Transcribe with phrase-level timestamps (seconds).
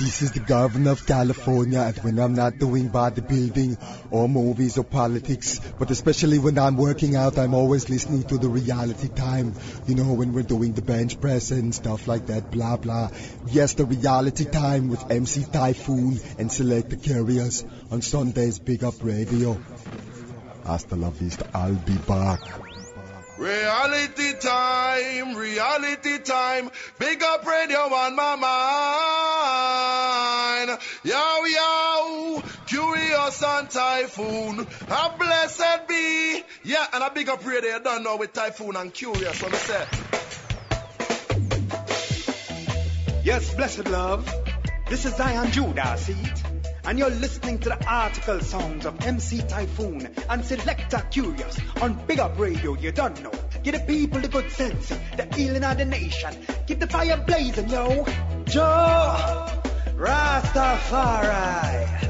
[0.00, 3.76] This is the governor of California, and when I'm not doing bodybuilding
[4.10, 8.48] or movies or politics, but especially when I'm working out, I'm always listening to the
[8.48, 9.52] reality time.
[9.86, 13.10] You know, when we're doing the bench press and stuff like that, blah blah.
[13.48, 17.62] Yes, the reality time with MC Taiyefoon and Selector Kurious
[17.92, 19.60] on Sunday's Big Up Radio.
[20.64, 22.40] Hasta la vista, I'll be back.
[23.40, 26.70] Reality time, reality time.
[26.98, 29.39] Big up radio on my mind.
[31.04, 34.66] Yo, yo, Kurious and Taiyefoon.
[34.88, 36.42] A blessed be.
[36.64, 39.56] Yeah, and a big up radio, you don't know with Taiyefoon and Kurious on the
[39.56, 39.88] set.
[43.24, 44.32] Yes, blessed love.
[44.88, 46.42] This is Zion Judah, see it?
[46.84, 52.18] And you're listening to the article songs of MC Taiyefoon and Selector Kurious on Big
[52.18, 53.32] Up Radio, you don't know.
[53.62, 56.34] Give the people the good sense, the healing of the nation.
[56.66, 58.06] Keep the fire blazing, yo.
[58.44, 59.60] Joe
[60.00, 62.06] Rastafari.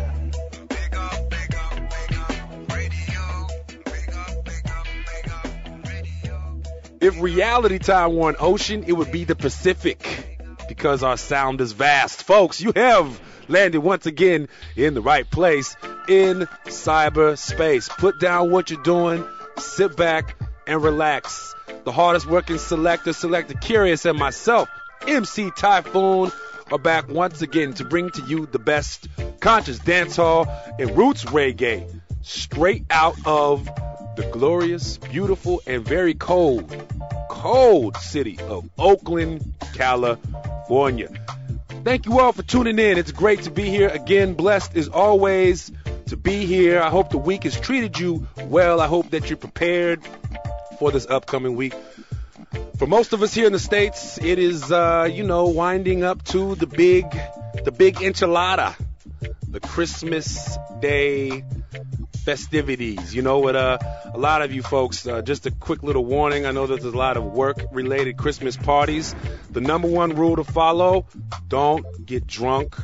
[7.00, 10.38] If reality time were an ocean, it would be the Pacific
[10.68, 12.22] because our sound is vast.
[12.22, 15.74] Folks, you have landed once again in the right place
[16.08, 17.88] in cyberspace.
[17.88, 19.26] Put down what you're doing,
[19.58, 21.56] sit back and relax.
[21.82, 24.68] The hardest working selector, Selector Kurious, and myself,
[25.08, 26.32] MC Taiyefoon,
[26.72, 29.08] are back once again to bring to you the best
[29.40, 30.46] conscious dancehall
[30.78, 33.64] and roots reggae straight out of
[34.16, 36.70] the glorious, beautiful, and very cold,
[37.28, 41.08] cold city of Oakland, California.
[41.82, 42.98] Thank you all for tuning in.
[42.98, 44.34] It's great to be here again.
[44.34, 45.72] Blessed as always
[46.06, 46.80] to be here.
[46.80, 48.80] I hope the week has treated you well.
[48.80, 50.02] I hope that you're prepared
[50.78, 51.74] for this upcoming week.
[52.78, 56.24] For most of us here in the states, it is uh, you know winding up
[56.26, 57.04] to the big,
[57.64, 58.74] the big enchilada,
[59.48, 61.44] the Christmas Day
[62.24, 63.14] festivities.
[63.14, 63.78] You know, with uh,
[64.12, 66.46] a lot of you folks, uh, just a quick little warning.
[66.46, 69.14] I know that there's a lot of work-related Christmas parties.
[69.50, 71.06] The number one rule to follow:
[71.48, 72.76] don't get drunk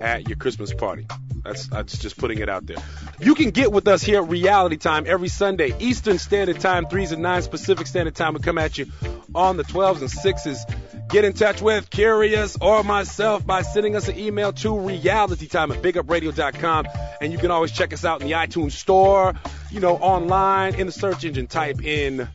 [0.00, 1.06] at your Christmas party.
[1.44, 2.78] That's, that's just putting it out there.
[3.20, 7.12] You can get with us here at Reality Time every Sunday, Eastern Standard Time, 3s
[7.12, 8.32] and 9s Pacific Standard Time.
[8.34, 8.86] We come at you
[9.34, 10.93] on the 12s and 6s.
[11.08, 15.82] Get in touch with Kurious or myself by sending us an email to realitytime at
[15.82, 16.88] bigupradio.com.
[17.20, 19.34] And you can always check us out in the iTunes store,
[19.70, 21.46] you know, online in the search engine.
[21.46, 22.28] Type in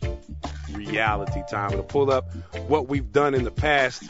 [0.74, 1.74] Reality Time.
[1.74, 2.34] It'll pull up
[2.68, 4.04] what we've done in the past.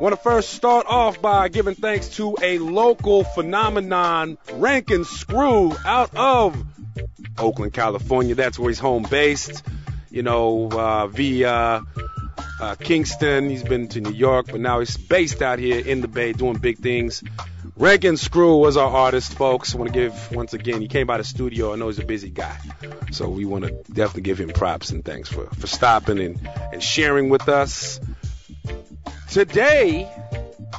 [0.00, 6.14] Want to first start off by giving thanks to a local phenomenon, Rankin Screw, out
[6.16, 6.62] of
[7.38, 8.34] Oakland, California.
[8.34, 9.62] That's where he's home based.
[10.10, 11.82] You know, uh, via
[12.60, 13.50] uh, Kingston.
[13.50, 16.58] He's been to New York, but now he's based out here in the Bay doing
[16.58, 17.22] big things.
[17.76, 19.74] Rankin Screw was our artist, folks.
[19.74, 21.72] I want to give, once again, he came by the studio.
[21.72, 22.56] I know he's a busy guy.
[23.10, 26.82] So we want to definitely give him props and thanks for, for stopping and, and
[26.82, 27.98] sharing with us.
[29.30, 30.10] Today,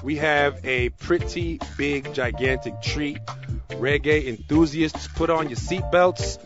[0.04, 3.20] we have a pretty big, gigantic treat.
[3.70, 6.40] Reggae enthusiasts, put on your seatbelts.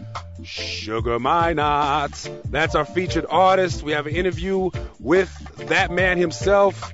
[0.44, 2.41] Sugar Minott.
[2.50, 3.84] That's our featured artist.
[3.84, 4.69] We have an interview
[5.00, 5.29] with
[5.68, 6.94] that man himself.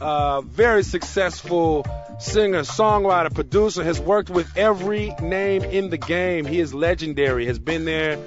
[0.00, 1.86] Uh, very successful
[2.20, 6.44] singer, songwriter, producer, has worked with every name in the game.
[6.44, 8.18] He is legendary, has been there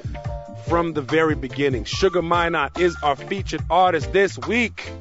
[0.68, 1.86] from the very beginning.
[1.86, 4.92] Sugar Minott is our featured artist this week.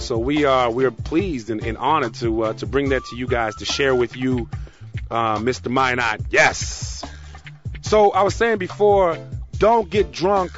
[0.00, 3.16] So we are we are pleased and, and honored to uh, to bring that to
[3.16, 4.48] you guys to share with you,
[5.10, 5.72] uh, Mr.
[5.72, 6.24] Minott.
[6.30, 7.04] Yes.
[7.82, 9.18] So I was saying before,
[9.58, 10.52] don't get drunk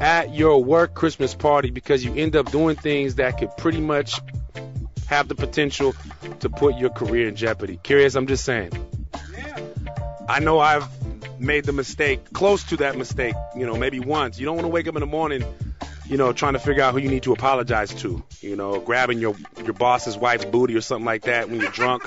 [0.00, 4.20] at your work Christmas party because you end up doing things that could pretty much
[5.06, 5.94] have the potential
[6.40, 7.78] to put your career in jeopardy.
[7.82, 8.72] Kurious, I'm just saying.
[10.28, 10.86] I know I've
[11.40, 14.38] made the mistake, close to that mistake, you know, maybe once.
[14.38, 15.42] You don't want to wake up in the morning,
[16.08, 19.18] you know, trying to figure out who you need to apologize to, you know, grabbing
[19.18, 22.02] your your boss's wife's booty or something like that when you're drunk.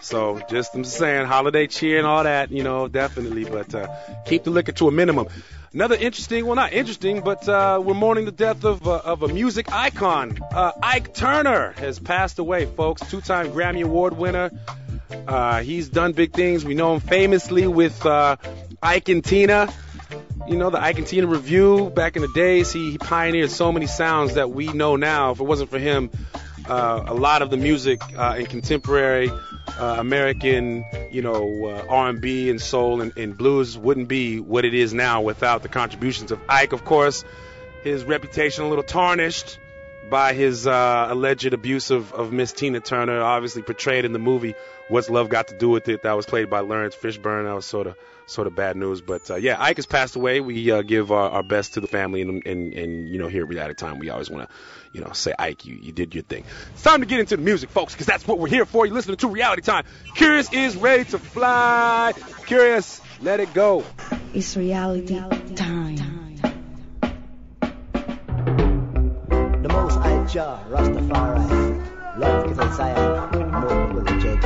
[0.00, 3.88] So just I'm saying, holiday cheer and all that, you know, definitely, but uh,
[4.26, 5.28] keep the liquor to a minimum.
[5.72, 9.28] Another interesting, well, not interesting, but uh, we're mourning the death of, uh, of a
[9.28, 10.38] music icon.
[10.50, 13.02] Uh, Ike Turner has passed away, folks.
[13.10, 14.50] Two time Grammy Award winner.
[15.26, 16.64] Uh, he's done big things.
[16.64, 18.36] We know him famously with uh,
[18.82, 19.72] Ike and Tina.
[20.48, 22.72] You know, the Ike and Tina Revue back in the days.
[22.72, 25.32] He, he pioneered so many sounds that we know now.
[25.32, 26.10] If it wasn't for him,
[26.66, 29.30] uh, a lot of the music uh, in contemporary
[29.78, 34.72] uh, American, you know, uh, R&B and soul and, and blues wouldn't be what it
[34.72, 36.72] is now without the contributions of Ike.
[36.72, 37.26] Of course,
[37.84, 39.58] his reputation a little tarnished
[40.10, 44.54] by his uh, alleged abuse of, of Miss Tina Turner, obviously portrayed in the movie
[44.88, 46.02] What's Love Got to Do with It?
[46.02, 47.44] That was played by Laurence Fishburne.
[47.44, 47.96] That was sort of
[48.26, 49.00] sort of bad news.
[49.00, 50.40] But uh, yeah, Ike has passed away.
[50.40, 53.42] We uh, give our, our best to the family, and, and, and you know, here
[53.42, 54.54] at Reality Time, we always want to,
[54.92, 56.44] you know, say Ike, you, you did your thing.
[56.72, 58.86] It's time to get into the music, folks, because that's what we're here for.
[58.86, 59.84] You're listening to Reality Time.
[60.16, 62.12] Kurious is ready to fly.
[62.46, 63.84] Kurious, let it go.
[64.34, 65.18] It's reality
[65.54, 65.77] time.
[70.28, 74.42] Jah, Rastafari, love is inside, more will JJ.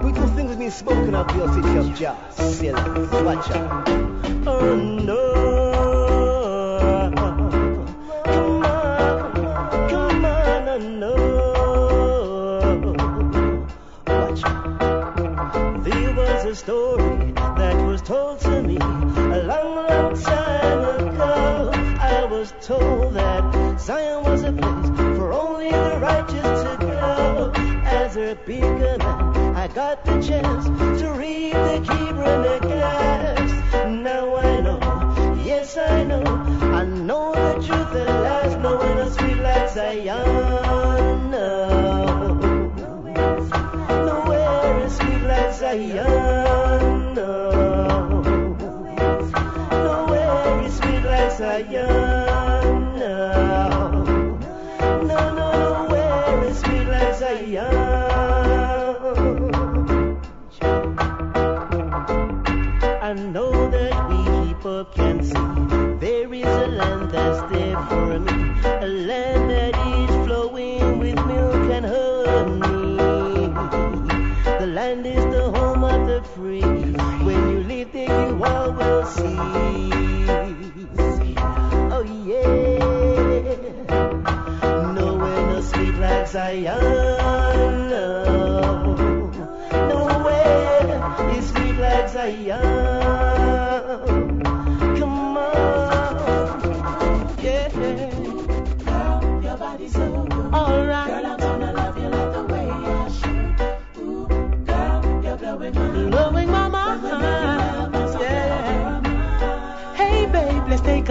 [0.00, 2.76] Beautiful things have been spoken of your city of Jah, Still,
[3.24, 3.50] watch.
[4.46, 5.20] Oh no.
[8.26, 11.14] Come on, come on, no.
[14.06, 14.42] Watch.
[15.84, 21.72] There was a story that was told to me a long, long time ago.
[21.98, 23.03] I was told
[23.84, 27.52] Zion was a place for only the righteous to go.
[27.84, 29.02] As a man,
[29.54, 30.64] I got the chance
[31.02, 33.50] to read the Hebrew gas.
[33.86, 34.80] Now I know,
[35.44, 41.30] yes I know, I know the truth at last, knowing a sweet like Zion.
[41.30, 42.34] No.
[44.06, 46.43] Nowhere is sweet like Zion.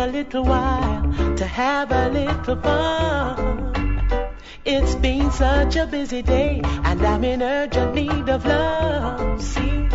[0.04, 4.36] A little while to have a little fun.
[4.66, 9.42] It's been such a busy day, and I'm in urgent need of love.
[9.42, 9.88] See,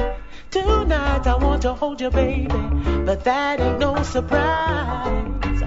[0.50, 2.49] tonight I want to hold you, baby,
[3.05, 5.60] but that ain't no surprise.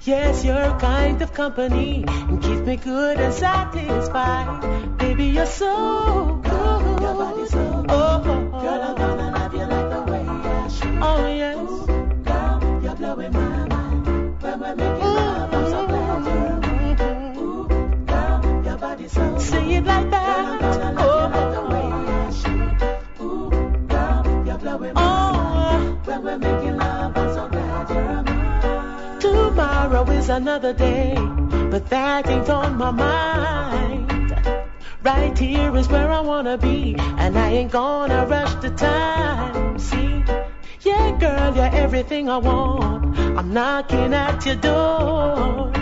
[0.00, 4.96] Yes, your kind of company and keeps me good and satisfied.
[4.96, 7.00] Baby, you're so good.
[7.02, 7.90] Your body's so good.
[7.90, 8.64] Oh, oh, oh.
[8.66, 9.03] I'm gonna
[30.24, 31.14] is another day,
[31.70, 34.10] but that ain't on my mind.
[35.02, 39.78] Right here is where I wanna be, and I ain't gonna rush the time.
[39.78, 40.24] See,
[40.80, 43.18] yeah, girl, you're everything I want.
[43.38, 45.72] I'm knocking at your door.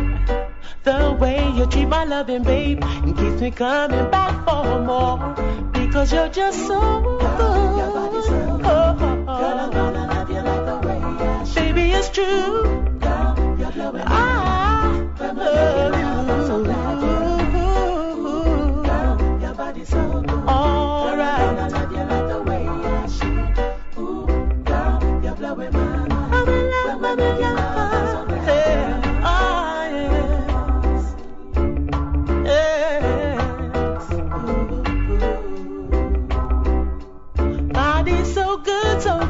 [0.82, 5.18] The way you treat my loving babe it keeps me coming back for more.
[5.72, 7.76] Because you're just so good.
[7.78, 8.52] Your body's so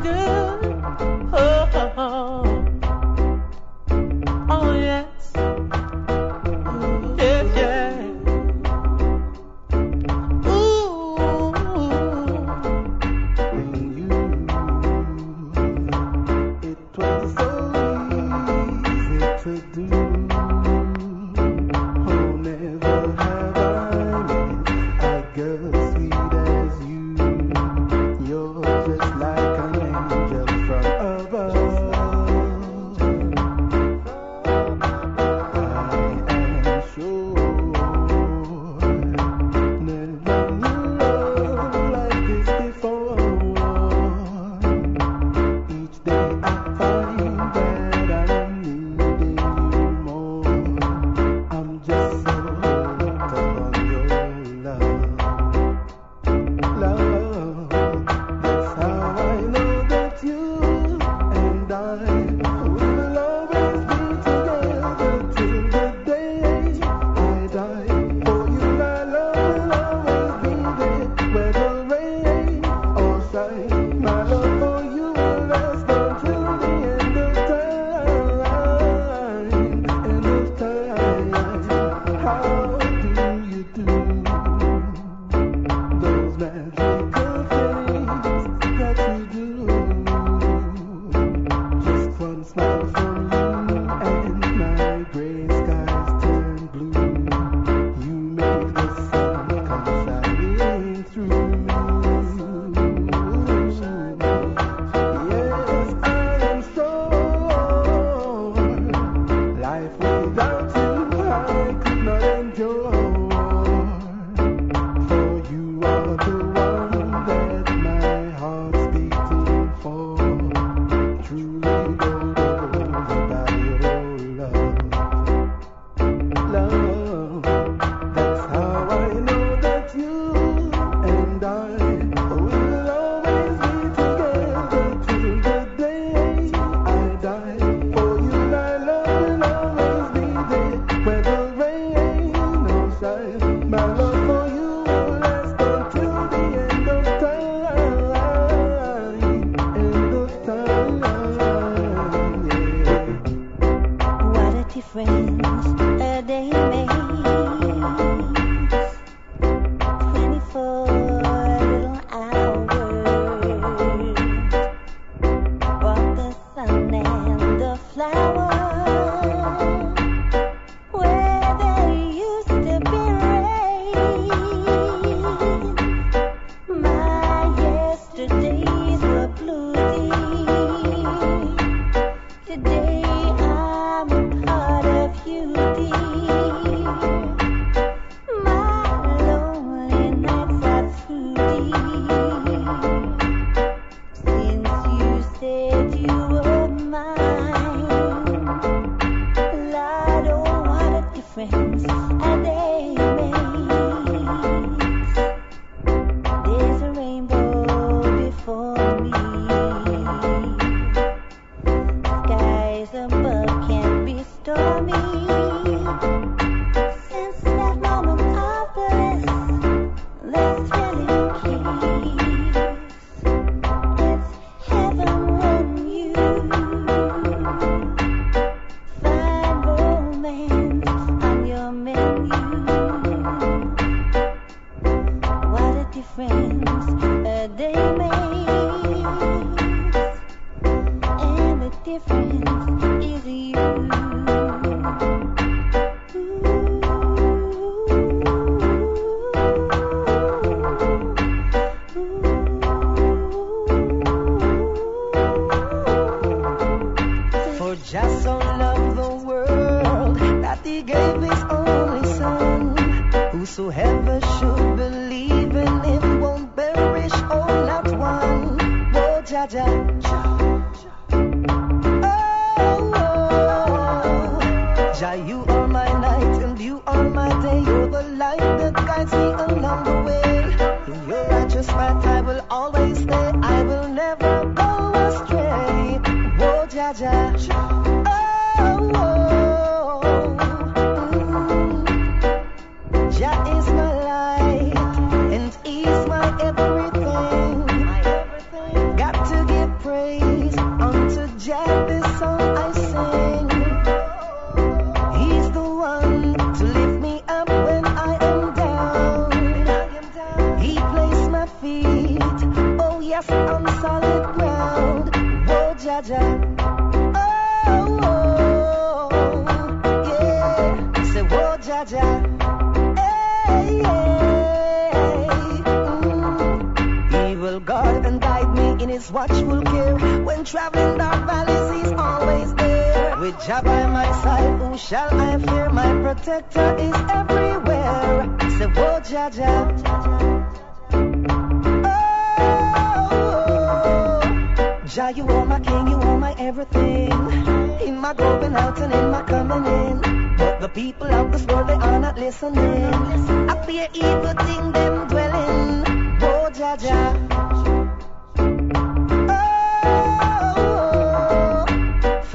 [0.02, 0.41] good,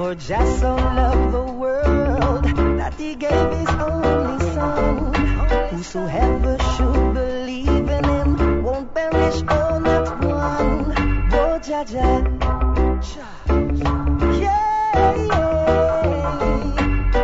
[0.08, 2.46] For just so loved the world
[2.80, 5.14] that he gave his only son.
[5.72, 10.94] Whosoever should believe in him won't perish or not one.
[11.34, 12.24] Oh, ja, ja.
[14.40, 15.68] Yeah, yeah.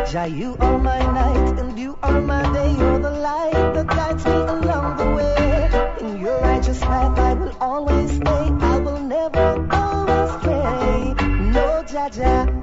[0.04, 2.70] Jah you are my night and you are my day.
[2.70, 5.70] You're the light that guides me along the way.
[6.00, 8.44] In your righteous path I will always stay.
[8.72, 11.14] I will never go astray.
[11.50, 12.53] No, ja, ja.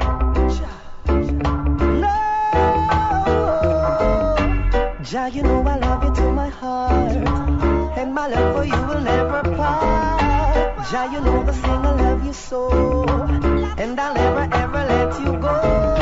[10.91, 12.69] Jah, you know the thing I love you so,
[13.77, 16.00] and I'll never ever let you go.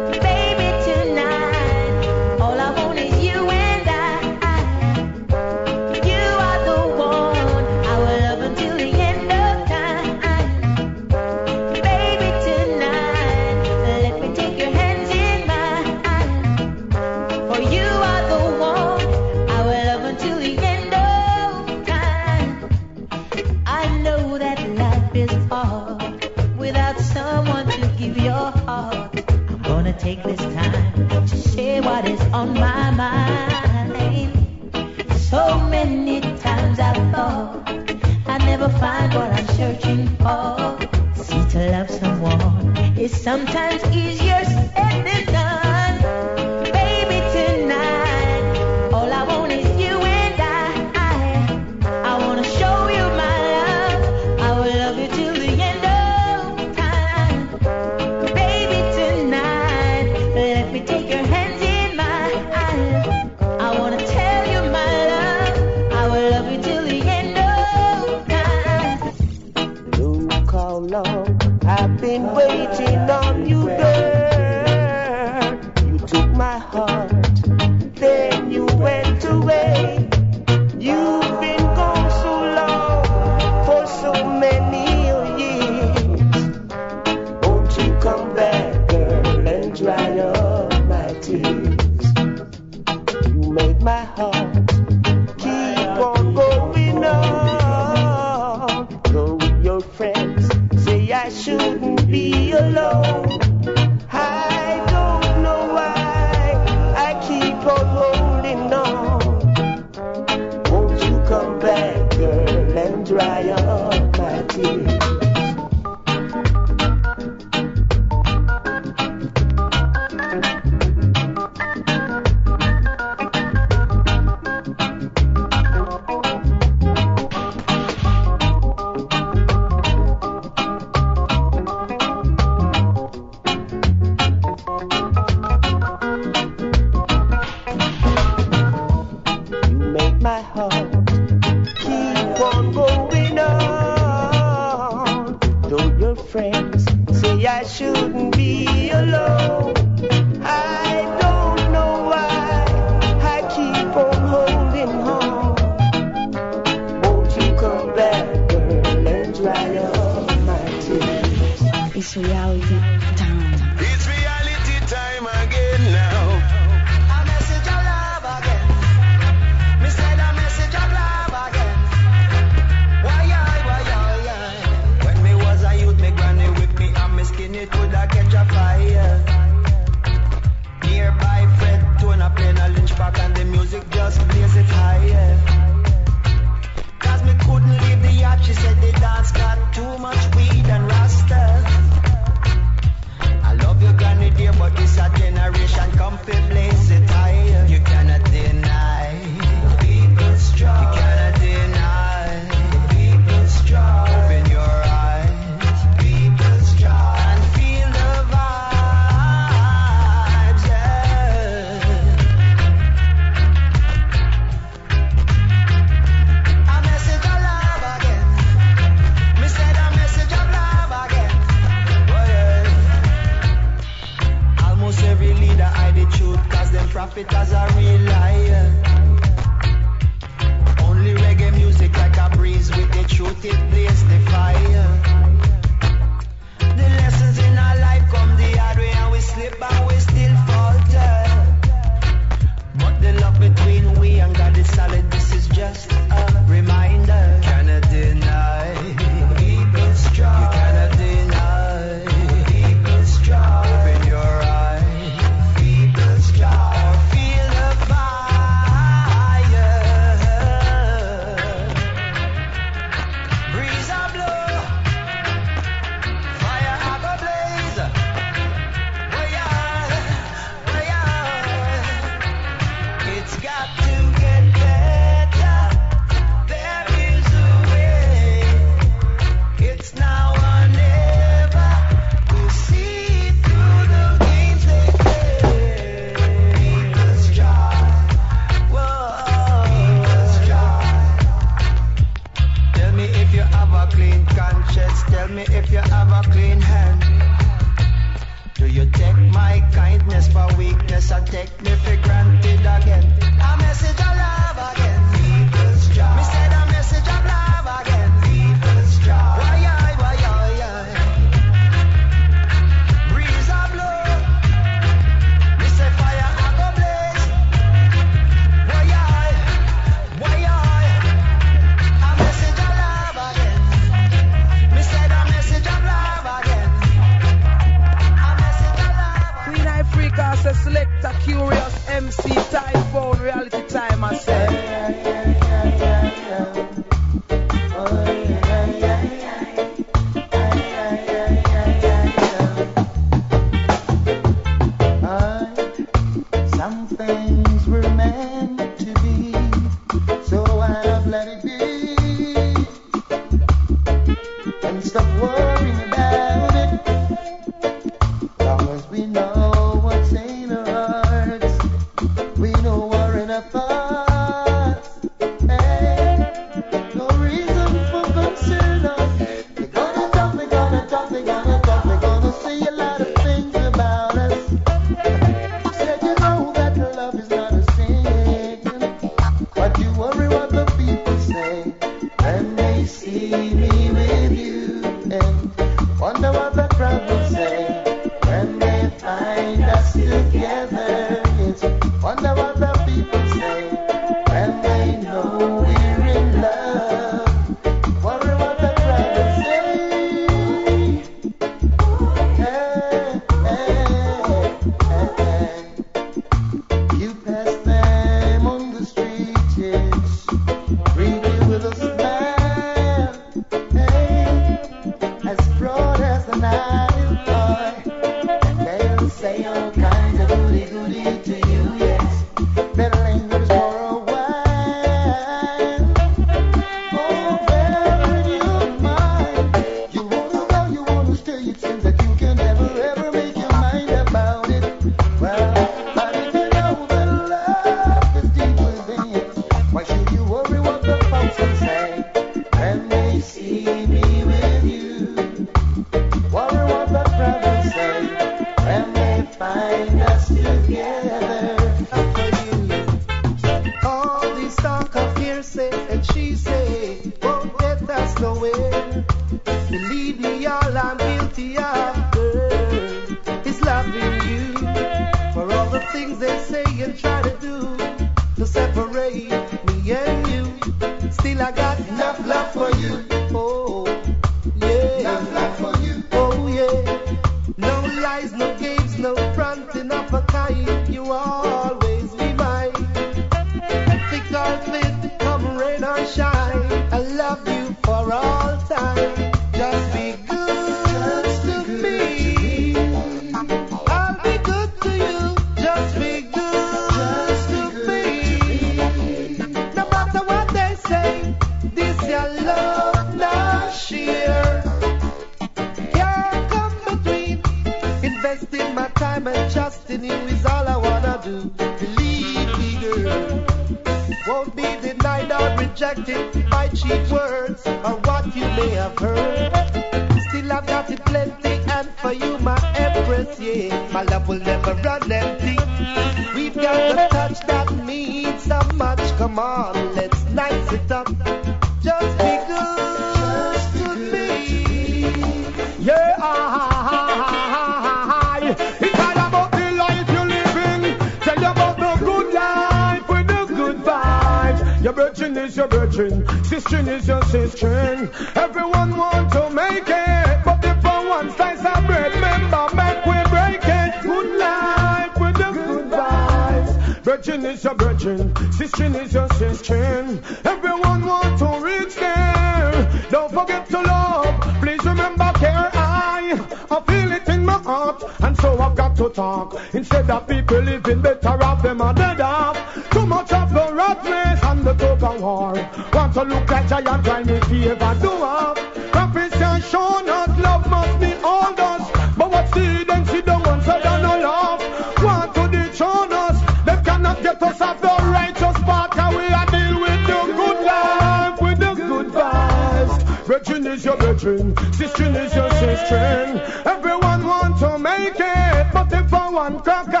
[573.91, 575.53] What and the tug of war?
[575.91, 577.97] Want to look at giant crime in favor?
[578.01, 578.55] Do up.
[578.93, 581.91] Confession shown us love must be all us.
[582.15, 584.61] But what see them see the ones that are no love?
[585.03, 586.39] Want to dethrone us?
[586.63, 588.97] They cannot get us off the righteous path.
[588.97, 593.25] And we are deal with the good life, with the good vibes.
[593.25, 596.63] Brethren is your brethren, sister is your sister.
[596.65, 600.00] Everyone want to make it, but if I want cock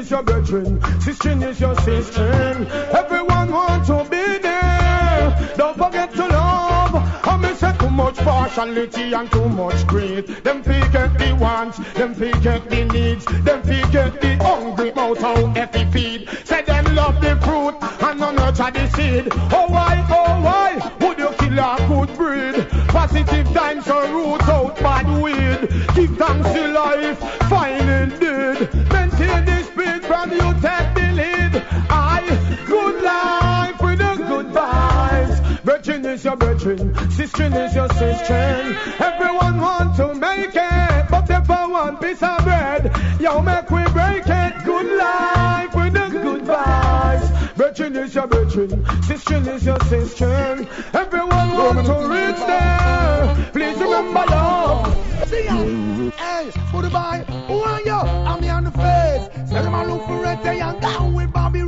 [0.00, 2.32] is your brethren, sister is your sister.
[2.92, 5.54] Everyone want to be there.
[5.56, 6.94] Don't forget to love.
[7.28, 10.26] I may say too much partiality and too much greed.
[10.44, 14.92] Them pick up the wants, them pick up the needs, them pick up the hungry
[14.92, 16.28] mouth how they feed.
[16.44, 17.76] Say them love the fruit
[18.08, 19.28] and no nurture the seed.
[19.52, 20.70] Oh why, oh why
[21.00, 22.66] would you kill a good breed?
[22.88, 23.49] Positive
[36.60, 38.76] Sister is your sister.
[38.98, 43.82] Everyone want to make it, but they I one piece of bread, yo, make we
[43.92, 44.64] break it.
[44.66, 47.56] Good life with the good vibes.
[47.56, 48.84] Brethren is your virgin.
[49.04, 50.68] sister is your sister.
[50.92, 52.79] Everyone want to reach there.
[60.44, 61.60] Red and down with Bobby.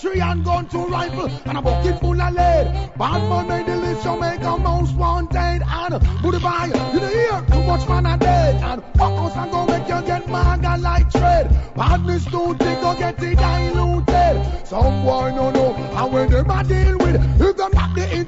[0.00, 2.90] Three and gun, two rifle, and a bucket full of lead.
[2.96, 5.62] Bad man made the list, you make a most wanted.
[5.62, 6.70] And goodbye.
[6.94, 8.54] You know hear too much man a dead.
[8.62, 11.74] And fuck us and go make you get maga like tread.
[11.76, 14.66] Badness don't think go get it diluted.
[14.66, 17.40] Some boy no know how when them a deal with.
[17.40, 18.26] If them not the in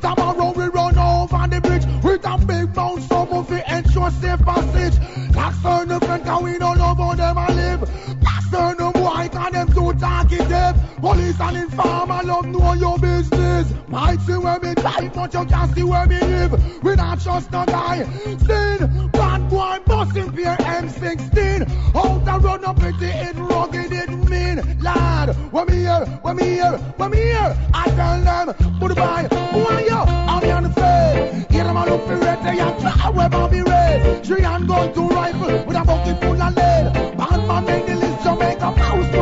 [10.43, 11.01] talkative.
[11.01, 13.73] Police and informer love know your business.
[13.89, 16.83] Might see where me drive, but you can't see where me live.
[16.83, 18.05] We not trust no guy.
[18.25, 21.69] Sin, bad boy, busting fear M16.
[21.95, 24.81] Out the run up with it, rugged it mean.
[24.81, 27.57] Lad, when me here, when me here, when me here.
[27.75, 29.97] I tell them, goodbye, who are you?
[29.97, 31.47] I'm on the face.
[31.51, 34.27] Hear them a look for red, they a try where Bobby raised.
[34.27, 37.17] Three and gun, two rifle, with a bucket full of lead.
[37.17, 39.22] Bad man make the list, Jamaica mouse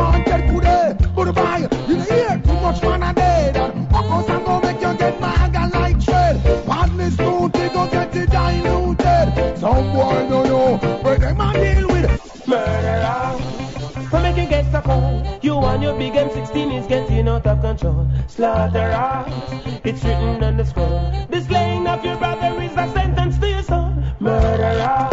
[15.41, 18.07] you and your big M16 is getting out of control.
[18.27, 19.53] Slaughter us,
[19.83, 21.11] it's written on the scroll.
[21.29, 23.93] The slaying of your brother is a sentence to your soul.
[24.19, 25.09] Murderer,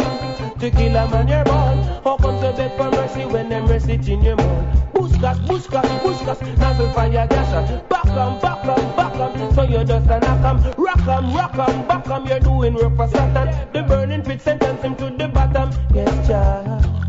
[0.59, 1.77] to kill a man you're born.
[2.03, 4.93] How come to beg for mercy when them mercy in your mouth?
[4.93, 7.89] Buskas, buskas, buskas, nozzle fire gas shot.
[7.89, 9.53] Back 'em, back 'em, back 'em.
[9.53, 11.53] So you just a knock rock 'em, rock
[11.87, 12.27] back 'em.
[12.27, 13.49] You're doing work for Satan.
[13.73, 15.71] The burning pit sentence him to the bottom.
[15.93, 17.08] Yes, child.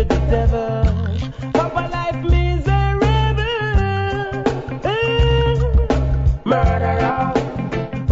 [0.00, 0.06] Eh.
[6.44, 7.34] Murderer.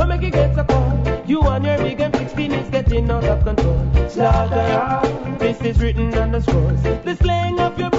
[0.07, 3.81] Make you get a call, you and your big M16 is getting out of control.
[4.09, 5.39] Slaughterer.
[5.39, 6.83] This is written on the scrolls.
[6.83, 7.91] The slaying of your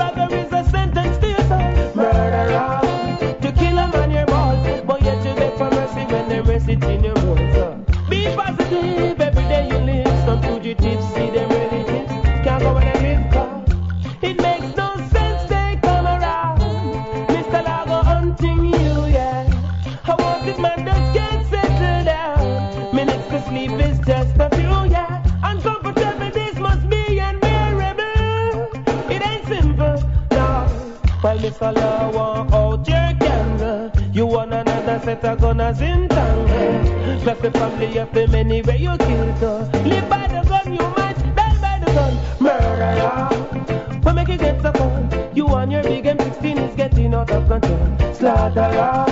[31.61, 37.21] Law want out your candle, you want another set of gunners in tangle.
[37.21, 39.69] Plus the family of the many where you kill to.
[39.83, 42.17] Live by the gun, you might die by the gun.
[42.39, 43.99] Murderer.
[44.03, 45.13] What make you get so cold?
[45.35, 48.13] You and your big M16 is getting out of control.
[48.13, 49.05] Slaughterer.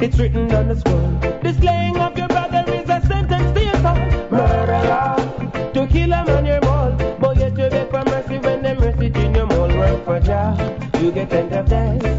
[0.00, 1.10] It's written on the scroll.
[1.42, 4.30] The slaying of your brother is a sentence to your soul.
[4.30, 5.72] Murderer.
[5.74, 6.92] To kill a man your mall.
[7.20, 9.68] But yet you beg for mercy when them mercy in your mall.
[9.68, 10.71] Work for Jah.
[11.02, 12.11] You get end of days.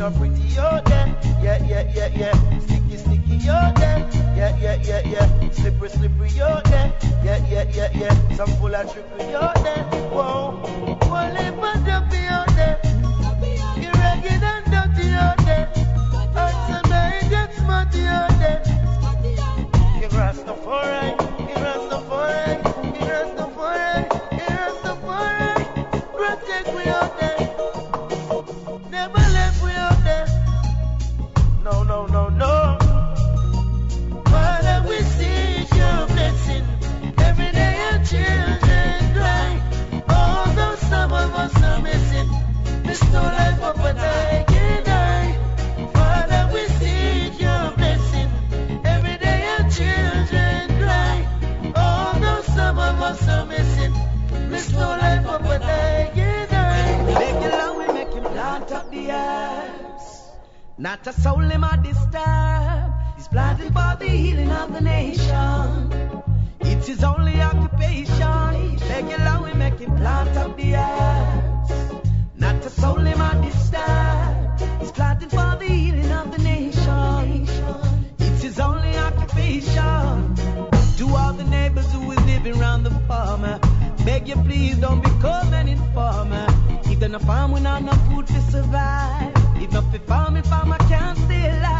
[0.00, 1.14] Not pretty out there.
[1.42, 2.58] Yeah, yeah, yeah, yeah.
[2.60, 3.98] Sticky, sticky out there.
[4.34, 5.50] Yeah, yeah, yeah, yeah.
[5.50, 6.90] Slippery, slippery out there.
[7.22, 8.34] Yeah, yeah, yeah, yeah.
[8.34, 9.84] Some full of trickery out there.
[10.08, 10.89] Whoa.
[60.80, 62.90] Not a soul in my disturb.
[63.14, 65.92] He's plotting for the healing of the nation.
[66.60, 68.78] It is his only occupation.
[68.88, 72.10] Make it low and make him plant up the earth.
[72.34, 74.80] Not a soul in my disturb.
[74.80, 77.46] He's plotting for the healing of the nation.
[78.18, 80.34] It is his only occupation.
[80.96, 83.60] To all the neighbors who is living around the farmer,
[84.06, 86.46] beg you please don't become an informer.
[86.84, 89.39] If they're not farm, we're not no food to survive.
[89.80, 91.79] If not for farm, if farmer can't stay alive.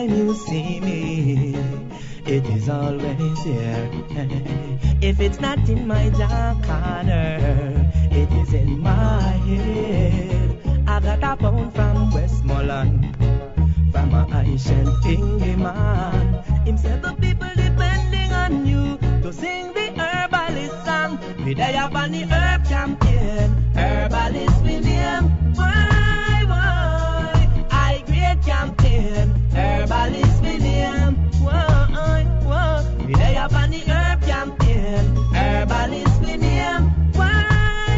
[0.00, 1.54] Anytime you see me,
[2.24, 3.90] it is always here.
[5.02, 10.58] If it's not in my dark corner, it is in my head.
[10.86, 13.14] I got a pound from Westmoreland,
[13.92, 16.44] from a Haitian thingy man.
[16.64, 21.18] Him said the people depending on you to sing the herbalist song.
[21.44, 25.24] Me day up on the herb campaign, herbalist him.
[25.56, 27.66] Why, why?
[27.70, 30.42] I great campaign, herbalist?
[33.06, 35.16] Me day up on the herb campaign.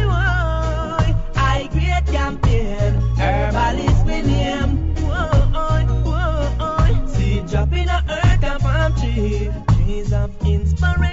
[0.09, 1.15] Why?
[1.35, 4.95] I great campaign, herbalist with him.
[5.05, 7.05] Why, why?
[7.07, 10.11] See drop in a earth and palm tree, trees
[10.45, 11.12] inspiration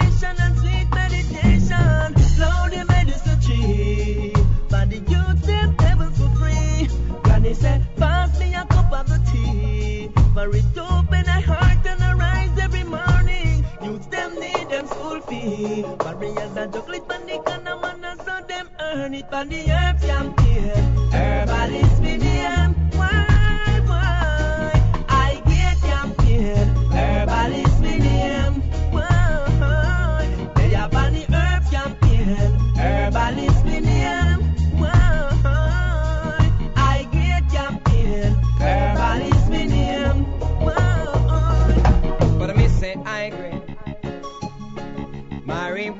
[15.28, 15.84] fee.
[15.98, 20.00] Barriers and chocolate pan the corner man and so them earn it pan the herb
[20.00, 21.12] campaign.
[21.12, 22.74] Herbalist them.
[22.92, 23.29] Why,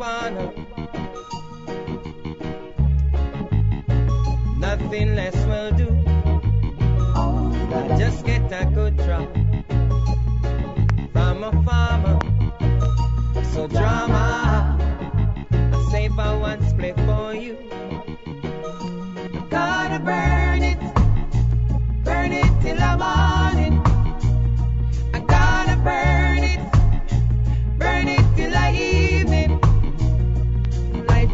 [0.01, 0.44] Marijuana.
[4.59, 5.88] Nothing less will do.
[7.74, 9.28] I just get a good drop
[11.12, 12.18] from a farmer.
[13.53, 14.78] So drama,
[15.53, 17.59] I save a one split for you.
[19.51, 20.80] Gotta burn it,
[22.05, 23.74] burn it till the morning.
[25.12, 26.61] I gotta burn it,
[27.78, 29.49] burn it till the evening.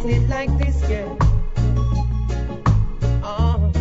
[0.08, 1.08] It like this, yeah.
[3.24, 3.72] Oh,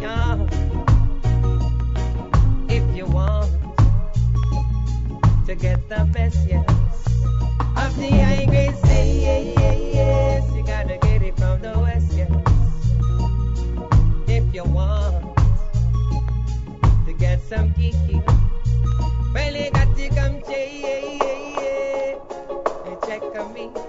[0.00, 0.48] yeah.
[2.68, 3.52] If you want
[5.46, 6.64] to get the best, yes.
[7.76, 8.74] Of the high grade.
[10.54, 12.30] You gotta get it from the west, yes.
[14.28, 15.36] If you want
[17.06, 18.22] to get some kiki,
[20.84, 21.00] yeah,
[21.60, 22.18] yeah,
[22.86, 22.96] yeah.
[23.06, 23.83] Check on me.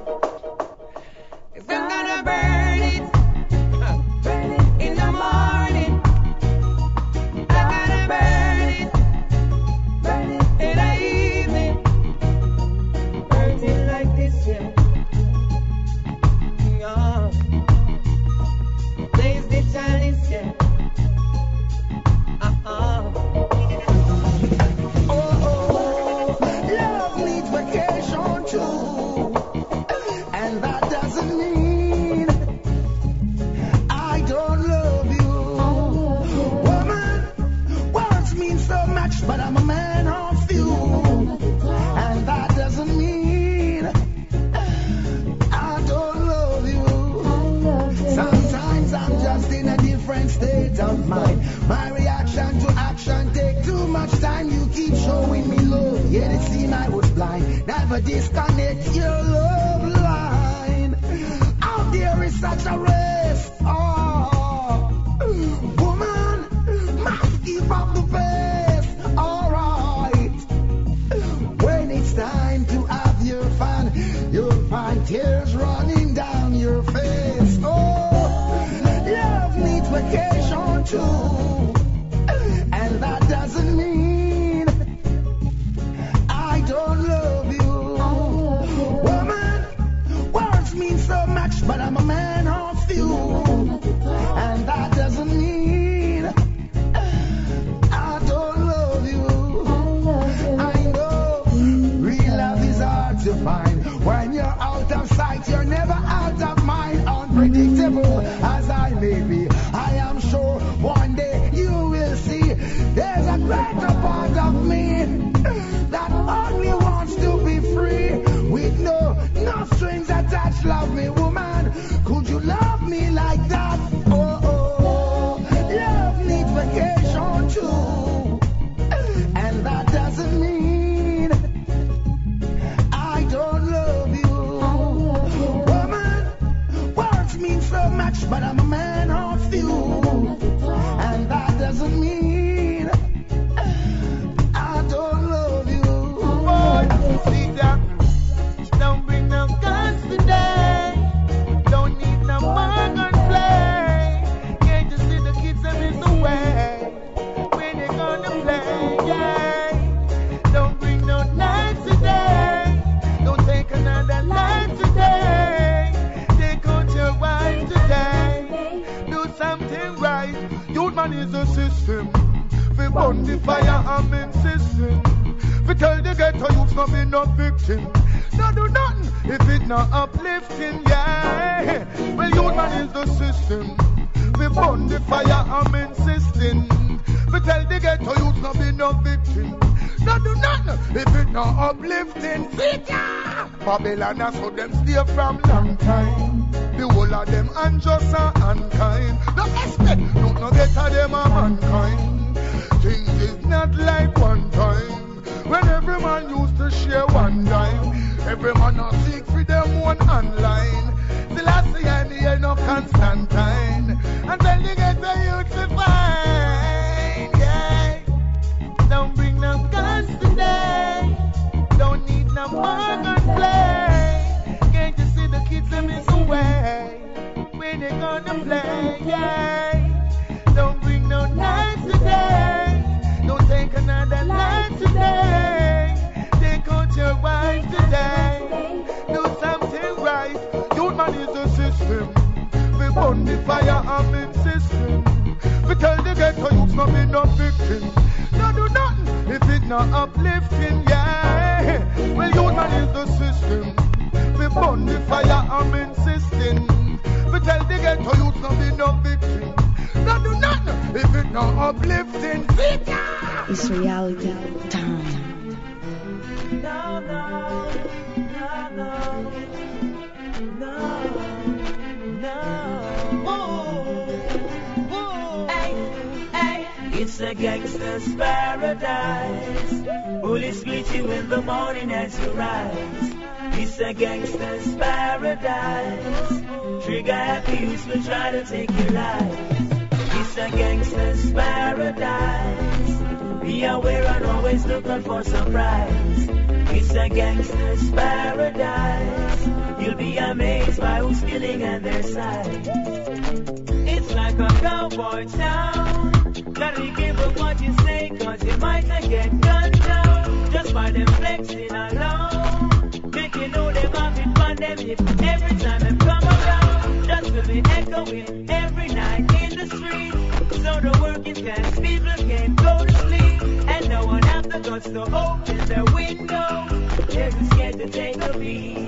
[320.85, 325.01] to working class people can't go to sleep, and no one has the guts to
[325.01, 326.67] open their window.
[327.09, 328.87] They're too scared to take a beat.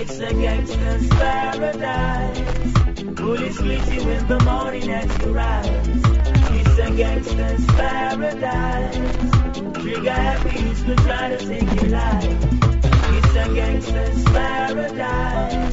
[0.00, 2.40] It's a gangster's paradise.
[3.14, 5.68] Police greet you in the morning as you rise.
[6.58, 8.96] It's a gangster's paradise.
[9.80, 12.24] Trigger happy is to try to take your life.
[13.16, 15.72] It's a gangster's paradise.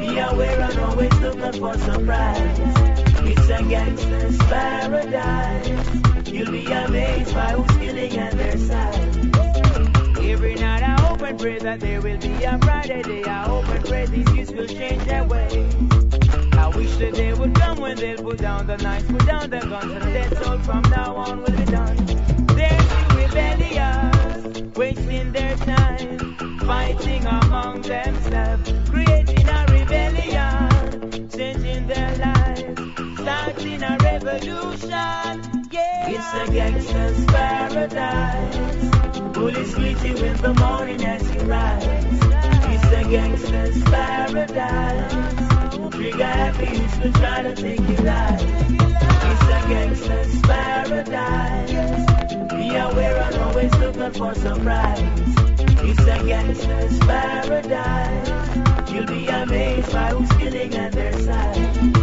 [0.00, 2.91] Be aware and always looking for surprise.
[3.34, 6.28] It's a gangster's paradise.
[6.28, 10.18] You'll be amazed by who's killing at their side.
[10.20, 13.24] Every night I hope and pray that there will be a brighter day.
[13.24, 15.74] I hope and pray these youths will change their ways.
[16.52, 19.60] I wish the day would come when they'll put down the knives, put down the
[19.60, 21.96] guns, and that's all from now on will be done.
[22.48, 22.84] They're
[23.16, 29.41] rebellious, wasting their time, fighting among themselves, creating
[34.32, 35.68] revolution.
[35.70, 36.08] Yeah.
[36.08, 38.56] It's a gangster's paradise.
[39.32, 41.84] Police greet you in the morning as you rise.
[41.84, 45.12] It's a gangster's paradise.
[45.94, 46.66] Trigger happy
[47.00, 48.42] to try to take your life.
[49.30, 51.70] It's a gangster's paradise.
[52.50, 55.00] Be aware and always looking for surprise.
[55.84, 58.90] It's a gangster's paradise.
[58.90, 62.01] You'll be amazed by who's killing at their side.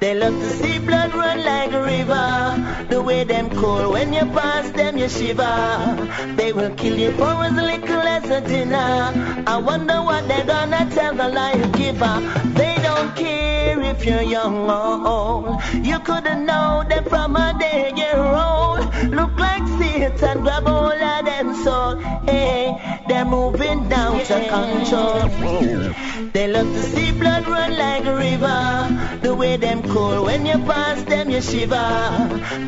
[0.00, 2.86] They love to see blood run like a river.
[2.90, 6.34] The way them cold when you pass them, you shiver.
[6.36, 9.44] They will kill you for as little as a dinner.
[9.46, 12.20] I wonder what they're gonna tell the life giver.
[12.54, 15.62] They don't care if you're young or old.
[15.82, 18.80] You couldn't know them from a day year old.
[19.10, 21.96] Look like Satan grab hold of them soul.
[22.26, 22.76] Hey,
[23.08, 25.28] they're moving down to control.
[26.32, 29.18] They love to see blood run like a river.
[29.22, 31.88] The way them cold when you pass them, you shiver.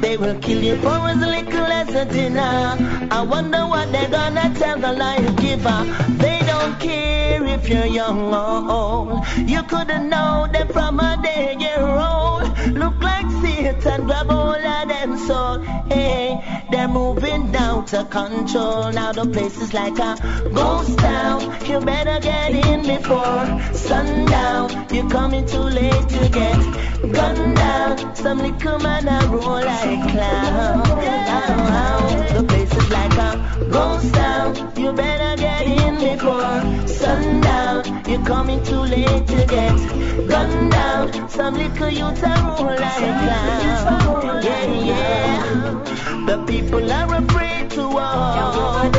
[0.00, 3.08] They will kill you for as little as a dinner.
[3.10, 5.84] I wonder what they're gonna tell the life giver.
[6.18, 9.26] They don't care if you're young or old.
[9.46, 12.39] You couldn't know them from a day year old.
[12.68, 15.58] Look like Satan grab hold of them soul.
[15.88, 18.92] Hey, they're moving down to control.
[18.92, 20.16] Now the place is like a
[20.52, 21.40] ghost town.
[21.66, 24.86] You better get in before sundown.
[24.92, 28.14] You're coming too late to get gunned down.
[28.14, 30.86] Some little man a roll like clown.
[30.86, 32.42] Ow, ow.
[32.42, 34.54] The is like a ghost town.
[34.76, 38.02] You better get in before sundown.
[38.08, 41.28] You're coming too late to get gunned down.
[41.28, 44.42] Some little youth are roll like clown.
[44.42, 46.26] Yeah, yeah.
[46.26, 48.94] The people are afraid to walk,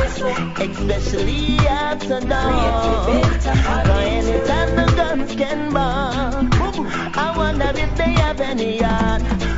[0.59, 3.43] especially after dark.
[3.85, 6.53] For anytime the guns can bark,
[7.17, 9.50] I wonder if they have any heart.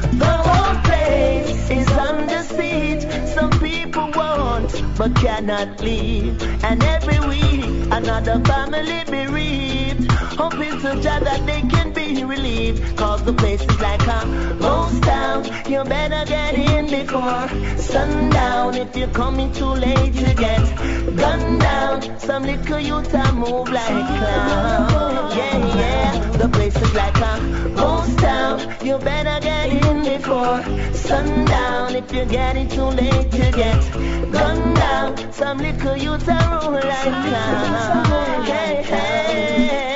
[4.97, 10.12] But cannot leave, and every week another family bereaved.
[10.37, 12.97] Hoping to Jah that they can be relieved.
[12.97, 15.45] Cause the place is like a ghost town.
[15.69, 18.75] You better get in before sundown.
[18.75, 20.63] If you're coming too late, you get
[21.15, 22.19] gunned down.
[22.19, 25.31] Some little youth a move like clown.
[25.37, 26.31] Yeah, yeah.
[26.37, 28.59] The place is like a ghost town.
[28.83, 30.63] You better get in before
[30.93, 31.95] sundown.
[31.95, 33.81] If you're getting too late, you get
[34.31, 35.31] gunned down.
[35.31, 38.45] Some little youth a roll like clown.
[38.45, 39.92] Hey.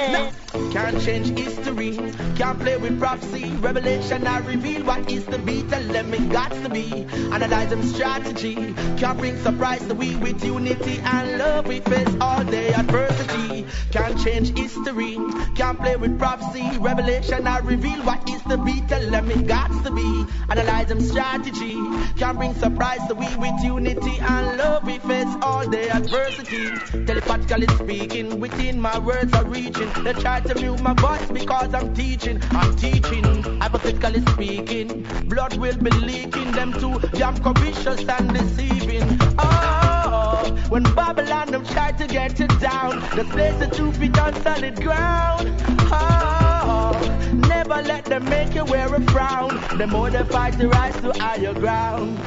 [0.77, 1.97] Can't change history,
[2.35, 3.49] can't play with prophecy.
[3.55, 5.63] Revelation, I reveal what is to be.
[5.63, 7.07] Tell them it got to be.
[7.33, 8.75] Analyze them strategy.
[8.95, 11.65] Can't bring surprise to we with unity and love.
[11.67, 13.65] We face all day adversity.
[13.91, 15.17] Can't change history,
[15.55, 16.69] can't play with prophecy.
[16.77, 18.81] Revelation, I reveal what is to be.
[18.81, 20.25] Tell them it got to be.
[20.49, 21.75] Analyze them strategy.
[22.17, 24.85] Can't bring surprise to we with unity and love.
[24.85, 26.69] We face all day adversity.
[27.05, 29.91] Telepathically speaking, within my words are reaching.
[30.03, 32.41] They try to mute my voice because I'm teaching.
[32.51, 33.23] I'm teaching.
[33.61, 36.51] Hypothetically speaking, blood will be leaking.
[36.51, 39.05] Them too damn covetous and deceiving.
[39.39, 44.33] Oh, when Babylon them try to get it down, the place the two feet on
[44.41, 45.47] solid ground.
[45.91, 46.91] Oh,
[47.33, 49.49] never let them make you wear a frown.
[49.77, 52.17] The more they fight to rise to higher ground.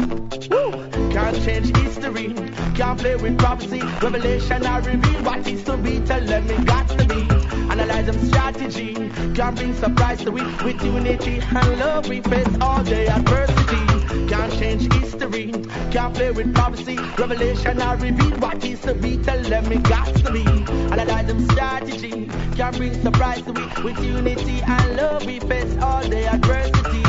[0.51, 0.71] Woo!
[1.11, 2.33] Can't change history,
[2.75, 3.83] can't play with prophecy.
[4.03, 6.01] Revelation, I reveal what is to be.
[6.01, 7.40] Tell them it got to be.
[7.81, 8.93] Analyze them strategy,
[9.35, 10.43] can't bring surprise to we.
[10.63, 14.27] With unity and love, we face all day adversity.
[14.29, 15.51] Can't change history,
[15.91, 16.99] can't play with prophecy.
[17.19, 19.17] Revelation, I reveal what is to be.
[19.17, 20.45] Tell them it got to be.
[20.93, 23.63] Analyze them strategy, can't bring surprise to we.
[23.83, 27.03] With unity and love, we face all day adversity.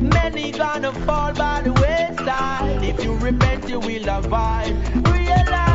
[0.00, 2.82] Many gonna fall by the wayside.
[2.82, 4.72] If you repent, you will avoid.
[5.12, 5.73] Realize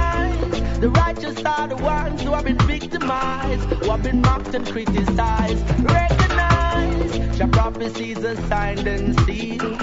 [0.80, 5.65] the righteous are the ones who have been victimized, who have been mocked and criticized.
[5.80, 9.80] Recognize your prophecies are signed and sealed.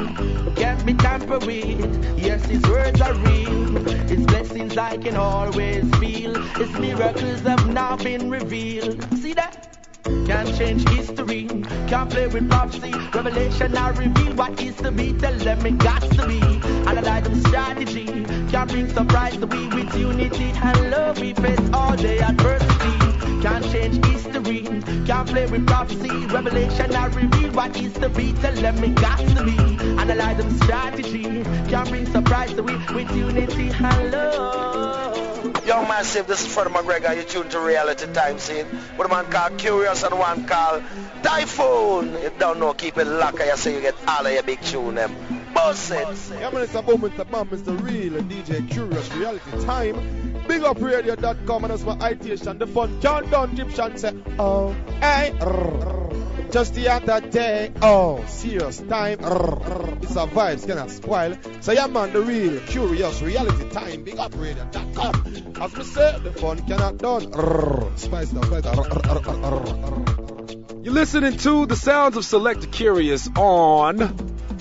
[0.57, 2.19] Can't be tampered with.
[2.19, 3.85] Yes, his words are real.
[4.09, 6.35] His blessings I can always feel.
[6.61, 9.03] His miracles have now been revealed.
[9.19, 9.86] See that?
[10.07, 11.49] Can't change history,
[11.89, 12.93] can't play with prophecy.
[13.13, 15.13] Revelation, I reveal what is to be.
[15.15, 16.41] Tell them it got to be.
[16.87, 18.07] Analyze them strategy,
[18.51, 21.21] can't bring surprise to we with unity and love.
[21.21, 23.43] We face all day adversity.
[23.43, 24.63] Can't change history,
[25.07, 26.27] can't play with prophecy.
[26.27, 28.33] Revelation, I reveal what is to be.
[28.35, 29.59] Tell them it got to be.
[29.99, 35.36] Analyze them strategy, can't bring surprise to we with unity and love.
[35.65, 37.17] Yo, massive, this is Fred McGregor.
[37.17, 38.67] You tuned to Reality Time Scene.
[38.99, 40.83] With a man called Kurious and one called
[41.23, 42.21] Taiyefoon.
[42.21, 43.41] You don't know, keep it locked.
[43.41, 45.15] I say you get all of your big tune them.
[45.55, 46.07] Boss it.
[46.41, 50.43] Yeah, man, it's a boom, it's a bomb, it's the real DJ Kurious Reality Time.
[50.49, 55.33] Big up radio.com and that's my IT and the fun countdown Egyptian say, oh, hey,
[56.57, 57.71] just the other day.
[57.83, 59.19] Oh, serious time.
[60.01, 60.27] It's a
[60.67, 61.37] gonna spoil.
[61.61, 64.05] So yeah, man, the real, Kurious reality time.
[64.05, 65.53] Big up radio.com.
[65.61, 67.31] As we say, the fun cannot done.
[67.99, 68.41] Spice the.
[70.83, 73.99] You're listening to the sounds of Selector Kurious on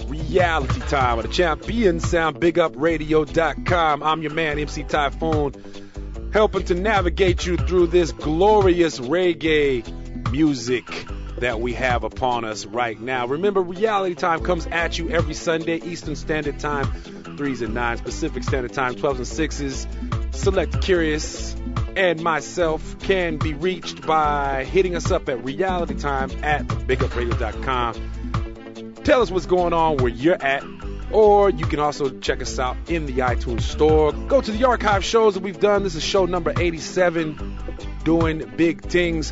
[0.09, 4.03] Reality Time with the champion sound, bigupradio.com.
[4.03, 9.89] I'm your man, MC Taiyefoon, helping to navigate you through this glorious reggae
[10.29, 11.07] music
[11.37, 13.27] that we have upon us right now.
[13.27, 18.43] Remember, Reality Time comes at you every Sunday, Eastern Standard Time, 3s and 9s, Pacific
[18.43, 20.35] Standard Time, 12s and 6s.
[20.35, 21.55] Select Kurious
[21.97, 28.95] and myself can be reached by hitting us up at realitytime at bigupradio.com.
[29.03, 30.63] Tell us what's going on where you're at,
[31.11, 34.11] or you can also check us out in the iTunes store.
[34.11, 35.83] Go to the archive shows that we've done.
[35.83, 37.57] This is show number 87,
[38.03, 39.31] doing big things.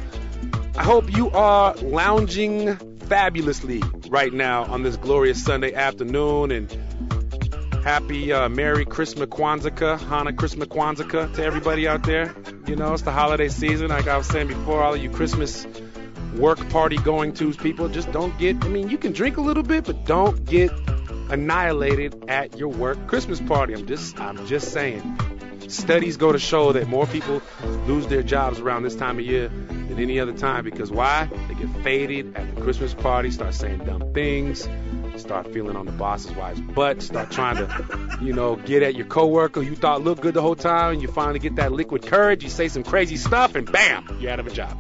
[0.76, 2.76] I hope you are lounging
[3.08, 6.72] fabulously right now on this glorious Sunday afternoon and
[7.84, 12.34] happy uh, Merry Christmas Kwanzaa, Hana Christmas Kwanzaa to everybody out there.
[12.66, 13.90] You know, it's the holiday season.
[13.90, 15.68] Like I was saying before, all of you Christmas
[16.38, 19.64] work party going to people, just don't get, I mean, you can drink a little
[19.64, 20.72] bit, but don't get
[21.30, 23.74] annihilated at your work Christmas party.
[23.74, 25.18] I'm just, I'm just saying.
[25.68, 27.42] Studies go to show that more people
[27.88, 31.30] lose their jobs around this time of year than any other time because why?
[31.48, 34.68] They get faded at the Christmas party, start saying dumb things,
[35.16, 39.06] start feeling on the boss's wife's butt, start trying to, you know, get at your
[39.06, 42.44] coworker you thought looked good the whole time, and you finally get that liquid courage,
[42.44, 44.78] you say some crazy stuff, and bam, you're out of a job.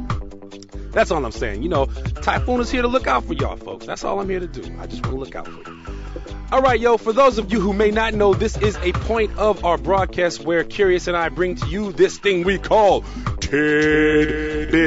[0.91, 1.63] That's all I'm saying.
[1.63, 3.87] You know, Taiyefoon is here to look out for y'all, folks.
[3.87, 4.61] That's all I'm here to do.
[4.79, 6.02] I just want to look out for you.
[6.51, 9.37] All right, yo, for those of you who may not know, this is a point
[9.37, 13.01] of our broadcast where Kurious and I bring to you this thing we call
[13.39, 14.83] Tidbits.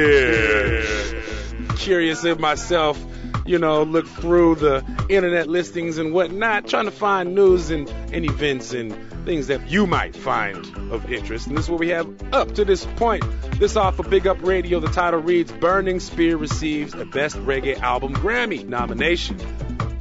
[1.75, 3.03] Kurious and myself,
[3.45, 8.23] you know, look through the internet listings and whatnot, trying to find news and, and
[8.25, 8.93] events and
[9.25, 11.47] things that you might find of interest.
[11.47, 13.25] And this is what we have up to this point.
[13.59, 14.79] This off of Big Up Radio.
[14.79, 19.37] The title reads Burning Spear receives a Best Reggae Album Grammy nomination.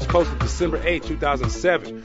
[0.07, 2.03] It's posted December 8, 2007.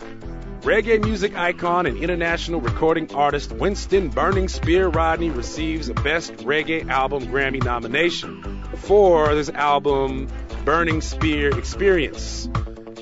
[0.61, 6.89] Reggae music icon and international recording artist Winston Burning Spear Rodney receives a Best Reggae
[6.89, 10.29] Album Grammy nomination for this album,
[10.65, 12.49] Burning Spear Experience.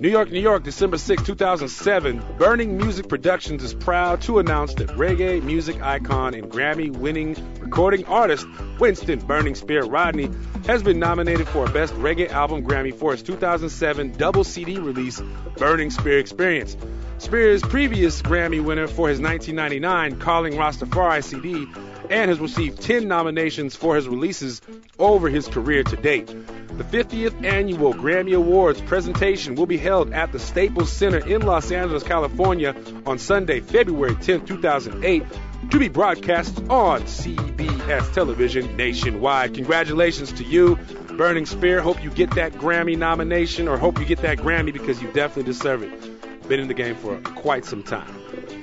[0.01, 2.23] New York, New York, December 6, 2007.
[2.37, 8.05] Burning Music Productions is proud to announce that reggae music icon and Grammy winning recording
[8.05, 8.47] artist
[8.79, 10.29] Winston Burning Spear Rodney
[10.65, 15.21] has been nominated for a Best Reggae Album Grammy for his 2007 double CD release,
[15.57, 16.77] Burning Spear Experience.
[17.19, 21.67] Spears' previous Grammy winner for his 1999 Calling Rastafari CD
[22.09, 24.61] and has received 10 nominations for his releases
[24.97, 26.27] over his career to date.
[26.27, 31.71] The 50th annual Grammy Awards presentation will be held at the Staples Center in Los
[31.71, 32.73] Angeles, California
[33.05, 35.23] on Sunday, February 10, 2008,
[35.71, 39.53] to be broadcast on CBS television nationwide.
[39.55, 40.77] Congratulations to you,
[41.17, 41.81] Burning Spear.
[41.81, 45.43] Hope you get that Grammy nomination or hope you get that Grammy because you definitely
[45.43, 46.18] deserve it.
[46.49, 48.11] Been in the game for quite some time.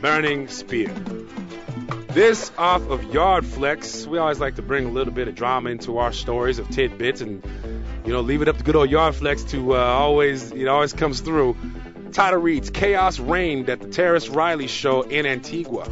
[0.02, 0.92] Burning Spear.
[2.08, 4.08] This off of Yard Flex.
[4.08, 7.20] We always like to bring a little bit of drama into our stories of tidbits
[7.20, 7.44] and,
[8.04, 10.94] you know, leave it up to good old Yard Flex to uh, always, it always
[10.94, 11.56] comes through.
[12.10, 15.84] Title reads Chaos reigned at the Tarrus Riley show in Antigua.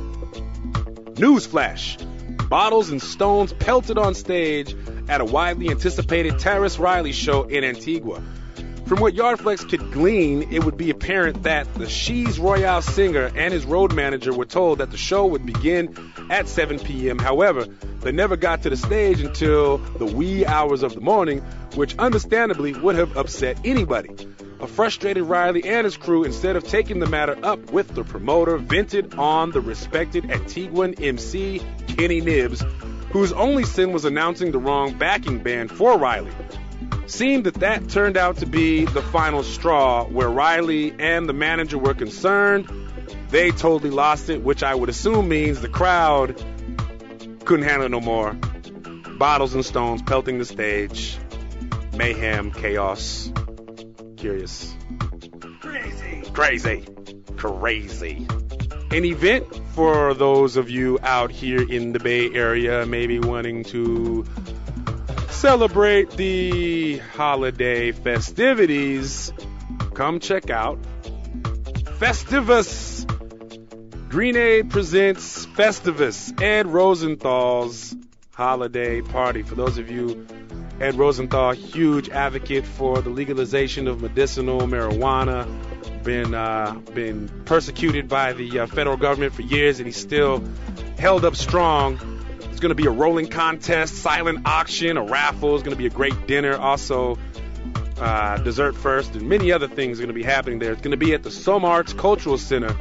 [1.15, 2.05] Newsflash
[2.49, 4.75] Bottles and stones pelted on stage
[5.09, 8.21] at a widely anticipated Tarrus Riley show in Antigua.
[8.87, 13.55] From what Yardflex could glean, it would be apparent that the She's Royal singer and
[13.55, 17.19] his road manager were told that the show would begin at 7 p.m.
[17.19, 17.65] However,
[18.01, 21.41] they never got to the stage until the wee hours of the morning,
[21.77, 24.11] which understandably would have upset anybody.
[24.61, 28.59] A frustrated Riley and his crew, instead of taking the matter up with the promoter,
[28.59, 32.63] vented on the respected Antiguan MC Kenny Nibbs,
[33.13, 36.33] whose only sin was announcing the wrong backing band for Riley.
[37.07, 41.79] Seemed that that turned out to be the final straw where Riley and the manager
[41.79, 42.69] were concerned.
[43.31, 46.43] They totally lost it, which I would assume means the crowd
[47.45, 48.33] couldn't handle it no more.
[49.19, 51.19] Bottles and stones pelting the stage.
[51.95, 53.31] Mayhem, chaos.
[54.17, 54.75] Kurious.
[55.61, 56.31] Crazy.
[56.33, 56.85] Crazy.
[57.37, 58.27] Crazy.
[58.91, 64.25] An event for those of you out here in the Bay Area, maybe wanting to
[65.35, 69.33] celebrate the holiday festivities,
[69.93, 70.79] come check out
[71.99, 73.05] Festivus.
[74.09, 77.97] Green Aid presents Festivus, Ed Rosenthal's
[78.33, 79.43] holiday party.
[79.43, 80.27] For those of you
[80.81, 85.47] Ed Rosenthal, huge advocate for the legalization of medicinal marijuana,
[86.05, 90.43] been uh, been persecuted by the uh, federal government for years, and he's still
[90.97, 92.14] held up strong.
[92.65, 95.55] Going to be a rolling contest, silent auction, a raffle.
[95.55, 96.57] It's going to be a great dinner.
[96.57, 97.19] Also,
[98.01, 100.73] uh, dessert first, and many other things are going to be happening there.
[100.73, 102.75] It's going to be at the SOMArts Cultural Center.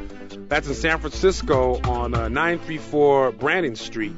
[0.48, 4.16] That's in San Francisco on uh, 934 Brannan Street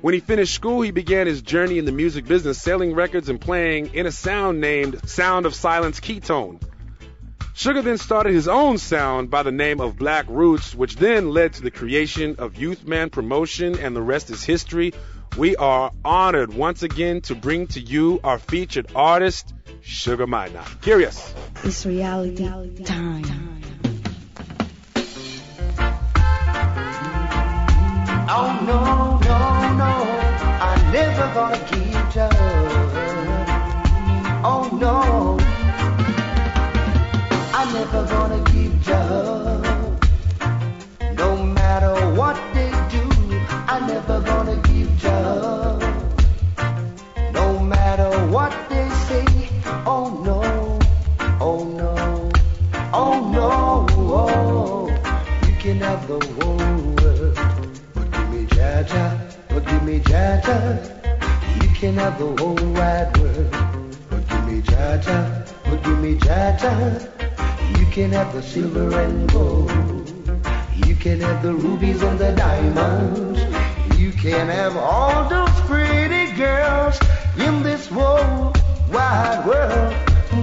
[0.00, 3.40] When he finished school, he began his journey in the music business, selling records and
[3.40, 6.60] playing in a sound named Sound of Silence Keystone.
[7.54, 11.54] Sugar then started his own sound by the name of Black Roots, which then led
[11.54, 14.94] to the creation of Youthman Promotion, and the rest is history.
[15.36, 20.80] We are honored once again to bring to you our featured artist, Sugar Minott.
[20.80, 21.32] Kurious.
[21.64, 23.57] It's reality time.
[28.30, 29.38] Oh no, no,
[29.78, 29.92] no,
[30.60, 33.48] I'm never gonna give up.
[34.44, 35.38] Oh no,
[37.54, 40.04] I'm never gonna give up.
[41.16, 43.08] No matter what they do,
[43.66, 45.82] I'm never gonna give up.
[47.32, 49.24] No matter what they say,
[49.86, 50.78] oh no,
[51.40, 52.30] oh no,
[52.92, 54.88] oh no, oh,
[55.46, 56.67] you can have the world.
[58.88, 61.62] But give me Jaja, but give me Jaja.
[61.62, 63.96] You can have the whole wide world.
[64.08, 67.78] But give me Jaja, but give me Jaja.
[67.78, 69.70] You can have the silver and gold.
[70.86, 73.40] You can have the rubies and the diamonds.
[73.98, 76.98] You can have all those pretty girls
[77.36, 78.54] in this whole
[78.90, 79.94] wide world.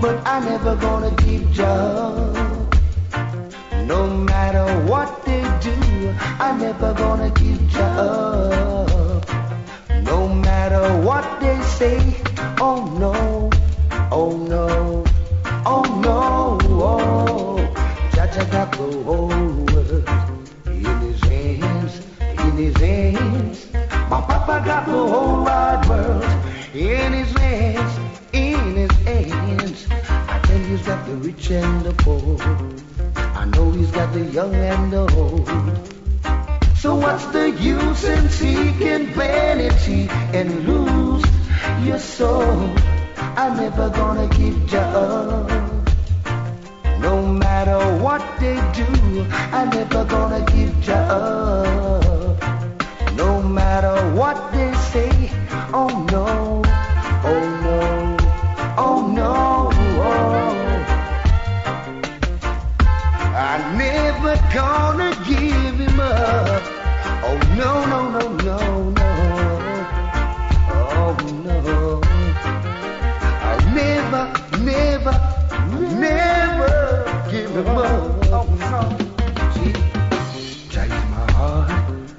[0.02, 2.65] But I'm never gonna give job.
[3.86, 9.30] No matter what they do, I'm never gonna give you up.
[10.02, 12.00] No matter what they say,
[12.60, 13.52] oh no,
[14.12, 15.06] oh no,
[15.68, 17.58] oh no, oh.
[18.10, 19.04] Jaja got the oh.
[19.04, 20.10] whole world
[20.66, 23.68] in his hands, in his hands.
[24.10, 26.24] My papa got the whole wide world
[26.74, 28.00] in his hands,
[28.34, 29.86] in his hands.
[29.92, 32.95] I tell you, he's got the rich and the poor.
[33.46, 35.48] I know he's got the young and the old.
[36.78, 41.24] So what's the use in seeking vanity and lose
[41.86, 42.76] your soul?
[43.38, 45.52] I'm never gonna give you up.
[47.00, 52.42] No matter what they do, I'm never gonna give you up.
[53.14, 55.30] No matter what they say,
[55.72, 56.65] oh no,
[64.26, 66.64] never gonna give him up.
[67.24, 69.10] Oh no, no, no, no, no.
[70.72, 71.16] Oh
[71.46, 72.02] no.
[73.48, 74.24] I'll never,
[74.64, 75.16] never,
[75.96, 78.26] never give him up.
[78.32, 78.82] Oh no.
[79.54, 79.74] See,
[80.70, 81.70] Jah my heart,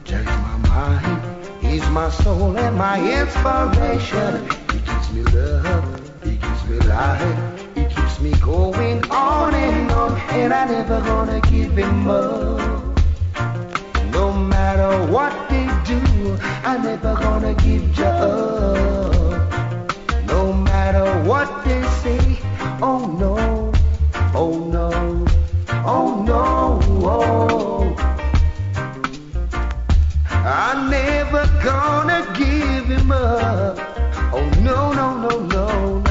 [0.05, 1.65] Jah my mind.
[1.65, 4.49] He's my soul and my inspiration.
[4.71, 7.46] He gives me love, he gives me life
[8.27, 12.83] me going on and on, and I never gonna give him up.
[14.11, 16.01] No matter what they do,
[16.71, 19.53] I never gonna give you up.
[20.27, 22.23] No matter what they say,
[22.83, 23.35] oh no,
[24.43, 24.91] oh no,
[25.95, 26.47] oh no.
[27.09, 27.97] Oh.
[30.33, 33.79] I'm never gonna give him up.
[34.37, 36.06] Oh no, no, no, no.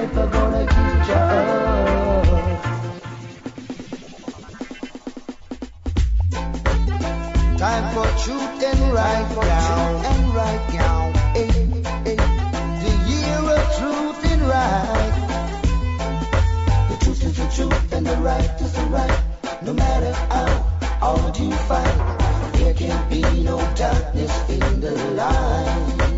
[0.00, 0.16] Time
[7.92, 8.80] for truth and
[10.34, 11.12] right now.
[11.36, 11.50] Eh,
[12.06, 12.16] eh,
[12.80, 15.14] the year of truth and right.
[16.88, 19.22] The truth is the truth and the right is the right.
[19.62, 20.48] No matter how
[21.00, 26.09] hard you fight, there can be no darkness in the light.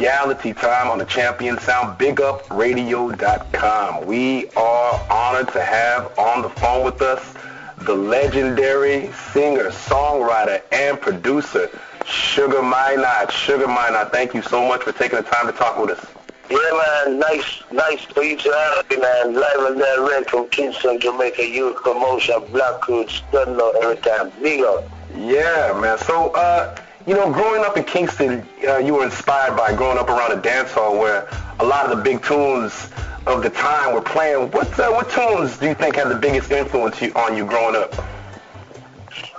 [0.00, 4.06] Reality Time on the Champion Sound, BigUpRadio.com.
[4.06, 7.34] We are honored to have on the phone with us
[7.80, 11.68] the legendary singer, songwriter, and producer,
[12.06, 13.30] Sugar Minott.
[13.30, 16.06] Sugar Minott, thank you so much for taking the time to talk with us.
[16.48, 16.58] Yeah,
[17.04, 19.34] man, nice, nice for you to have me, man.
[19.34, 24.32] Live and direct from Kingston, Jamaica, youth promotion, Black Roots, Dunno, every time.
[24.40, 24.88] Big up.
[25.14, 25.98] Yeah, man.
[25.98, 26.74] So, uh,
[27.06, 30.40] you know, growing up in Kingston, uh, you were inspired by growing up around a
[30.40, 31.28] dance hall where
[31.58, 32.90] a lot of the big tunes
[33.26, 34.50] of the time were playing.
[34.50, 37.76] What uh, what tunes do you think had the biggest influence you, on you growing
[37.76, 37.94] up?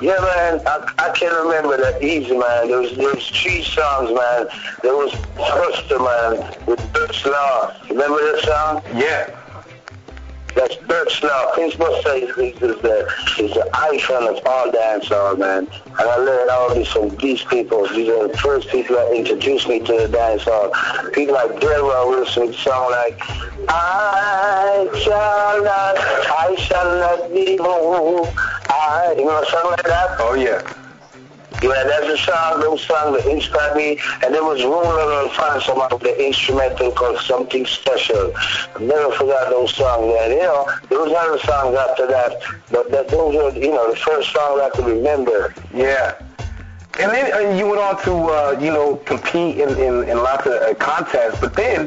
[0.02, 2.68] Yeah, man, I, I can remember that easy, man.
[2.68, 4.48] There was, there was three songs, man.
[4.82, 7.76] There was Buster, man, with Bert Law.
[7.88, 8.98] Remember that song?
[8.98, 9.40] Yeah.
[10.56, 11.52] That's Bert Law.
[11.53, 13.07] Prince Buster is, the,
[13.40, 15.68] is the icon of all dancehall, man.
[15.86, 17.88] And I learned all this from these people.
[17.88, 21.14] These are the first people that introduced me to the dancehall.
[21.14, 23.19] People like Delroy Wilson song like,
[23.69, 28.32] I shall not, I shall not be moved.
[28.69, 30.15] I, you know song like that?
[30.19, 30.81] Oh, yeah.
[31.62, 35.68] Yeah, that's a song, those songs that inspired me, and there was Roland and France
[35.68, 38.34] about the instrumental called Something Special.
[38.76, 42.90] I never forgot those songs, and you know, there was other songs after that, but
[42.90, 45.54] that, those were, you know, the first songs I could remember.
[45.72, 46.16] Yeah.
[47.00, 50.48] And then uh, you went on to, uh, you know, compete in, in, in lots
[50.48, 51.82] of uh, contests, but then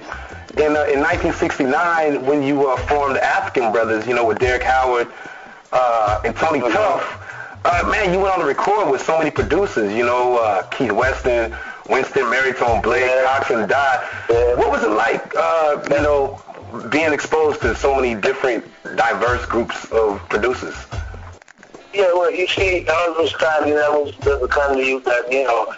[0.57, 4.63] in, uh, in 1969, when you uh, formed the African Brothers, you know, with Derek
[4.63, 5.09] Howard
[5.73, 7.24] uh, and Tony Tuff,
[7.67, 9.91] Uh, man, you went on the record with so many producers.
[9.95, 11.57] You know, uh, Keith Weston,
[11.89, 14.59] Winston, Merritone, Blake, Coxsone Dodd.
[14.59, 16.43] What was it like, uh, you know,
[16.91, 18.65] being exposed to so many different,
[18.97, 20.75] diverse groups of producers?
[21.95, 25.05] Yeah, well, you see, all those times, you know, I was the kind of youth
[25.05, 25.75] that, you know,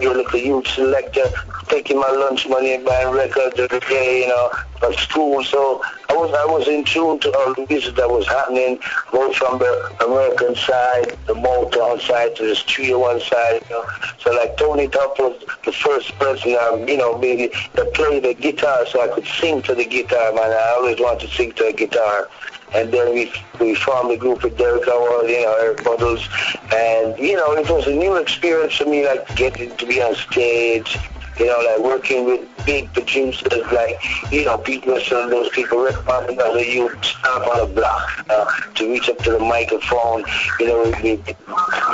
[0.00, 1.24] you look a youth selector,
[1.68, 4.50] taking my lunch money and buying records every day, you know,
[4.82, 5.42] at school.
[5.44, 8.78] So I was I was in tune to all the music that was happening,
[9.12, 13.84] both from the American side, the Motown side, to the Studio One side, you know.
[14.18, 18.34] So like Tony Tuff was the first person, um, you know, maybe that played the
[18.34, 20.50] guitar so I could sing to the guitar, man.
[20.52, 22.28] I always wanted to sing to a guitar
[22.76, 26.28] and then we we formed a group with Derek Howard, you know, Eric Buttles,
[26.72, 30.14] and you know, it was a new experience for me, like getting to be on
[30.14, 30.98] stage,
[31.38, 33.96] you know, like working with big producers like,
[34.32, 38.24] you know, Pete Russell and those people, Rick Martin, a youth stamp on a block
[38.30, 40.24] uh, to reach up to the microphone,
[40.60, 41.36] you know, with,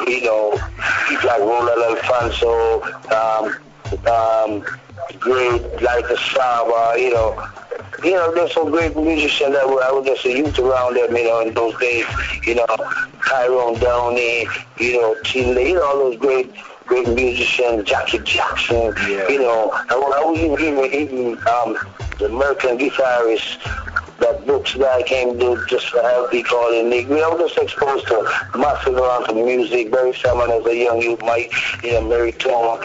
[0.09, 0.59] you know,
[1.09, 2.83] people like Roland Alphonso,
[3.13, 3.57] um,
[4.07, 4.65] um,
[5.19, 7.49] great like the Saba, you know,
[8.03, 11.15] you know, there's some great musicians that were, I was just a youth around them,
[11.17, 12.07] you know, in those days,
[12.47, 12.67] you know,
[13.29, 14.47] Tyrone Downie,
[14.79, 16.53] you know, Chile, you know, all those great,
[16.87, 21.79] great musicians, Jackie Jackson, you know, I, I was even, even, even um,
[22.19, 23.61] the American guitarist,
[24.19, 27.09] that Brooks guy came to just for LP calling Nick.
[27.09, 28.23] We were just exposed to
[28.57, 31.53] massive amount of music, Barry Salmon as a young youth, Mike,
[31.83, 32.81] you know, Mary Tom,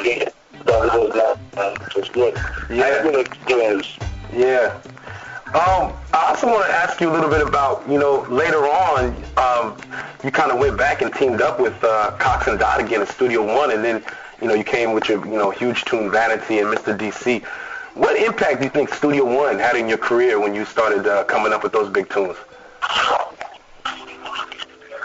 [0.68, 2.34] yeah, that was, it was good.
[2.70, 2.84] Yeah.
[2.84, 3.98] I had good experience.
[4.34, 4.80] Yeah.
[5.48, 9.16] Um, I also want to ask you a little bit about, you know, later on,
[9.38, 9.78] um,
[10.24, 13.46] you kind of went back and teamed up with uh, Coxsone Dodd again in Studio
[13.46, 14.04] One, and then,
[14.42, 16.98] you know, you came with your, you know, huge tune Vanity and Mr.
[16.98, 17.44] DC.
[17.94, 21.24] What impact do you think Studio One had in your career when you started uh,
[21.24, 22.36] coming up with those big tunes?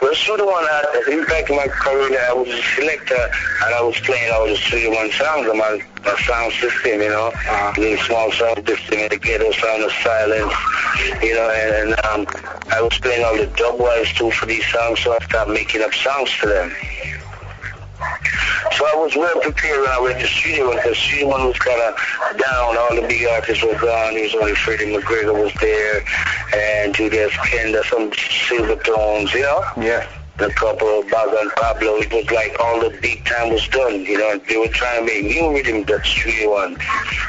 [0.02, 2.18] Well, Studio One an impact my career.
[2.28, 5.80] I was a selector and I was playing all the Studio One songs on my,
[6.04, 9.92] my sound system, you know, uh, the small sound system and the ghetto sound of
[10.02, 10.52] silence,
[11.22, 12.26] you know, and, and um,
[12.72, 15.82] I was playing all the dub wise too for these songs, so I started making
[15.82, 16.72] up songs to them.
[18.76, 21.80] So I was well prepared when I went to Studio because Studio One was kind
[21.80, 22.76] of down.
[22.78, 24.14] All the big artists were gone.
[24.14, 26.02] There was only Freddie McGregor was there
[26.54, 29.64] and Julius Kenda, some Silvertones, you know?
[29.76, 30.08] Yeah.
[30.38, 31.96] A couple of Baga and Pablo.
[31.96, 34.38] It was like all the big time was done, you know.
[34.38, 36.76] They were trying to make new rhythm that Studio One,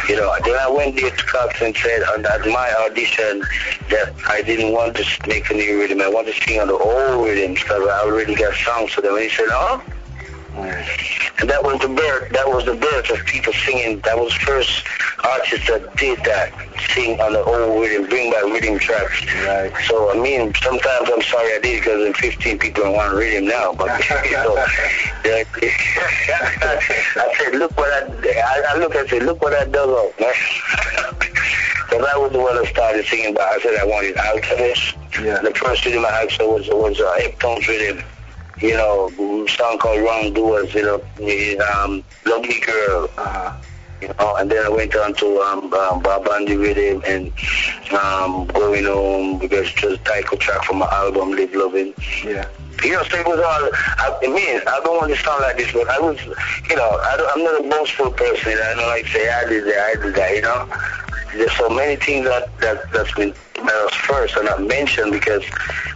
[0.08, 0.34] you know.
[0.44, 3.44] Then I went there to Cox and said on at my audition
[3.90, 6.02] that I didn't want to make a new rhythm.
[6.02, 9.16] I want to sing on the old rhythms because I already got songs for them.
[9.16, 9.84] And he said, oh,
[10.56, 12.30] and that was the birth.
[12.32, 14.00] That was the birth of people singing.
[14.02, 14.86] That was first
[15.24, 16.54] artist that did that,
[16.94, 19.26] sing on the old rhythm, bring back rhythm tracks.
[19.46, 19.74] Right.
[19.88, 23.46] So I mean, sometimes I'm sorry I did because in 15 people don't want rhythm
[23.48, 23.74] now.
[23.74, 24.68] But you know, I
[27.38, 28.06] said, look what I,
[28.40, 30.16] I, I look and said, look what I dug up.
[30.18, 34.98] Because I was the one that started singing, but I said I wanted alchemist.
[35.22, 35.40] Yeah.
[35.40, 38.04] The first rhythm I asked for was was uh, Heptone's rhythm
[38.64, 39.10] you know,
[39.48, 43.10] song called Wrongdoers, you know, um, Lovely Girl.
[43.18, 43.57] Uh-huh.
[44.02, 47.31] You know, and then I went on to um, um, Bob Andy Rhythm and
[47.94, 51.94] um, Going Home because it was a title track from my album, Live Loving.
[52.23, 52.48] Yeah.
[52.84, 55.57] You know, so it was all, I, I mean, I don't want to sound like
[55.57, 56.19] this, but I was,
[56.69, 58.53] you know, I I'm not a boastful person.
[58.53, 61.03] I don't like to say, I did that, I did that, you know.
[61.34, 65.44] There's so many things that, that, that's been that was first and not mentioned because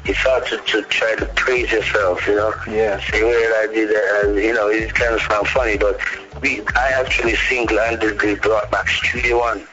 [0.05, 2.53] it's hard to, to try to praise yourself, you know.
[2.67, 2.99] Yeah.
[3.11, 5.99] Say, well, I did that, and, you know, it kind of sounds funny, but
[6.41, 9.67] we, I actually single-handedly brought back Studio One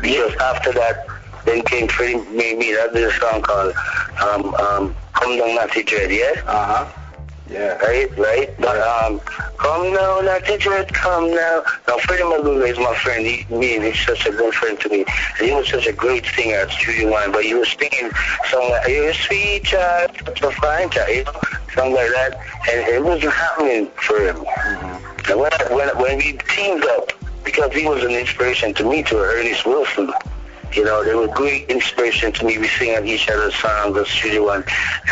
[0.00, 1.06] because after that,
[1.44, 2.72] then came Freddie Me Me.
[2.72, 3.74] That did a song called
[4.20, 6.42] um, um, Come Down Natty Dread, yeah?
[6.46, 6.97] Uh-huh.
[7.50, 7.78] Yeah.
[7.78, 8.54] Right, right.
[8.58, 9.20] But um,
[9.56, 11.62] come now, Natty Dread, come now.
[11.86, 13.26] Now, Freddie Maguga is my friend.
[13.26, 15.04] He, me, he's such a good friend to me.
[15.38, 18.10] And he was such a great singer at Studio One, but he was singing
[18.52, 21.32] like, you're a sweet child, such a fine child, you know,
[21.74, 22.38] something like that.
[22.70, 24.36] And it wasn't happening for him.
[24.36, 25.30] Mm-hmm.
[25.30, 27.12] And when, I, when, when we teamed up,
[27.44, 30.12] because he was an inspiration to me, to Ernest Wilson,
[30.74, 32.58] you know, they were great inspiration to me.
[32.58, 34.64] We sing on each other's songs the Studio One.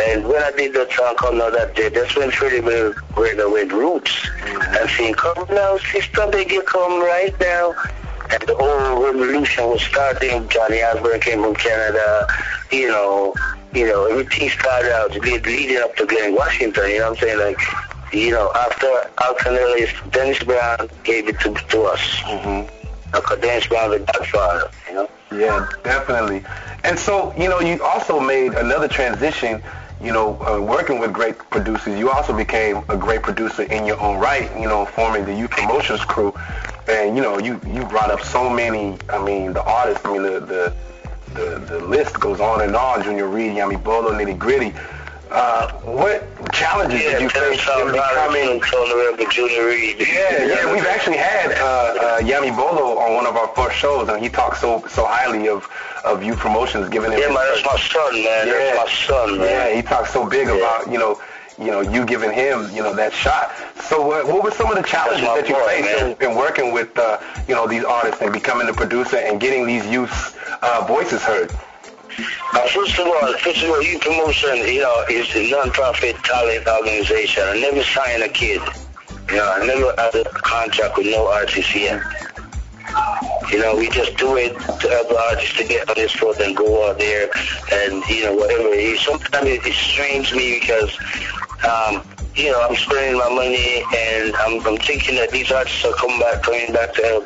[0.05, 3.73] And when I did that song called Now That Day, that's when Freddie McGregor went
[3.73, 4.13] roots.
[4.13, 4.77] Mm-hmm.
[4.77, 7.75] And saying, come now, sister, you come right now.
[8.31, 10.49] And the whole revolution was starting.
[10.49, 12.27] Johnny Osbourne came from Canada.
[12.73, 13.35] You know,
[13.73, 16.91] you know, everything started out leading up to Glen Washington.
[16.91, 17.39] You know what I'm saying?
[17.39, 17.61] Like,
[18.13, 22.01] you know, after Alton Ellis, Dennis Brown gave it to, to us.
[22.23, 22.86] Mm-hmm.
[23.41, 25.11] Dennis Brown the godfather, you know?
[25.33, 26.45] Yeah, definitely.
[26.85, 29.63] And so, you know, you also made another transition.
[30.01, 33.99] you know, uh, working with great producers, you also became a great producer in your
[34.01, 36.35] own right, you know, forming the Youth Promotions crew.
[36.89, 40.23] And, you know, you, you brought up so many, I mean, the artists, I mean,
[40.23, 40.75] the, the,
[41.35, 44.75] the, the list goes on and on, Junior Reid, Yami Bolo, Nitty Gritty.
[45.31, 46.23] Uh, what
[46.53, 48.61] challenges did you face in becoming
[49.37, 49.99] Junior Reid.
[49.99, 54.09] yeah, yeah, we've actually had uh, uh, Yami Bolo on one of our first shows,
[54.09, 55.69] and he talked so so highly of
[56.05, 57.19] of you promotions, giving him.
[57.19, 58.47] Yeah, man, that's my son, man.
[58.49, 59.49] That's my son, man.
[59.49, 61.21] Yeah, he talked so big about you know
[61.59, 63.53] you know you giving him you know that shot.
[63.83, 66.73] So uh, what were some of the challenges that you boy, faced in, in working
[66.73, 70.85] with uh, you know these artists and becoming a producer and getting these youths' uh,
[70.87, 71.53] voices heard?
[72.19, 76.67] Uh, first of all, first of all, youth promotion, you know, is a non-profit talent
[76.67, 77.43] organization.
[77.45, 78.63] I never signed a kid.
[79.29, 82.03] You know, I never had a contract with no artist yet.
[83.51, 86.41] You know, we just do it to help the artists to get on this foot
[86.41, 87.29] and go out there
[87.73, 88.97] and, you know, whatever.
[88.97, 90.97] Sometimes it, it strains me because,
[91.65, 92.03] um,
[92.37, 96.21] you know, I'm spending my money and I'm, I'm thinking that these artists are coming
[96.21, 97.25] back, coming back to help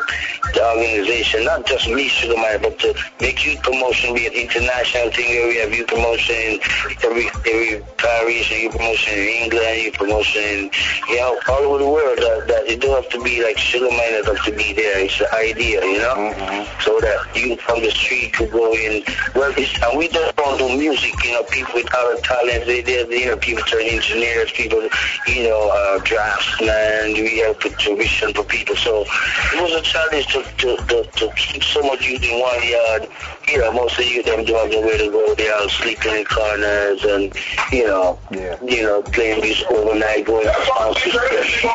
[0.55, 5.11] the organization, not just me, Sugar Man, but to make youth promotion be an international
[5.11, 6.61] thing where we have youth promotion in
[7.03, 10.71] every, every parish, youth promotion in England, youth promotion in,
[11.09, 12.19] you know, all over the world.
[12.19, 14.99] That, that it don't have to be like Sugar Man, it have to be there.
[14.99, 16.81] It's the idea, you know, mm-hmm.
[16.83, 19.03] so that you from the street could go in.
[19.35, 22.83] Well, it's, and we just don't do music, you know, people with other talents, they,
[22.83, 24.89] they, you know, people turn engineers, people,
[25.27, 28.77] you know, uh, draftsmen, we help with tuition for people.
[28.77, 32.67] So it was a challenge to, to, to, to keep so much youth in one
[32.67, 33.09] yard.
[33.49, 35.35] You know, most of you them don't have nowhere to go.
[35.35, 37.35] They are sleeping in corners and,
[37.73, 38.57] you know, yeah.
[38.63, 41.71] you know, playing music overnight, going to sound system.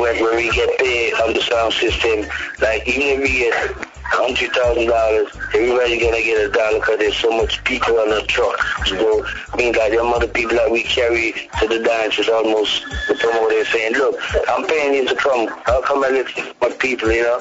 [0.00, 2.26] When, when we get paid on the sound system,
[2.60, 7.16] like even if we get hundred thousand dollars, everybody gonna get a dollar because there's
[7.16, 8.58] so much people on the truck.
[8.86, 9.24] So
[9.56, 13.94] meanwhile, them other people that we carry to the dance is almost the promoter saying,
[13.94, 14.16] look,
[14.48, 15.48] I'm paying you to come.
[15.64, 17.40] How come I get my people, you know?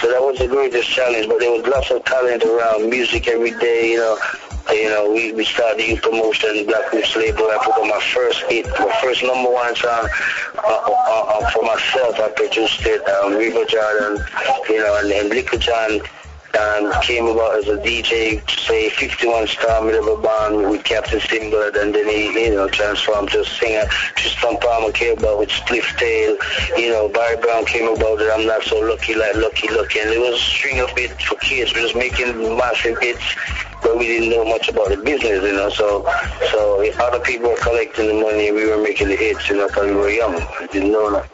[0.00, 3.52] So that was the greatest challenge, but there was lots of talent around, music every
[3.52, 4.18] day, you know.
[4.70, 7.44] You know, we, we started the youth promotion, Black Roots label.
[7.44, 10.08] I put on my first hit, my first number one song
[10.56, 12.18] uh, uh, uh, for myself.
[12.18, 14.24] I produced it, um, River Jordan,
[14.68, 16.00] you know, and, and Liquor John
[16.58, 21.94] um, came about as a DJ, say 51 star middle band with Captain Sinbad, and
[21.94, 23.84] then he, you know, transformed to a singer.
[24.16, 26.36] Triston Palmer came about with Spliff Tail.
[26.78, 30.00] You know, Barry Brown came about that I'm not so lucky like Lucky Lucky.
[30.00, 31.74] And it was a string of hits for kids.
[31.74, 33.24] We was making massive hits,
[33.84, 35.68] but we didn't know much about the business, you know.
[35.68, 36.02] So,
[36.50, 39.68] so if other people were collecting the money, we were making the hits, you know,
[39.68, 40.34] because we were young.
[40.34, 41.30] We didn't know that.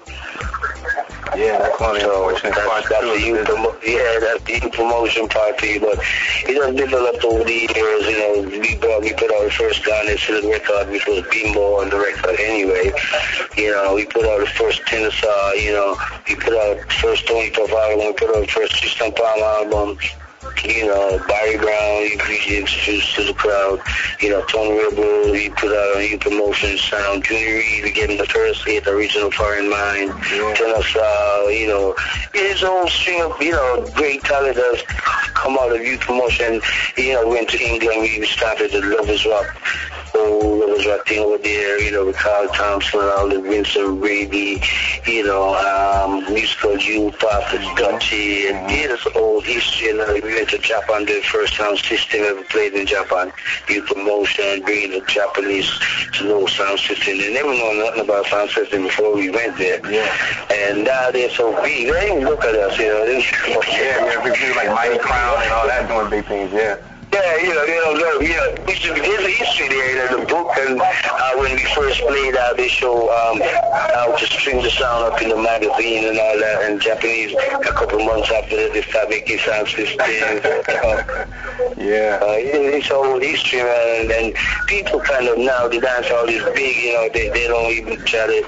[1.37, 4.73] Yeah, that's one of the unfortunate that's, that's the youth promo- yeah, that's the youth
[4.73, 5.99] promotion part for you, but
[6.43, 9.85] it has developed over the years, you know, we brought, we put out the first
[9.85, 12.91] Garnett Silk record, which was Bimbo on the record anyway,
[13.57, 15.97] you know, we put out the first Tennessee, you know,
[16.29, 19.71] we put out the first Tony Tuff album, we put out the first Triston Palmer
[19.71, 19.99] album,
[20.65, 23.81] you know, Barry Brown, he, he introduced to the crowd,
[24.21, 28.27] you know, Tony Rebel, he put out a new promotion sound, Junior Reid, him the
[28.27, 31.95] first hit, Original Foreign Mind, Tennessee, you know,
[32.35, 34.83] it's a whole string of, you know, great talent that's
[35.35, 36.61] come out of youth promotion,
[36.97, 39.57] you know, went to England, we started the Lovers Rock,
[40.12, 44.62] whole Lovers Rock thing over there, you know, with Carroll Thompson, all the Vincent Brady,
[45.07, 50.01] you know, um, musical youth, Prophet Dutchy, and yeah, that's old history, and
[50.31, 53.32] we went to Japan, the first sound system ever played in Japan,
[53.69, 55.70] youth promotion, bringing the Japanese
[56.15, 59.81] to know sound system, they never know nothing about sound system before we went there,
[59.90, 60.47] yeah.
[60.51, 64.57] and now they're so big, they didn't look at us, you know, Yeah, yeah, people
[64.57, 66.77] like Mighty Crown and all that doing big things, yeah.
[67.12, 70.81] Yeah, you know, you know, you know, there's a history there in the book, and
[70.81, 73.41] uh, when we first played out, they show um,
[73.73, 77.73] how to string the sound up in the magazine and all that, and Japanese, a
[77.73, 79.99] couple months after that, they start making sound systems.
[81.77, 82.20] Yeah.
[82.23, 84.35] Uh, it's a whole history, man, and, and
[84.66, 88.05] people kind of now, the dance hall is big, you know, they, they don't even
[88.05, 88.47] try to,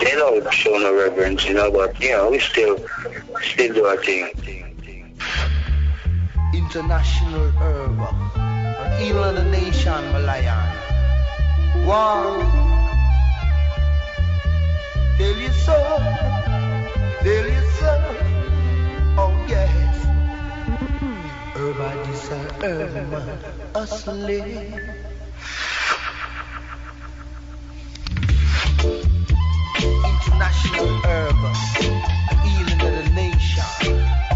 [0.00, 2.78] they don't show no reverence, you know, but, you know, we still,
[3.42, 4.30] still do our thing.
[6.56, 8.00] International herb.
[8.34, 10.68] An healer of the nation, Malayan.
[11.84, 12.40] One.
[15.18, 15.76] Tell you so.
[17.20, 17.92] Tell you so.
[19.18, 20.06] Oh, yes.
[21.54, 23.38] Herb, I desire herb, man.
[23.74, 24.80] Hustling.
[30.10, 31.42] International herb.
[32.30, 34.35] An healing of the nation.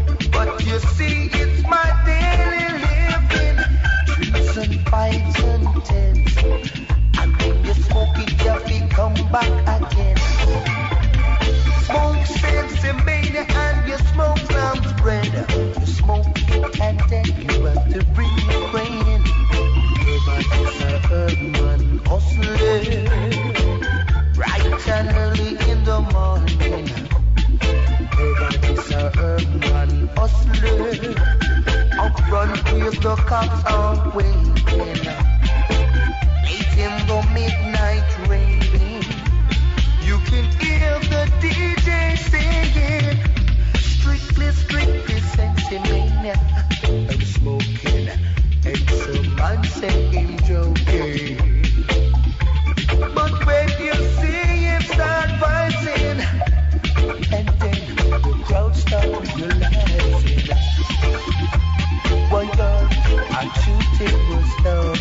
[0.59, 3.57] You see, it's my daily living.
[4.57, 6.37] And fives and tens.
[7.17, 8.59] And you smoke it, you
[9.31, 10.17] back again.
[11.85, 12.27] Smoke
[13.39, 14.39] and you smoke
[14.89, 15.33] spread.
[15.79, 16.27] You smoke
[16.81, 18.03] and then you have to
[22.05, 22.55] hustler.
[24.35, 24.81] Right
[29.45, 30.09] man
[31.99, 34.53] Up front, case the cops are waiting.
[36.45, 38.61] Late in the midnight rain.
[40.03, 43.17] You can hear the DJ singing.
[43.75, 45.77] Strictly, strictly sexy.
[46.83, 48.09] I'm smoking.
[48.65, 51.30] And some man say I'm joking.
[63.55, 64.97] that you did was.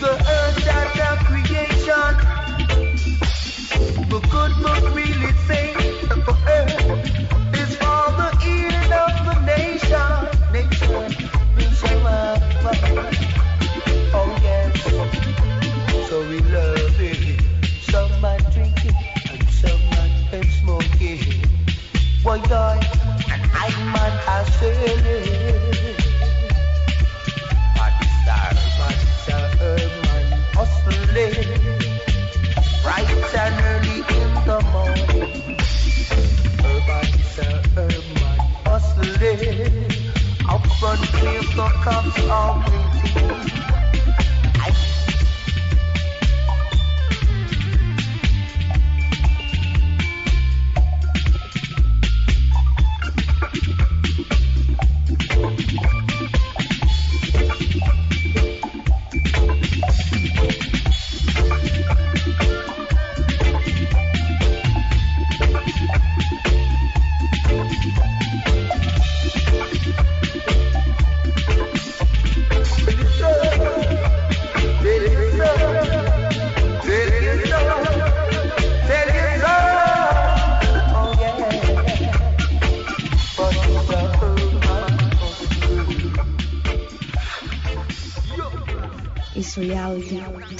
[0.00, 2.36] the earth that creation.
[4.30, 5.05] Good, book real.
[41.86, 42.75] comes.
[90.32, 90.55] Brown.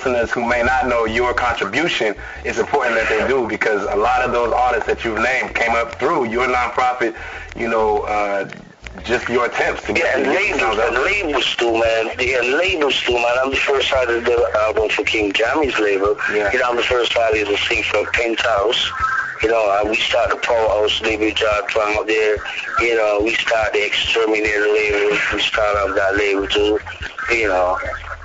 [0.00, 2.14] Listeners who may not know your contribution,
[2.44, 5.72] it's important that they do because a lot of those artists that you've named came
[5.72, 7.14] up through your nonprofit,
[7.54, 8.48] you know, uh,
[9.04, 12.10] just your attempts to get Yeah, get labels, sounds out and labels too, man.
[12.18, 13.36] Yeah, labels too, man.
[13.42, 16.16] I'm the first artist to do an album for King Jammy's label.
[16.32, 16.50] Yeah.
[16.52, 18.90] You know, I'm the first artist to sing for Penthouse.
[19.42, 22.38] You know, uh, we started the Powerhouse label, John Twang up there.
[22.80, 25.16] You know, we started the Exterminator label.
[25.32, 26.78] We started off that label too.
[27.30, 27.78] You know,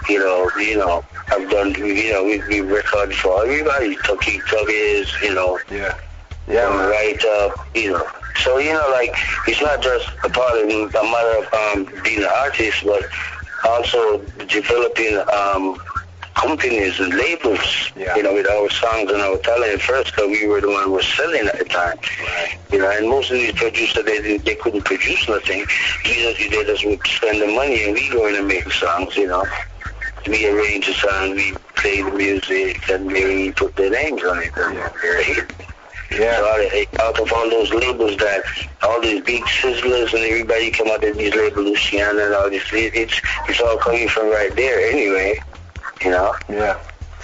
[0.10, 1.05] you know, you know.
[1.36, 3.96] I've done, you know, we, we recorded for everybody.
[3.98, 5.60] Tucky Tuggies, you know.
[5.72, 5.98] Yeah.
[6.48, 8.08] Yeah, um, right up, you know.
[8.44, 9.16] So you know, like
[9.48, 13.04] it's not just a part of a matter of um, being an artist, but
[13.68, 15.82] also developing um,
[16.36, 17.90] companies and labels.
[17.96, 18.16] yeah.
[18.16, 20.92] You know, with our songs and our talent first, because we were the one who
[20.92, 21.98] was selling at the time.
[22.22, 22.58] Right.
[22.72, 25.66] You know, and most of these producers they didn't- they couldn't produce nothing.
[26.06, 29.18] We just they just would spend the money, and we going to make songs.
[29.18, 29.44] You know.
[30.28, 34.52] We arrange a song, we play the music, and we put their names on it.
[34.56, 35.52] And they're a hit.
[36.12, 36.38] Yeah.
[36.38, 38.44] So out, of all those labels that
[38.84, 42.64] all these big sizzlers and everybody come out of these labels, Luciano and all this,
[42.72, 45.40] it's it's all coming from right there anyway.
[46.02, 46.36] You know.
[46.50, 46.80] Yeah.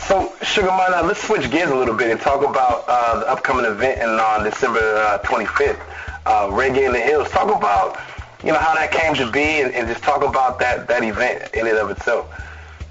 [0.08, 3.66] So, Sugar now let's switch gears a little bit and talk about uh, the upcoming
[3.66, 5.80] event in, on December uh, 25th,
[6.26, 7.30] uh, Reggae in the Hills.
[7.30, 8.00] Talk about,
[8.44, 11.54] you know, how that came to be and, and just talk about that, that event
[11.54, 12.28] in and of itself.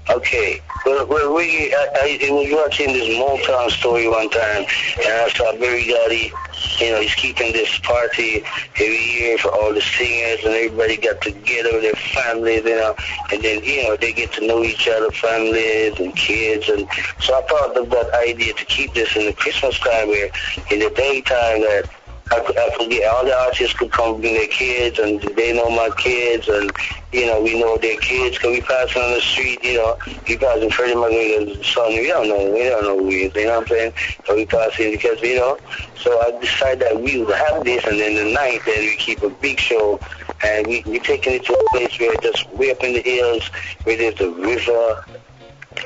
[0.09, 0.59] Okay.
[0.85, 4.65] Well, well we, I, I was watching this Motown story one time,
[4.97, 6.33] and I saw Berry Gordy,
[6.79, 8.43] you know, he's keeping this party
[8.75, 12.95] every year for all the singers, and everybody got together with their families, you know,
[13.31, 16.87] and then, you know, they get to know each other, families and kids, and
[17.19, 20.29] so I thought of that idea to keep this in the Christmas time where
[20.71, 21.89] in the daytime that
[22.31, 25.69] I I could get all the artists could come bring their kids, and they know
[25.69, 26.71] my kids, and
[27.11, 28.37] you know we know their kids.
[28.37, 29.97] Cause we passing on the street, you know,
[30.27, 31.89] we passing Freddie McGregor's son.
[31.89, 33.35] We don't know, we don't know who he is.
[33.35, 33.93] You know what I'm saying?
[34.25, 35.59] So we passing because you know.
[35.97, 39.21] So I decided that we would have this, and then the night then we keep
[39.23, 39.99] a big show,
[40.43, 43.47] and we we taking it to a place where just way up in the hills,
[43.83, 45.05] where there's a river.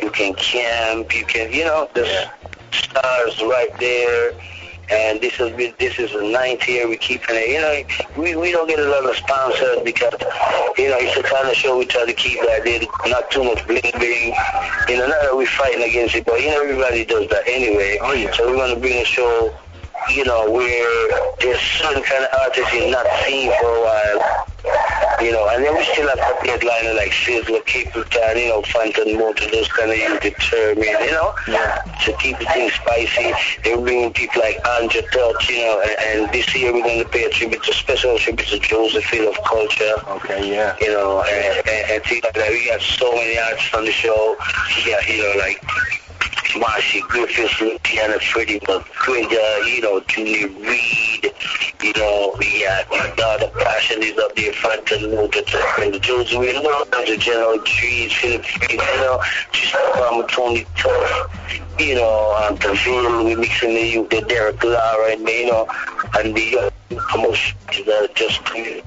[0.02, 2.28] You can camp, you can, you know, there's
[2.72, 4.34] stars right there
[4.90, 7.50] and this is this is the ninth year we keeping it.
[7.50, 10.14] You know, we we don't get a lot of sponsors because
[10.78, 13.44] you know it's the kind of show we try to keep that there, not too
[13.44, 14.34] much bling bling.
[14.88, 17.98] You know, not that we're fighting against it, but you know everybody does that anyway.
[18.02, 18.32] Oh yeah.
[18.32, 19.54] So we're gonna bring a show.
[20.10, 24.46] You know, where there's certain kind of artists you're not seeing for a while.
[25.22, 29.18] You know, and then we still have a headliner like Sizzla, Capleton, you know, Phantom
[29.18, 31.34] Motor, those kind of you determined, uh, you know,
[32.04, 33.32] to keep the thing spicy.
[33.64, 37.10] They're bringing people like Andrew Tosh, you know, and, and this year we're going to
[37.10, 39.96] pay a tribute, to special tribute to Joseph Hill of Culture.
[40.08, 40.76] Okay, yeah.
[40.82, 42.50] You know, and, and, and things like that.
[42.50, 44.36] We got so many artists on the show.
[44.86, 45.64] Got, you know, like
[46.60, 51.34] Marcia Griffiths, Luciano Freddie McGregor, you know, Junior Reid,
[51.82, 55.42] you know, we got my daughter Passion is up there front motor
[55.80, 59.22] and the Josie we know the General Trees, Philip Freed, you know,
[59.52, 64.64] just um, Tony Tuff, you know, um, the Ville, we mixing the youth, the Derrick
[64.64, 65.68] Lara and you know,
[66.18, 66.70] and the uh,
[67.10, 68.82] promotion that just you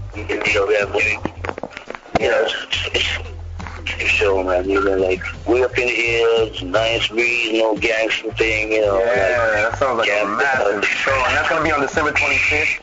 [2.28, 3.37] know, it's, it's,
[4.06, 4.68] show, man.
[4.68, 8.98] You know, like we up in the hills, nice breeze, no gangster thing, you know.
[8.98, 11.12] Yeah, like, that sounds like a massive show.
[11.26, 12.80] And that's going to be on December 25th.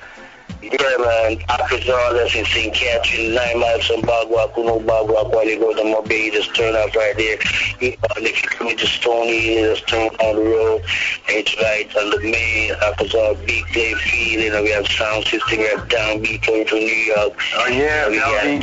[0.71, 1.43] Yeah, man.
[1.47, 2.73] Arkansas, that's in St.
[2.73, 6.73] Catherine, nine miles from Bog Walk, Kuno Bagua, while you go to Mobile, just turn
[6.75, 7.37] off right there.
[7.79, 10.81] You know, and if you come into Stony, you just turn on the road,
[11.27, 15.25] and it's right on the main Arkansas Big Day Field, you know, we have sound
[15.25, 17.33] system, we have downbeat going to New York.
[17.57, 18.61] Oh, yeah, we got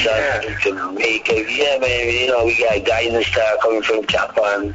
[0.60, 1.44] Jamaica.
[1.48, 4.74] Yeah, man, you know, we got Guidance Star coming from Japan,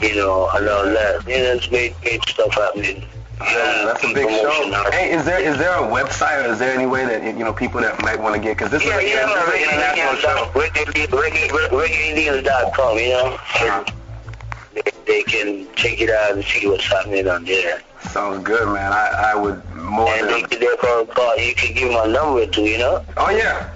[0.00, 1.26] you know, and all that.
[1.26, 3.06] You know, it's great, great stuff happening.
[3.44, 4.84] Yeah, that's a big show.
[4.90, 7.52] Hey, is there is there a website or is there any way that you know
[7.52, 10.14] people that might want to get because this Yeah, is a, yeah, this is international
[10.16, 10.50] show.
[11.70, 13.26] ReggaeIndians.com, you know?
[13.34, 13.84] Uh-huh.
[14.74, 17.82] They, they can check it out and see what's happening on there.
[18.10, 18.92] Sounds good, man.
[18.92, 20.42] I, I would more than And than.
[20.42, 23.04] they can therefore call, you can give my number too, you know?
[23.16, 23.68] Oh yeah.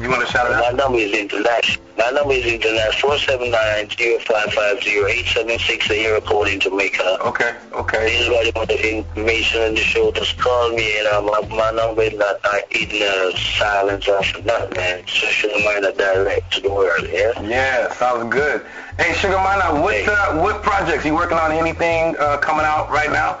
[0.00, 1.84] You want to shout it My number is international.
[1.98, 3.12] My number is international.
[3.18, 7.18] 479-0550-876 a area code in Jamaica.
[7.26, 8.16] Okay, okay.
[8.16, 10.98] Anybody want the information on the show, just call me.
[10.98, 15.04] And uh, my, my number is not uh, in uh, silence after that, man.
[15.06, 17.38] So mind a direct to the world, yeah?
[17.42, 18.64] Yeah, sounds good.
[18.98, 21.52] Hey, Sugar Minott, what uh, what projects you working on?
[21.52, 23.40] Anything uh, coming out right now?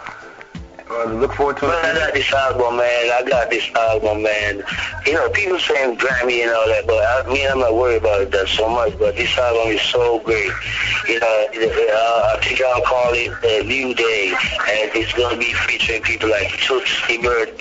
[0.92, 3.10] Uh, look forward to Man, I got this album, man.
[3.10, 4.62] I got this album, man.
[5.06, 8.30] You know, people saying Grammy and all that, but I mean, I'm not worried about
[8.30, 8.98] that so much.
[8.98, 10.52] But this album is so great.
[11.08, 15.54] You know, uh, I think I'll call it uh, New Day, and it's gonna be
[15.64, 17.56] featuring people like Toots Hibbert,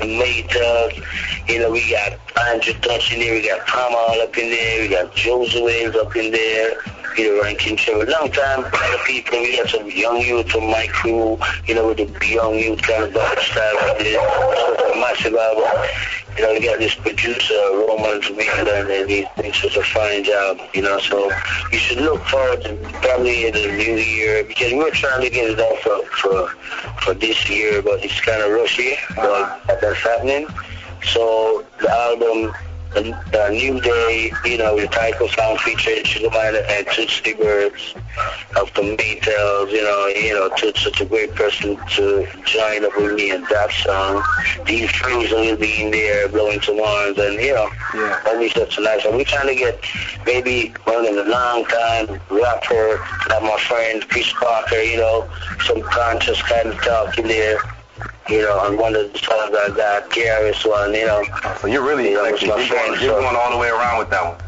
[0.00, 1.04] Maytals.
[1.46, 2.18] You know, we got
[2.48, 6.32] Andrew Dutch in there, we got Palma up in there, we got Josue up in
[6.32, 6.80] there.
[7.14, 8.02] Peter Rankin Show.
[8.02, 11.88] A long time, other people, we got some young youth from my crew, you know,
[11.88, 14.14] with the young youth kind of style this.
[14.14, 15.88] So massive album.
[16.36, 20.58] You know, we got this producer, Roman from and he thinks it's a fine job,
[20.74, 21.30] you know, so
[21.70, 25.50] you should look forward to probably in the new year, because we're trying to get
[25.50, 26.48] it done for, for,
[27.02, 30.48] for this year, but it's kind of rushy, but that's happening.
[31.04, 32.52] So the album
[32.94, 37.34] the, uh, the New Day, you know, the title song featuring Sugar Minott and Tootsie
[37.34, 37.94] Birds
[38.56, 42.96] of the Maytals, you know, you know, Toots such a great person to join up
[42.96, 44.22] with me in that song.
[44.66, 48.38] Dean Fraser will be in there blowing some horns and, you know, yeah.
[48.38, 49.16] be such a nice one.
[49.16, 49.80] We're trying to get
[50.24, 55.28] maybe one in a long time rapper, like my friend Chris Parker, you know,
[55.66, 57.58] some conscious kind of talk in there.
[58.28, 61.22] You know, and one of the songs I got, KRS One, you know.
[61.60, 63.68] So you're really you know, like, you're, friend, going, you're so- going all the way
[63.68, 64.40] around with that one.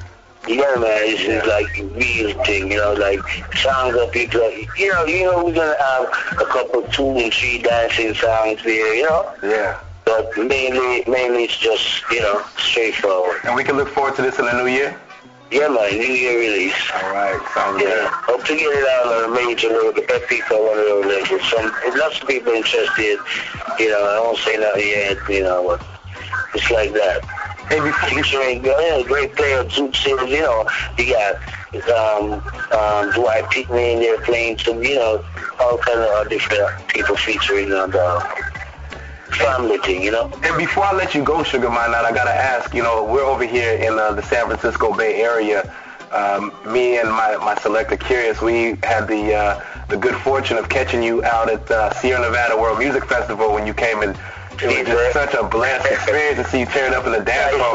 [0.48, 3.20] yeah, man, it's just like real thing, you know, like
[3.56, 4.40] songs that people,
[4.78, 6.04] you know, you know, we're gonna have
[6.40, 9.32] a couple, two and three dancing songs there, you know.
[9.42, 9.80] Yeah.
[10.04, 13.40] But mainly, mainly it's just, you know, straightforward.
[13.44, 14.98] And we can look forward to this in the new year.
[15.50, 16.74] Yeah, man, New Year release.
[16.92, 20.70] All right, sounds Yeah, hope to get it out on a major level, epic or
[20.70, 21.50] one of those labels.
[21.50, 23.18] Some, lots of people interested,
[23.78, 25.86] you know, I won't say nothing yet, you know, but
[26.54, 27.22] it's like that.
[27.68, 30.68] Before featuring yeah, great player Duke Sims, you know,
[30.98, 31.36] you got
[31.94, 32.34] um,
[32.72, 35.24] um, Dwight Pinkney in there playing some, you know,
[35.60, 38.55] all kind of different people featuring on the
[39.36, 40.30] family thing, you know.
[40.42, 42.74] And before I let you go, Sugar Minott, I gotta ask.
[42.74, 45.72] You know, we're over here in uh, the San Francisco Bay Area.
[46.12, 50.68] Um, me and my, my selector Kurious, we had the uh, the good fortune of
[50.68, 54.18] catching you out at uh, Sierra Nevada World Music Festival when you came and
[54.62, 57.54] it was just such a blessed experience to see you tearing up in the dance
[57.56, 57.70] floor.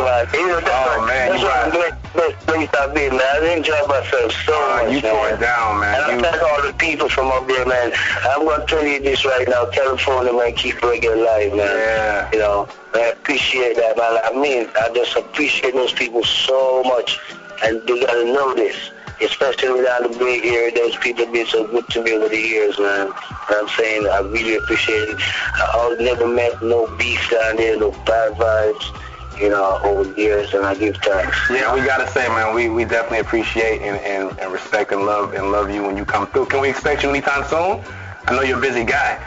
[0.97, 3.21] Oh man, you brought best place I've been, man.
[3.21, 5.95] I enjoyed myself so much, Oh, you it down, man.
[5.95, 7.91] And I thank all the people from up there, man.
[8.23, 9.65] I'm gonna tell you this right now.
[9.67, 11.67] California, man, keep reggae alive, man.
[11.67, 12.29] Yeah.
[12.33, 14.19] You know, I appreciate that, man.
[14.23, 17.19] I mean, I just appreciate those people so much,
[17.63, 18.91] and they gotta know this.
[19.21, 22.37] Especially down the Bay Area, those people have been so good to me over the
[22.37, 23.05] years, man.
[23.05, 25.17] And I'm saying I really appreciate it.
[25.53, 29.10] I I never met no beef down there, no bad vibes,
[29.41, 31.37] you know, over the years, and I give thanks.
[31.49, 35.33] Yeah, we gotta say, man, we, we definitely appreciate and, and, and respect and love
[35.33, 36.45] and love you when you come through.
[36.45, 37.83] Can we expect you anytime soon?
[38.27, 39.19] I know you're a busy guy.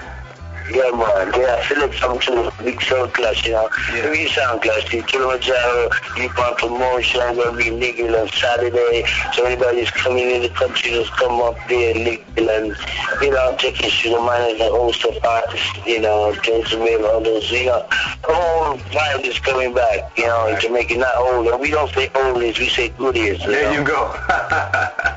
[0.71, 1.29] Yeah, man.
[1.39, 3.69] Yeah, I feel like some to big sound clash, you know.
[3.93, 4.11] Yeah.
[4.11, 4.91] Big sound clash.
[4.91, 9.05] The Kilimanjaro, Deep on Promotion, gonna be Negril on Saturday.
[9.35, 13.59] So anybody's coming in the country, just come up there, Negril, and, you know, I'm
[13.59, 17.67] taking Sugar Man as a host of artists, you know, Joseph Mill, all those, you
[17.67, 17.87] know,
[18.27, 21.47] the whole vibe is coming back, you know, in Jamaica, not old.
[21.49, 23.43] And we don't say old is, we say good is.
[23.43, 23.81] You There know?
[23.81, 24.15] you go.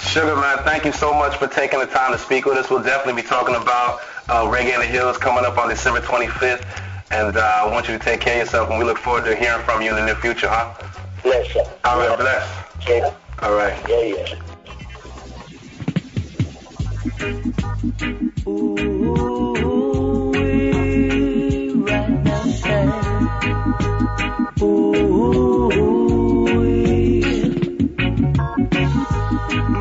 [0.00, 2.68] Sugar Man, thank you so much for taking the time to speak with us.
[2.68, 6.64] We'll definitely be talking about uh, Reggae in the Hills coming up on December 25th.
[7.10, 9.36] And uh, I want you to take care of yourself, and we look forward to
[9.36, 10.74] hearing from you in the near future, huh?
[11.22, 11.62] Bless you.
[11.84, 12.48] All right, bless.
[12.88, 13.14] Yeah.
[13.42, 13.76] All right.
[13.88, 14.34] Yeah, yeah.
[18.48, 20.32] Ooh,
[21.86, 22.44] right now.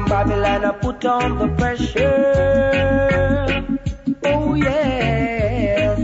[0.07, 3.02] Babylon, I put on the pressure.
[4.25, 5.99] Oh, yes.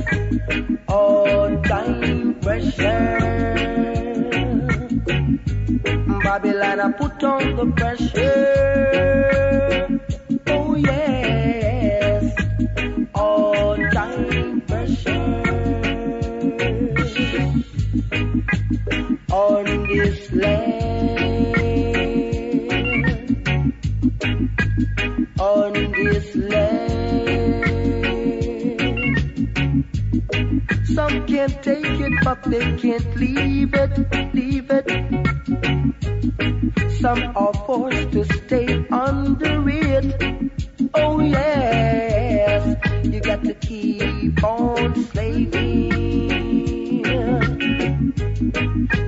[0.88, 3.20] All time pressure.
[6.24, 8.40] Babylon, I put on the pressure.
[10.48, 12.34] Oh, yes.
[13.16, 15.44] All time pressure.
[19.32, 20.60] On this land.
[25.40, 26.99] On this land.
[30.94, 34.88] Some can't take it, but they can't leave it, leave it.
[37.00, 40.52] Some are forced to stay under it.
[40.94, 45.92] Oh yes, you got to keep on slaving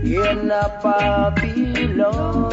[0.06, 2.52] in a Babylon.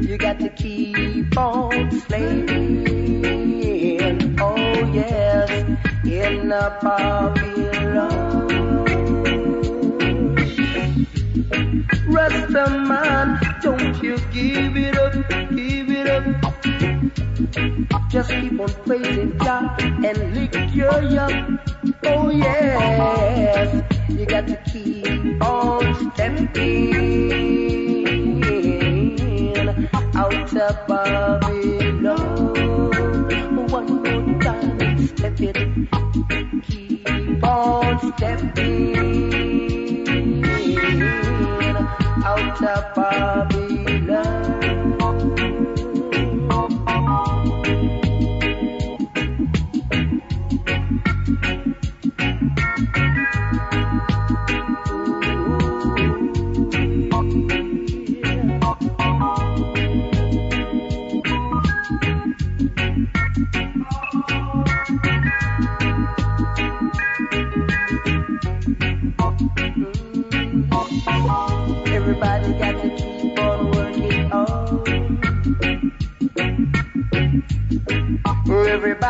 [0.00, 3.01] You got to keep on slaving.
[6.32, 8.48] In a Babylon.
[12.08, 15.12] Rasta man, don't you give it up,
[15.50, 16.24] give it up.
[18.08, 18.68] Just keep on
[19.80, 20.92] and lick your.
[22.04, 26.92] Oh yes, you got to keep on stepping
[30.14, 31.81] out of Babylon.
[38.02, 38.71] On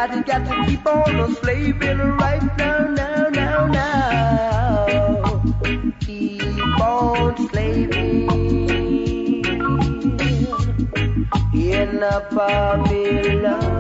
[0.02, 5.42] Everybody got to keep on a slaving right now, now, now, now.
[6.00, 8.28] Keep on slaving
[11.54, 13.71] in a Babylon.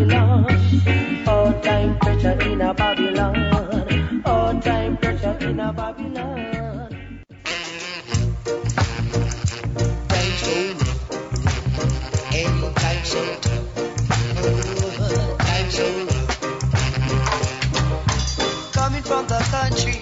[0.00, 1.26] Babylon.
[1.26, 4.22] All time pressure in a Babylon.
[4.24, 6.88] All time pressure in a Babylon.
[10.08, 10.78] Time zone.
[12.30, 12.62] Time.
[12.62, 13.02] Oh, time.
[18.72, 20.00] Coming from the country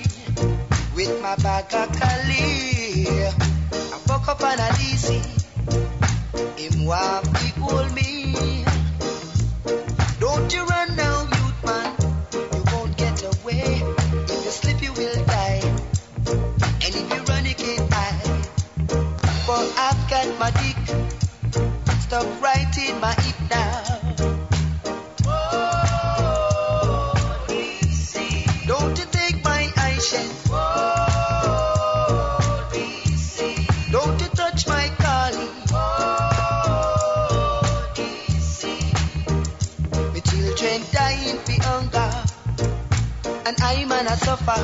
[0.94, 3.08] with my bag of Cali.
[3.72, 5.18] I woke up on a DC.
[6.56, 8.77] Him want to hold me.
[22.08, 23.84] Stuck right in my hip now.
[25.26, 26.32] Oh,
[28.66, 30.32] Don't you take my eyeshade.
[30.50, 30.58] Oh,
[33.92, 35.50] Don't you touch my collie.
[35.70, 35.90] Oh,
[40.14, 42.12] my children dying for hunger,
[43.44, 44.62] and I'm gonna suffer.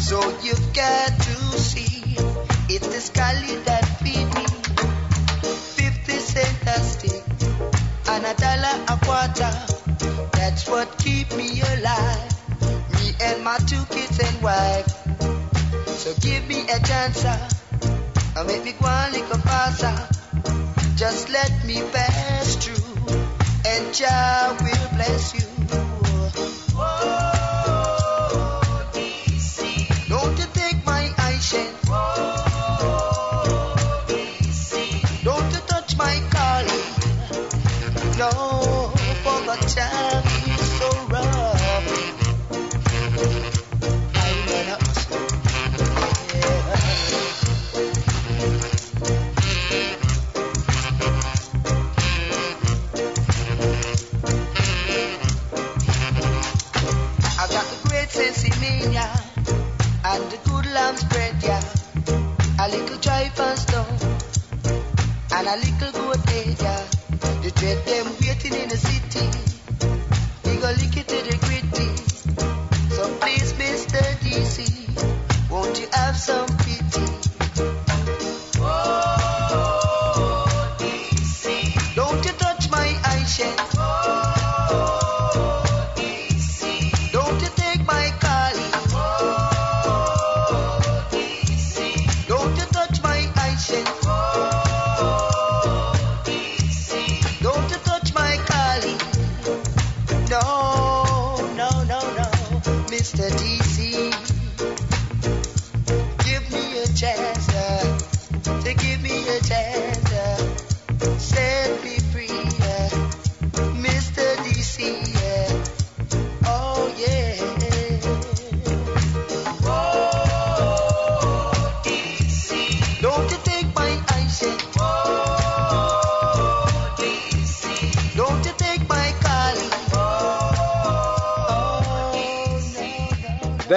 [0.00, 1.21] So you've got
[9.40, 10.28] a.
[10.32, 12.32] That's what keep me alive.
[12.94, 14.88] Me and my two kids and wife.
[15.86, 19.96] So give me a chance, and make me go a little faster.
[20.96, 22.96] Just let me pass through,
[23.66, 25.51] and Jah will bless you.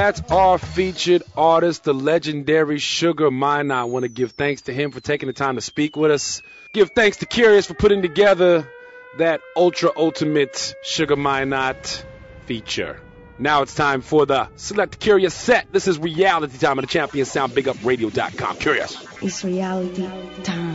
[0.05, 3.75] That's our featured artist, the legendary Sugar Minott.
[3.75, 6.43] I want to give thanks to him for taking the time to speak with us.
[6.73, 8.69] Give thanks to Kurious for putting together
[9.17, 12.05] that ultra ultimate Sugar Minott
[12.45, 13.01] feature.
[13.39, 15.73] Now it's time for the Select Kurious set.
[15.73, 17.53] This is reality time on the champion sound.
[17.53, 18.57] BigUpRadio.com.
[18.57, 19.23] Kurious.
[19.23, 20.07] It's reality
[20.43, 20.74] time.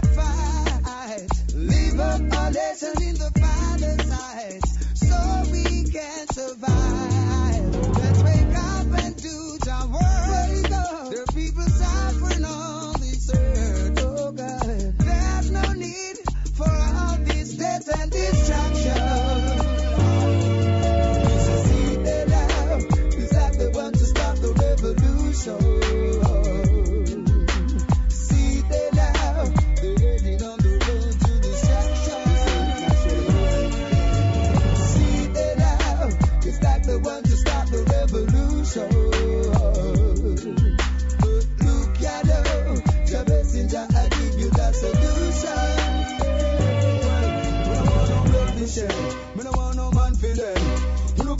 [2.01, 7.20] but are less in the violent sides, so we can survive.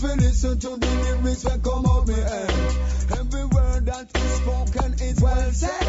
[0.01, 2.49] feel listen to the lyrics that come out me head.
[3.19, 5.80] Every word that is spoken is well said.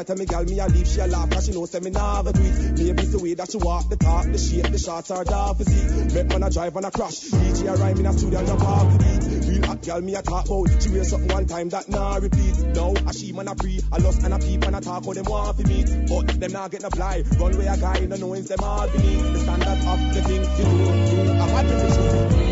[0.00, 1.78] Me a tell me gal me a leave she a laugh 'cause she know say
[1.80, 2.78] me never do it.
[2.78, 5.52] Maybe it's the way that she walk, the talk, the shape, the shots are da
[5.52, 6.14] physique.
[6.14, 7.20] Make man a drive and a crash.
[7.20, 9.44] DJ a rhyme in a studio and a walk the beat.
[9.44, 10.82] Real hot gal me a talk about.
[10.82, 12.56] She wear something one time that nah repeat.
[12.74, 15.12] Now a she man a pre, a lust and a peep and a talk how
[15.12, 16.08] them want to meet.
[16.08, 17.22] But them not get no fly.
[17.38, 19.32] Run where a guy no knowing them all beneath.
[19.34, 21.24] The standard of the thing you do.
[21.24, 22.49] You a hot to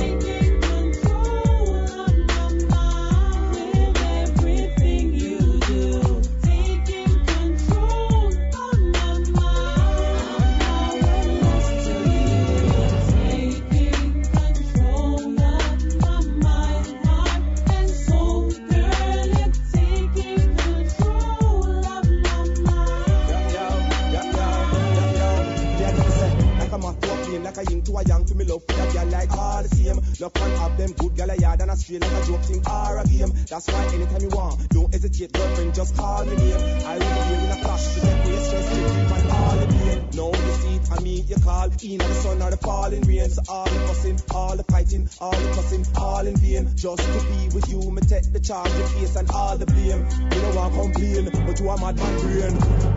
[51.81, 52.88] mad man brain.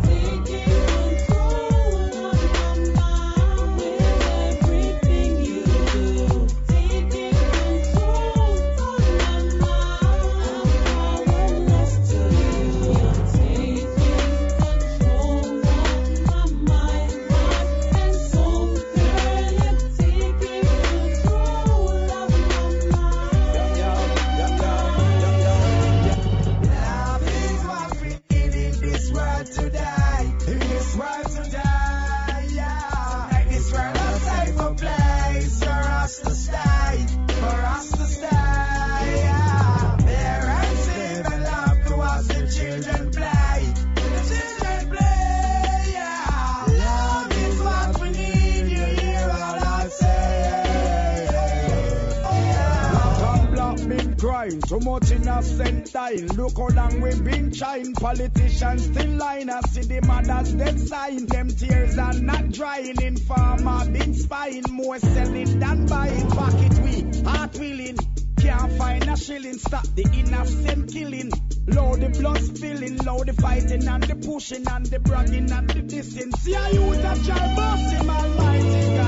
[54.71, 56.27] Too much innocent dying.
[56.27, 57.93] Look how long we've been trying.
[57.93, 59.49] Politicians still lying.
[59.49, 61.25] I see the mothers dead sign.
[61.25, 63.01] Them tears are not drying.
[63.01, 64.63] Informer been spying.
[64.69, 66.27] More selling than buying.
[66.29, 67.97] Pocket we, heart willing.
[68.37, 69.57] Can't find a shilling.
[69.57, 71.31] Stop the innocent killing.
[71.67, 72.97] Low the blood spilling.
[72.99, 76.33] Low the fighting and the pushing and the bragging and the dissing.
[76.37, 78.95] See how you that try boss him almighty.
[78.95, 79.00] God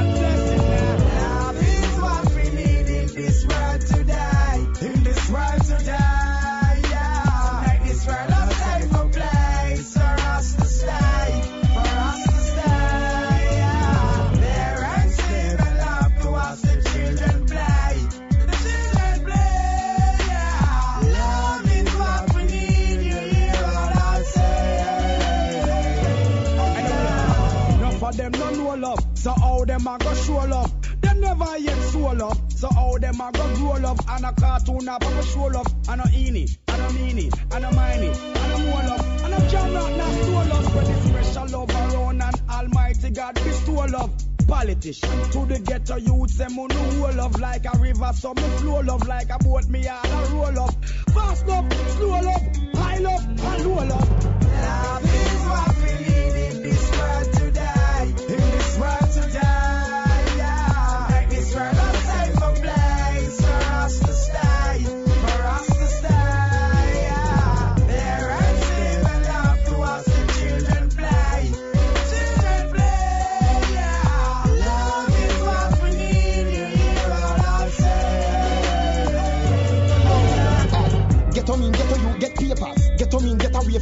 [31.63, 33.99] yet show love, so how them a go grow love?
[34.09, 37.71] And a cartoon a go show love, and a eeny, and a meanie, and a
[37.71, 40.75] miney, and a more love, and a jam not not store love.
[40.75, 44.13] When the special love around and Almighty God bestow love.
[44.45, 48.41] Politician to the ghetto youths, them who know whole love like a river, so me
[48.59, 50.85] flow love like a boat, me all a roll up.
[50.85, 52.41] Fast love, slow love,
[52.75, 54.25] high love, and low love.
[54.43, 56.12] Love is what we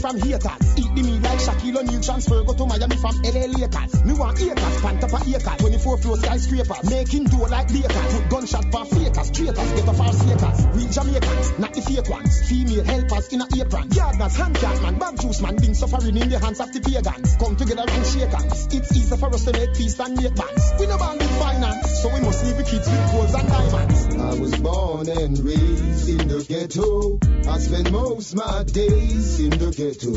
[0.02, 0.66] from haters.
[0.82, 3.92] Eat the meat like Shaquille O'Neal transfer go to Miami from LA Lakers.
[4.04, 6.90] Me want acres, pan top of acres, 24 floor skyscrapers.
[6.90, 10.60] Making dough like bakers, put gunshot for fakers, traitors, get off our sakers.
[10.74, 12.34] Real Jamaicans, not the fake ones.
[12.50, 13.88] Female helpers in a apron.
[13.94, 17.38] Gardeners, hand cat man, bag juice man, being suffering in the hands of the pagans.
[17.38, 18.68] Come together and shake hands.
[18.74, 20.66] It's easy for us to make peace and make bands.
[20.82, 24.11] We no band with finance, so we must leave the kids with golds and diamonds.
[24.22, 27.18] I was born and raised in the ghetto.
[27.50, 30.14] I spend most my days in the ghetto.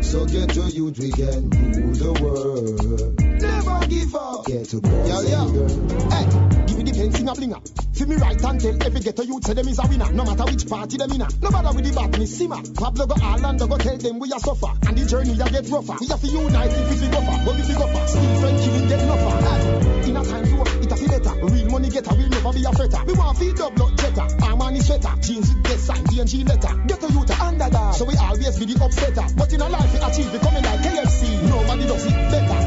[0.00, 3.20] So ghetto youth we can rule the world.
[3.20, 4.46] Never give up.
[4.46, 5.52] Ghetto boys and yo.
[5.52, 5.74] girls.
[6.12, 6.24] Hey,
[6.66, 7.60] give me the pen, sing a blinger.
[7.94, 10.10] See me right and tell every ghetto youth say them is a winner.
[10.12, 11.28] No matter which party them in a.
[11.42, 12.62] No matter with the badness, simmer.
[12.74, 14.72] Pablo go Orlando go tell them we a suffer.
[14.88, 15.96] And the journey a get rougher.
[16.00, 17.38] We have to unite if we go far.
[17.44, 19.42] But if we go far, still friend killing get far.
[19.44, 21.46] Hey, in a time to work, it a better.
[21.46, 23.04] Real money getter will never be a fretter.
[23.06, 24.26] We want feed double up checker.
[24.44, 25.14] Armani sweater.
[25.20, 26.74] Jeans with get sign, D&G letter.
[26.86, 27.94] Ghetto youth a underdog.
[27.94, 29.36] So we always be the upsetter.
[29.36, 31.42] But in a life we achieve, we coming like KFC.
[31.48, 32.60] Nobody does it better.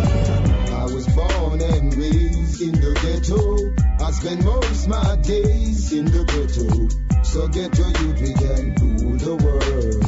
[0.75, 4.05] I was born and raised in the ghetto.
[4.05, 7.23] I spend most my days in the ghetto.
[7.23, 10.01] So ghetto youth we can rule the world.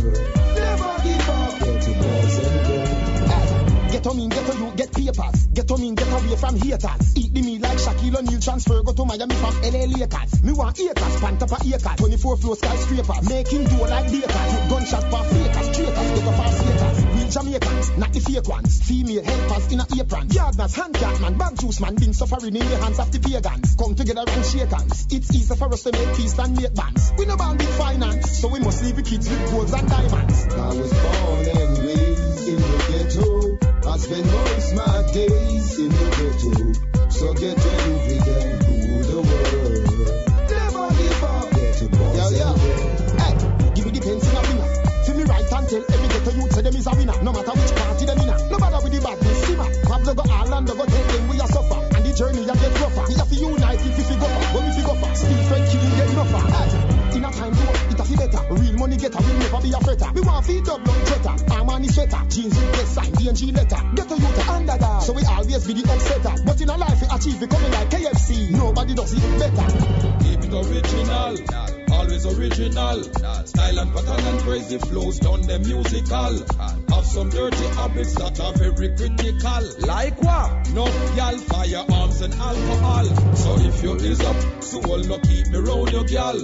[0.56, 1.60] Never give up.
[1.60, 3.18] Ghetto boys and girls.
[3.92, 5.48] Get on mean, get on you, get papers.
[5.48, 7.18] Get on mean, get away from haters.
[7.18, 10.44] Eat the meal like Shaquille O'Neal transfer, go to Miami from LA Lakers.
[10.44, 13.30] Me want acres, pan top of acres, 24 floor skyscrapers.
[13.30, 16.98] Making dough like bakers, with gunshot for fakers, traitors, get off our sakers.
[17.18, 18.72] Real Jamaicans, not the fake ones.
[18.86, 20.28] Female helpers in a apron.
[20.30, 23.76] Gardeners, hand cat man, bag juice man, been suffering in the hands of the pagans.
[23.76, 25.08] Come together and shake hands.
[25.10, 27.12] It's easy for us to make peace and make bands.
[27.18, 30.38] We no band with finance, so we must leave the kids with golds and diamonds.
[30.54, 33.37] I was born and raised in the ghetto.
[33.88, 37.10] I spend most my days in the ghetto.
[37.10, 39.88] So youth we can rule the world.
[40.52, 41.48] Never give up.
[41.56, 42.62] Ghetto boys and girls.
[43.16, 43.34] Hey,
[43.76, 44.70] give me the pen, sing a blinger.
[45.08, 47.24] Feel me right and tell every ghetto youth say them is a winner.
[47.24, 48.28] No matter which party them in.
[48.52, 49.70] No matter with the badness, simmer.
[49.88, 51.80] Pablo go Orlando go tell them we a suffer.
[51.96, 53.06] And the journey a get rougher.
[53.08, 54.52] We have to unite if we go far.
[54.52, 56.44] When we go far, still friend killing get no far.
[56.44, 56.87] Hey,
[58.28, 58.54] better.
[58.54, 60.14] Real money getter will never be a fretter.
[60.14, 61.36] We want feed double up checker.
[61.54, 63.82] Armani sweater, jeans with get sign, D&G letter.
[63.96, 65.04] Ghetto youth underdog.
[65.04, 66.46] So we always be the upsetter.
[66.46, 68.52] But in a life we achieve, we coming like KFC.
[68.52, 69.68] Nobody does it better.
[70.24, 71.38] Keep it original,
[71.94, 73.04] always original.
[73.46, 76.46] Style and pattern and crazy flows done them musical.
[76.90, 79.88] Have some dirty habits that are very critical.
[79.88, 80.70] Like what?
[80.72, 80.86] No
[81.16, 83.06] gal, firearms and alcohol.
[83.36, 86.40] So if you is up, so will no keep me round your gal.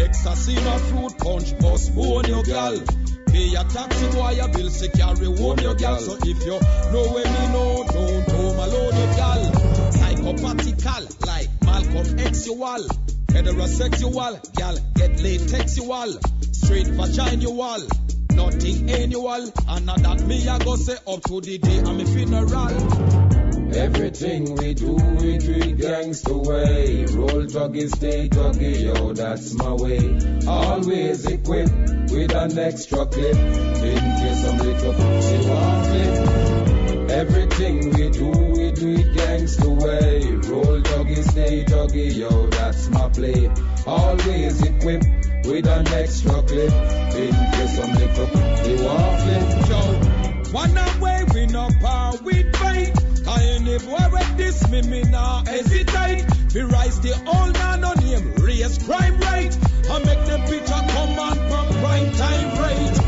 [0.00, 2.78] Ecstasy, not fruit punch, bust bone your gal.
[3.26, 5.98] Pay a taxi boy a bill, say carry home your gal.
[5.98, 6.58] So if you
[6.92, 9.52] know where me know, don't home alone your gal.
[9.92, 12.82] Psychopathical, like Malcolm X-ual.
[13.28, 16.18] Heterosexual, gal, get laid textual.
[16.52, 17.80] Straight vaginal, wall
[18.40, 19.52] nothing annual.
[19.68, 23.39] And now that me I go say up to the day of me funeral.
[23.72, 27.04] Everything we do, we treat gangsta way.
[27.04, 30.18] Roll druggy, stay druggy, yo, that's my way.
[30.46, 31.72] Always equipped
[32.10, 37.10] with an extra clip in case some little pussy want flip.
[37.10, 40.24] Everything we do, we do it gangsta way.
[40.50, 43.50] Roll druggy, stay druggy, yo, that's my play.
[43.86, 45.06] Always equipped
[45.44, 46.72] with an extra clip
[47.14, 49.68] in case some little pussy want flip.
[49.70, 52.49] Yo, one away we no power fight.
[53.30, 56.24] I any boy with this me, me nah hesitate.
[56.52, 59.56] We rise the old man on him, raise crime rate.
[59.88, 62.98] I make the picture come on from prime time rate.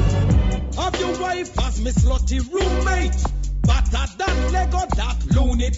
[0.78, 3.20] Of your wife as me slutty roommate.
[3.62, 5.70] But at that Lego, that loony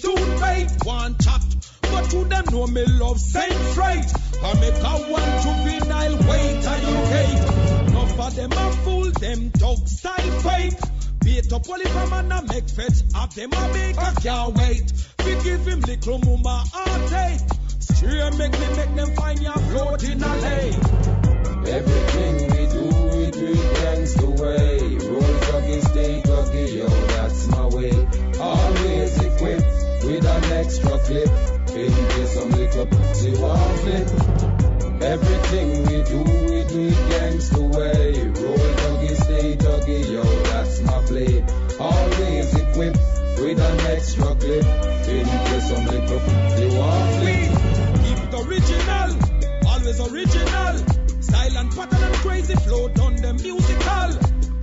[0.42, 0.72] rate.
[0.84, 1.42] One chat,
[1.80, 4.12] but to them know me love same freight.
[4.42, 7.88] I make a one juvenile wait and you gate.
[7.88, 10.93] Enough of them a fool, them dog style fake.
[11.24, 14.54] Beat up all if a man a make fetch Have them a make a can't
[14.56, 14.92] wait
[15.24, 17.40] We give him little mama heartache
[17.78, 21.24] Straight make me make them find ya float in a lane
[21.66, 22.84] Everything we do,
[23.16, 24.78] we do it gangsta way.
[25.08, 27.92] Roll druggy, stay druggy, yo, that's my way.
[28.38, 31.28] Always equipped with an extra clip
[31.70, 34.53] in case some little pussy want flip.
[35.00, 38.12] Everything we do, we do it gangsta way.
[38.40, 41.44] Roll druggy, stay druggy, yo, that's my play.
[41.78, 42.98] Always equipped
[43.38, 44.64] with an extra clip
[45.08, 47.84] in case some little pussy want flip.
[48.04, 49.34] Keep it original
[49.68, 50.76] Always original
[51.22, 54.10] Style and pattern and crazy flow done them musical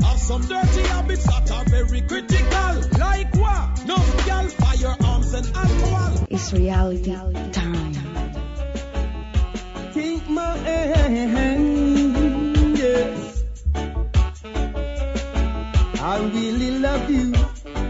[0.06, 3.86] Have some dirty habits that are very critical Like what?
[3.86, 7.12] No gal, firearms and alcohol It's reality
[7.52, 8.01] time.
[10.32, 13.44] My hand, yes.
[16.80, 17.34] love you.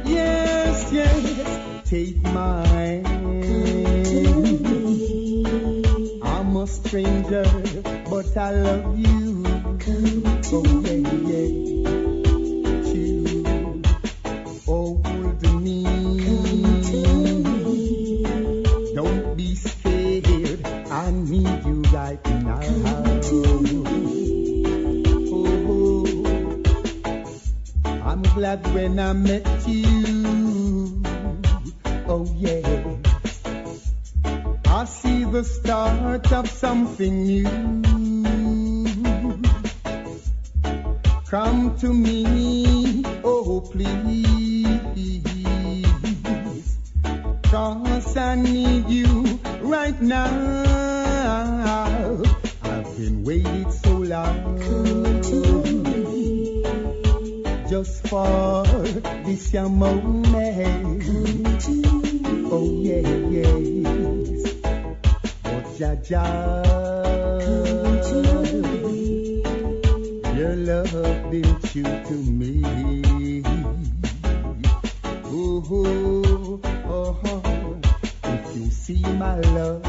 [0.06, 1.88] Yes, yes.
[1.88, 3.06] Take my hand.
[6.24, 7.46] I'm a stranger,
[8.10, 9.44] but I love you.
[10.54, 11.71] Oh, yeah, yeah.
[28.34, 31.02] Glad when I met you.
[32.08, 32.98] Oh, yeah.
[34.66, 37.44] I see the start of something new.
[41.30, 45.14] Come to me, oh please.
[47.44, 52.22] Cause I need you right now.
[52.64, 55.71] I've been waiting so long.
[57.82, 58.62] Just for
[59.26, 61.02] this your moment.
[62.54, 64.54] Oh yeah, yes.
[65.46, 66.26] Oh Jaja.
[70.38, 73.42] Your love been true to me.
[75.26, 77.82] Oh, oh, oh, oh.
[78.26, 79.82] If you see my love,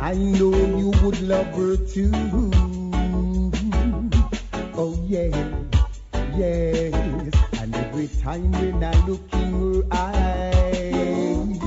[0.00, 2.69] I know you would love her too.
[4.82, 5.28] Oh yeah,
[6.38, 7.34] yes.
[7.60, 11.60] And every time when I look in her eyes,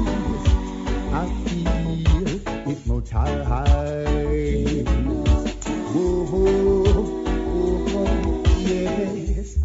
[1.14, 3.50] I feel hypnotized.
[5.94, 7.14] Oh, oh,
[7.54, 9.62] oh, oh, yes.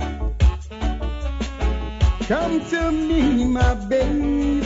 [2.29, 4.61] Come to me, my baby.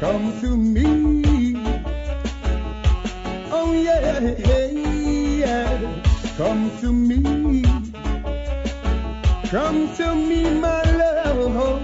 [0.00, 1.54] Come to me.
[3.52, 4.18] Oh, yeah,
[5.38, 6.02] yeah.
[6.38, 7.61] Come to me.
[9.52, 11.82] Come to me, my love.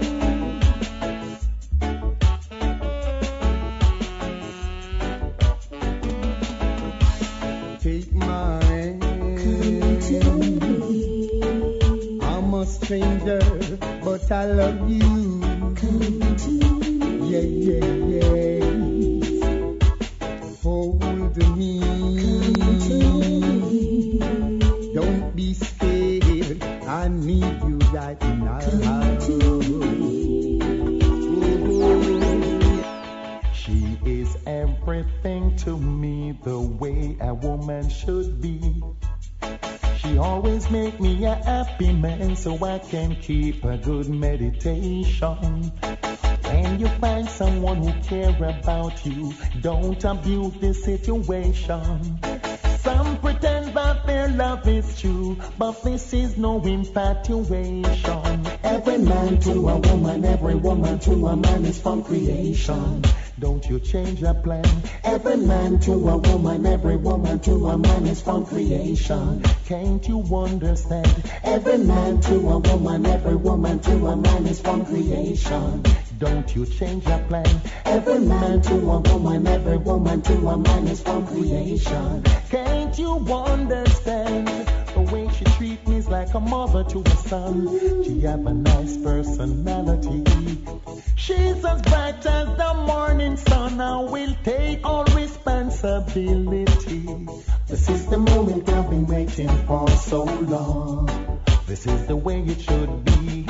[7.79, 9.03] Take my hand.
[12.23, 13.39] I'm a stranger,
[14.03, 15.48] but I love you.
[36.43, 38.81] The way a woman should be.
[39.97, 45.71] She always make me a happy man so I can keep a good meditation.
[46.43, 52.19] When you find someone who care about you, don't abuse the situation.
[52.79, 58.47] Some pretend that their love is true, but this is no infatuation.
[58.63, 63.03] Every man to a woman, every woman to a man is from creation.
[63.39, 64.65] Don't you change your plan.
[65.05, 69.41] Every man to a woman, every woman to a man is from creation.
[69.65, 71.23] Can't you understand?
[71.43, 75.83] Every man to a woman, every woman to a man is from creation.
[76.17, 77.61] Don't you change your plan.
[77.85, 82.23] Every man to a woman, every woman to a man is from creation.
[82.49, 84.78] Can't you understand?
[85.11, 88.03] Way she treats me is like a mother to a son.
[88.03, 90.23] She have a nice personality.
[91.15, 93.81] She's as bright as the morning sun.
[93.81, 97.07] I will take all responsibility.
[97.67, 101.39] This is the moment I've been waiting for so long.
[101.65, 103.47] This is the way it should be.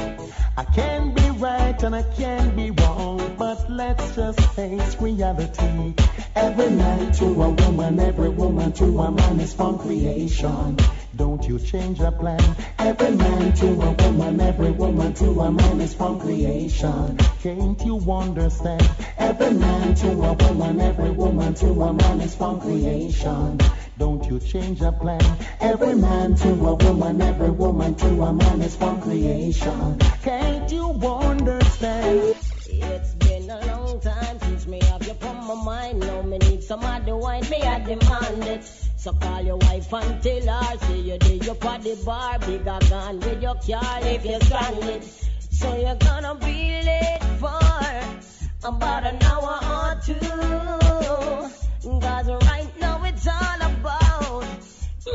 [0.56, 5.94] I can be right and I can be wrong, but let's just face reality.
[6.36, 10.78] Every man to a woman, every woman to a man is from creation.
[11.20, 12.40] Don't you change your plan.
[12.78, 17.18] Every man to a woman, every woman to a man is from creation.
[17.44, 18.90] Can't you understand?
[19.18, 23.60] Every man to a woman, every woman to a man is from creation.
[23.98, 25.20] Don't you change your plan.
[25.60, 30.00] Every man to a woman, every woman to a man is from creation.
[30.24, 32.34] Can't you understand?
[32.66, 36.00] It's been a long time since me have you on my mind.
[36.00, 38.89] Now me need somebody wine, me I demand it.
[39.00, 43.22] So call your wife and tell her, say you did your party bar, bigger gun
[43.22, 45.06] with your car if you're stranded.
[45.52, 50.20] So you're gonna be late for about an hour or two.
[52.02, 54.46] Cause right now it's all about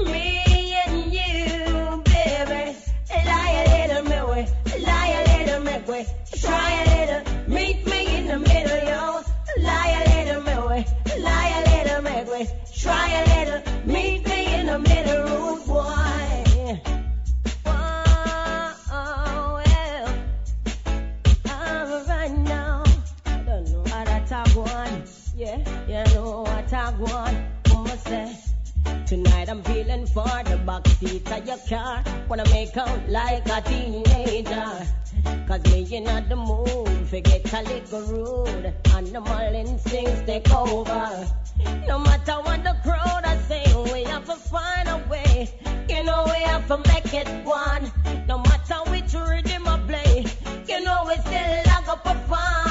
[0.06, 2.77] me and you, baby.
[3.11, 4.48] Lie a little, me way,
[4.81, 6.06] lie a little, make way.
[6.40, 9.20] Try a little, meet me in the middle, yo.
[9.62, 10.86] Lie a little, me way,
[11.19, 12.48] lie a little, make way.
[12.74, 13.34] Try a little,
[29.55, 32.03] I'm feeling for the back seat of your car.
[32.29, 34.85] Wanna make out like a teenager.
[35.47, 38.75] Cause me in the mood, forget a little rude.
[38.97, 41.29] Animal instincts take over.
[41.87, 45.49] No matter what the crowd are saying, we have to find a way.
[45.89, 47.93] You know we have to make it one.
[48.27, 50.25] No matter which rhythm I play,
[50.67, 52.64] you know we still like a perform,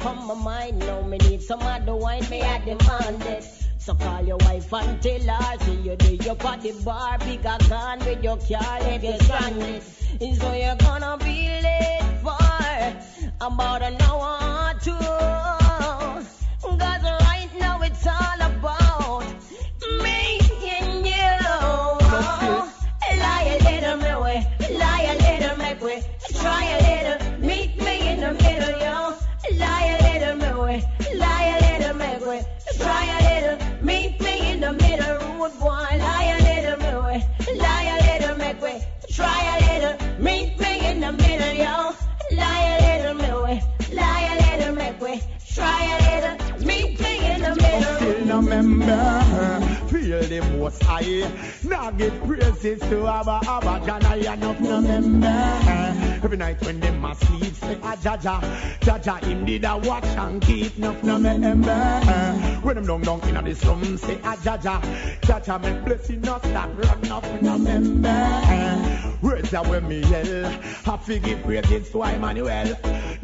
[0.00, 0.78] come my mind.
[0.80, 3.44] Now me need some other wine, me I demand it.
[3.78, 7.58] So call your wife and tell her, see you do your party bar, pick a
[7.68, 9.82] gun with your car, leave you stranded.
[10.38, 12.36] So you're gonna be late for
[13.40, 14.92] about an hour or two.
[16.62, 19.24] Cause right now it's all about
[20.02, 20.40] me
[20.76, 21.38] and you.
[23.22, 24.46] Lie a little me way,
[24.78, 26.02] lie a little me way,
[26.34, 27.29] try a little,
[45.54, 47.94] try a little, meet me in the middle.
[47.96, 49.20] Still no member,
[49.88, 51.30] feel the most high.
[51.64, 55.26] Now give praises to Abba Abba Jana, enough no member.
[56.22, 58.40] Every night when them a sleep, say ah, a Jaja,
[58.80, 62.00] Jaja him did a watch and keep enough no member.
[62.62, 64.80] When them down down inna the slum, say ah, a Jaja,
[65.22, 68.99] Jaja make blessing not stop run off no member.
[69.22, 70.50] Words are when me yell,
[71.06, 72.76] to give praises to Emmanuel.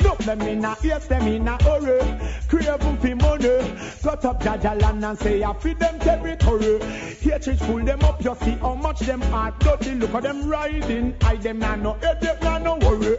[0.02, 2.00] No them in a yes, them in a hurry.
[2.48, 6.80] Crave for money, cut up Jaja land and say I feed them territory.
[7.20, 9.94] Here church pull them up, you see how much them hard dirty.
[9.94, 13.16] Look at them riding, I them nah no headache, nah no worry.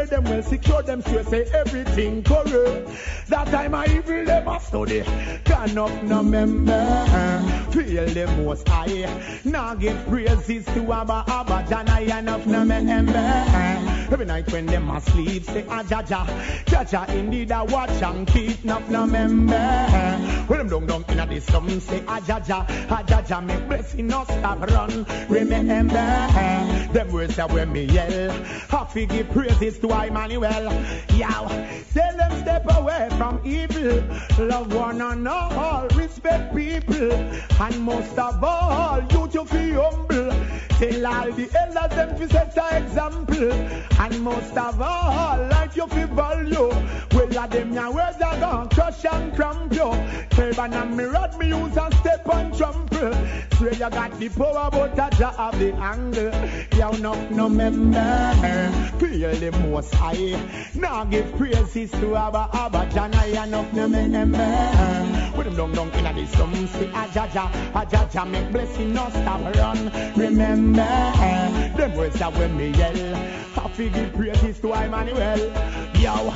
[0.00, 2.88] Swear them well, secure them, swear say everything correct.
[3.28, 5.02] That time I even them a study,
[5.44, 6.96] can up no member.
[7.70, 9.10] Feel the most high,
[9.44, 13.99] now give praises to Abba Abba Jana, enough no member.
[14.10, 16.26] Every night when them a sleep, say ah Jaja,
[16.66, 19.56] Jaja indeed I watch and keep enough no member.
[20.48, 24.24] When them down down inna the slum, say ah Jaja, ah Jaja make blessing no
[24.24, 25.06] stop run.
[25.28, 25.94] Remember,
[26.92, 28.30] them words are when me yell.
[28.68, 30.72] Happy give praises to Emmanuel.
[31.14, 31.46] Yow,
[31.94, 34.02] tell them step away from evil.
[34.38, 40.30] Love one all, respect people, and most of all, you to be humble.
[40.80, 43.52] Tell all the elders them to set an example,
[44.00, 46.70] and most of all, like you feel value.
[47.12, 49.92] Well, a them ya words are gone crush and crumple.
[50.30, 53.12] Tell ban and me rod me use and step and trample.
[53.52, 56.32] Swear you got the power, but a ja have the angle.
[56.72, 60.40] You no no member, feel the most high.
[60.74, 65.36] Now give praises to Abba Abba Jana, you no no member.
[65.36, 69.10] With them down down inna the slum, say a Jaja, a Jaja make blessing no
[69.10, 69.92] stop run.
[70.16, 70.82] Remember,
[71.76, 73.40] them words are when me yell.
[73.54, 75.38] Happy give praises to Emmanuel.
[75.98, 76.30] Yo,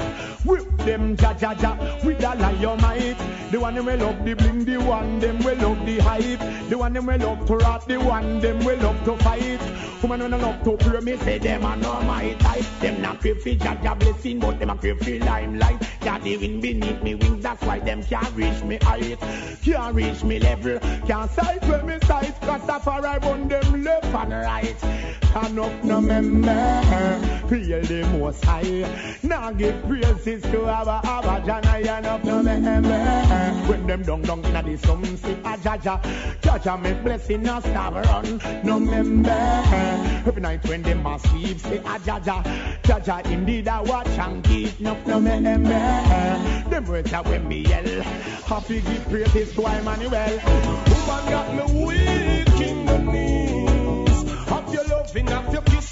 [0.44, 3.16] whip them ja ja ja with a lion might.
[3.50, 6.68] The one them will love the bling, the one them will love the hype.
[6.68, 9.60] The one them will love to rot, the one them will love to fight.
[10.02, 12.64] Woman when I love to pray, me say them are not my type.
[12.80, 15.82] Them not crave for ja ja blessing, but them a crave for limelight.
[16.04, 19.18] Ja the wind beneath me wings, that's why them can't reach me height.
[19.62, 22.38] Can't reach me level, can't sight where me sight.
[22.42, 24.76] Cause I run them left and right.
[25.32, 26.80] Can up no member,
[27.48, 29.18] feel the most high.
[29.22, 33.68] Now give praises to Abba Abba Jana, no member.
[33.68, 36.00] When them down down inna the slum, say a Jaja,
[36.40, 39.30] Jaja make blessing no stop run, no member.
[40.26, 42.42] Every night when them a sleep, say a Jaja,
[42.82, 45.68] Jaja indeed I watch and keep no member.
[46.70, 48.02] Them words are when me yell,
[48.46, 50.40] happy give praises to Emmanuel.
[50.88, 53.44] Woman got me weak in the knee.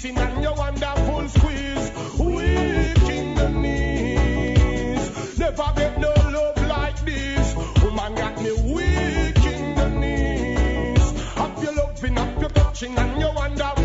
[0.05, 1.91] Action and your wonderful squeeze.
[2.19, 5.39] Weak in the knees.
[5.39, 7.55] Never get no love like this.
[7.81, 11.37] Woman got me weak in the knees.
[11.37, 13.82] Up your loving, up your touching and your wonderful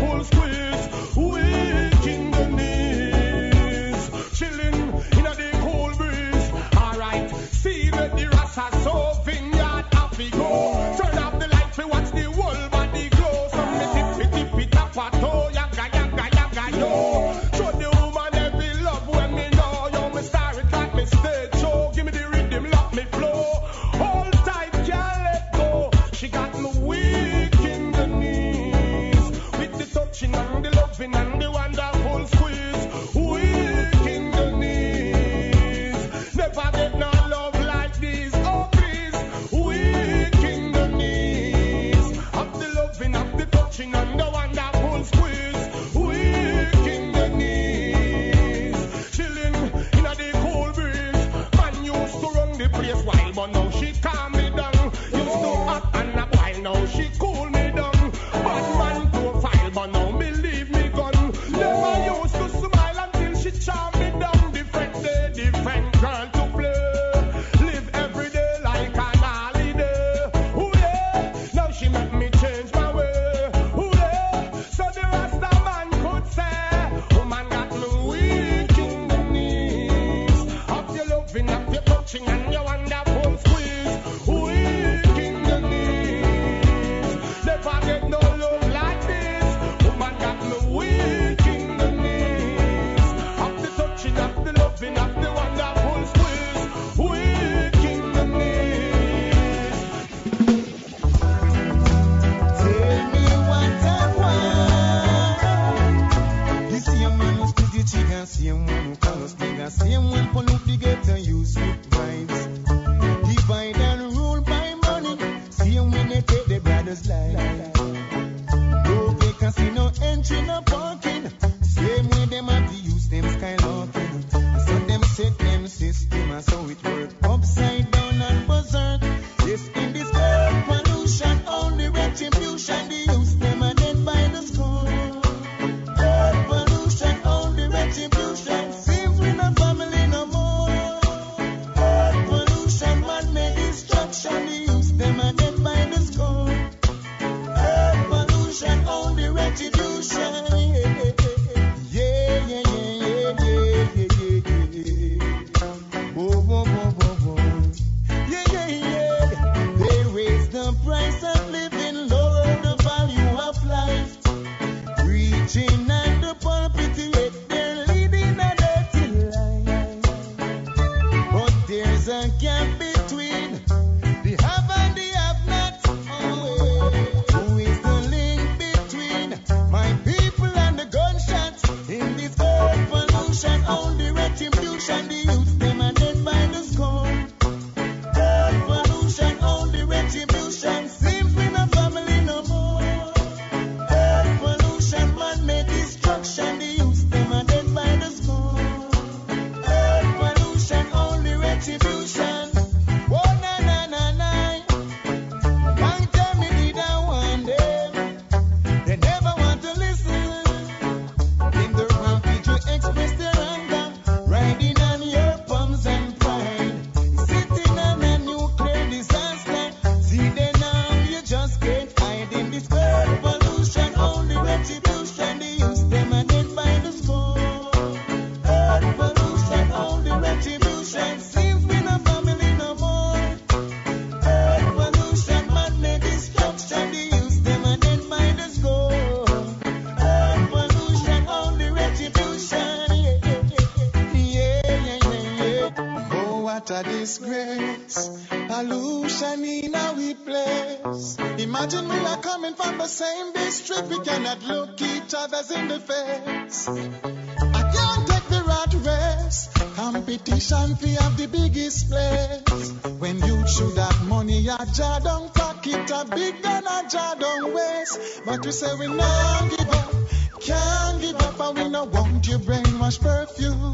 [260.51, 262.71] ambition fi have the biggest place.
[262.99, 267.53] When you should have money, a jar don't pocket, a big gun, a jar don't
[267.53, 268.21] waste.
[268.25, 269.93] But we say we no give up,
[270.39, 273.68] can't give up, and we no want your brainwash perfume.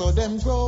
[0.00, 0.59] so them grow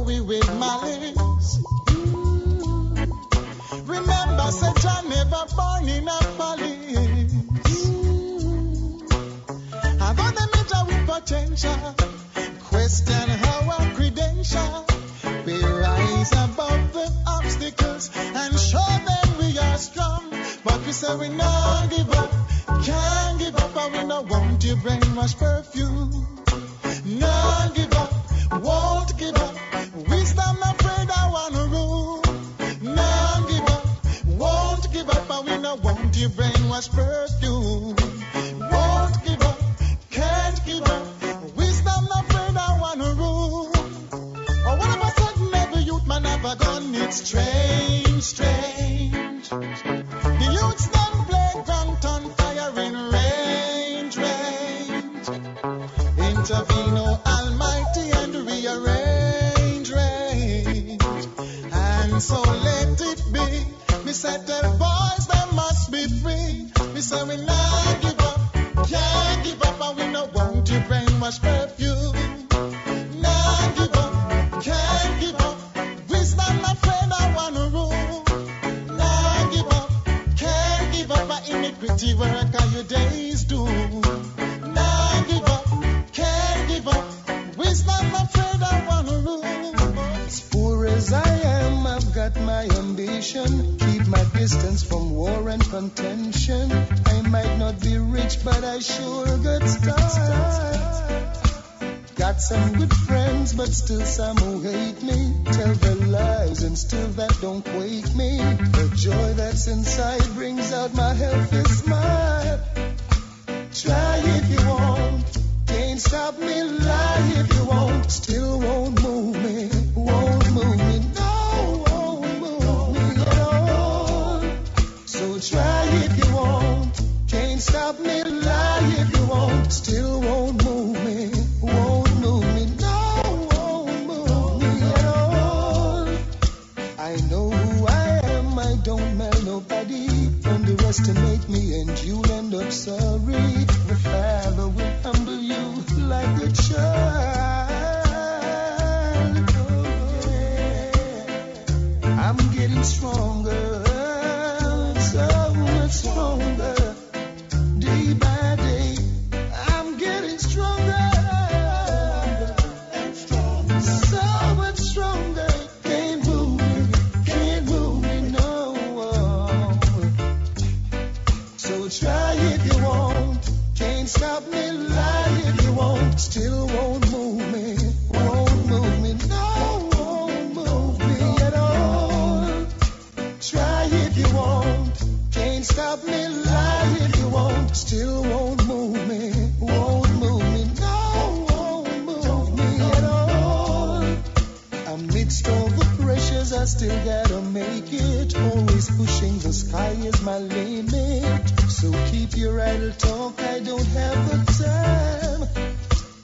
[196.82, 198.36] still gotta make it.
[198.36, 201.48] Always pushing the sky is my limit.
[201.70, 205.66] So keep your idle talk, I don't have the time.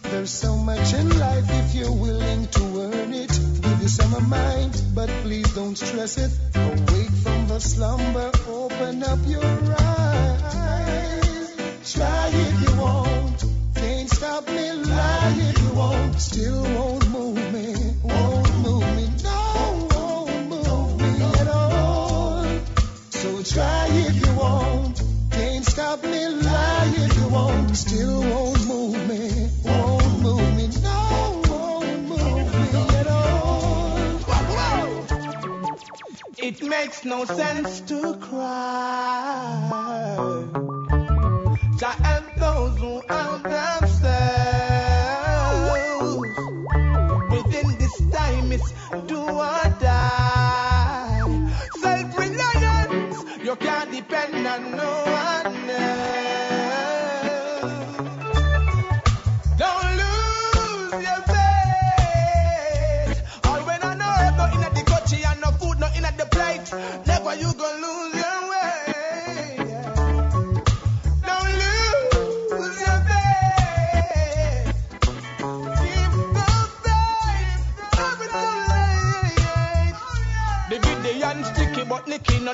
[0.03, 3.33] There's so much in life if you're willing to earn it.
[3.62, 6.33] Give you some of mine, but please don't stress it.
[6.57, 11.47] Awake from the slumber, open up your eyes.
[11.93, 13.45] Try if you want,
[13.77, 16.98] can't stop me, lie if you want, still won't.
[27.79, 34.21] still won't move me, won't move me, no, won't move me at all.
[36.39, 39.39] It makes no sense to cry.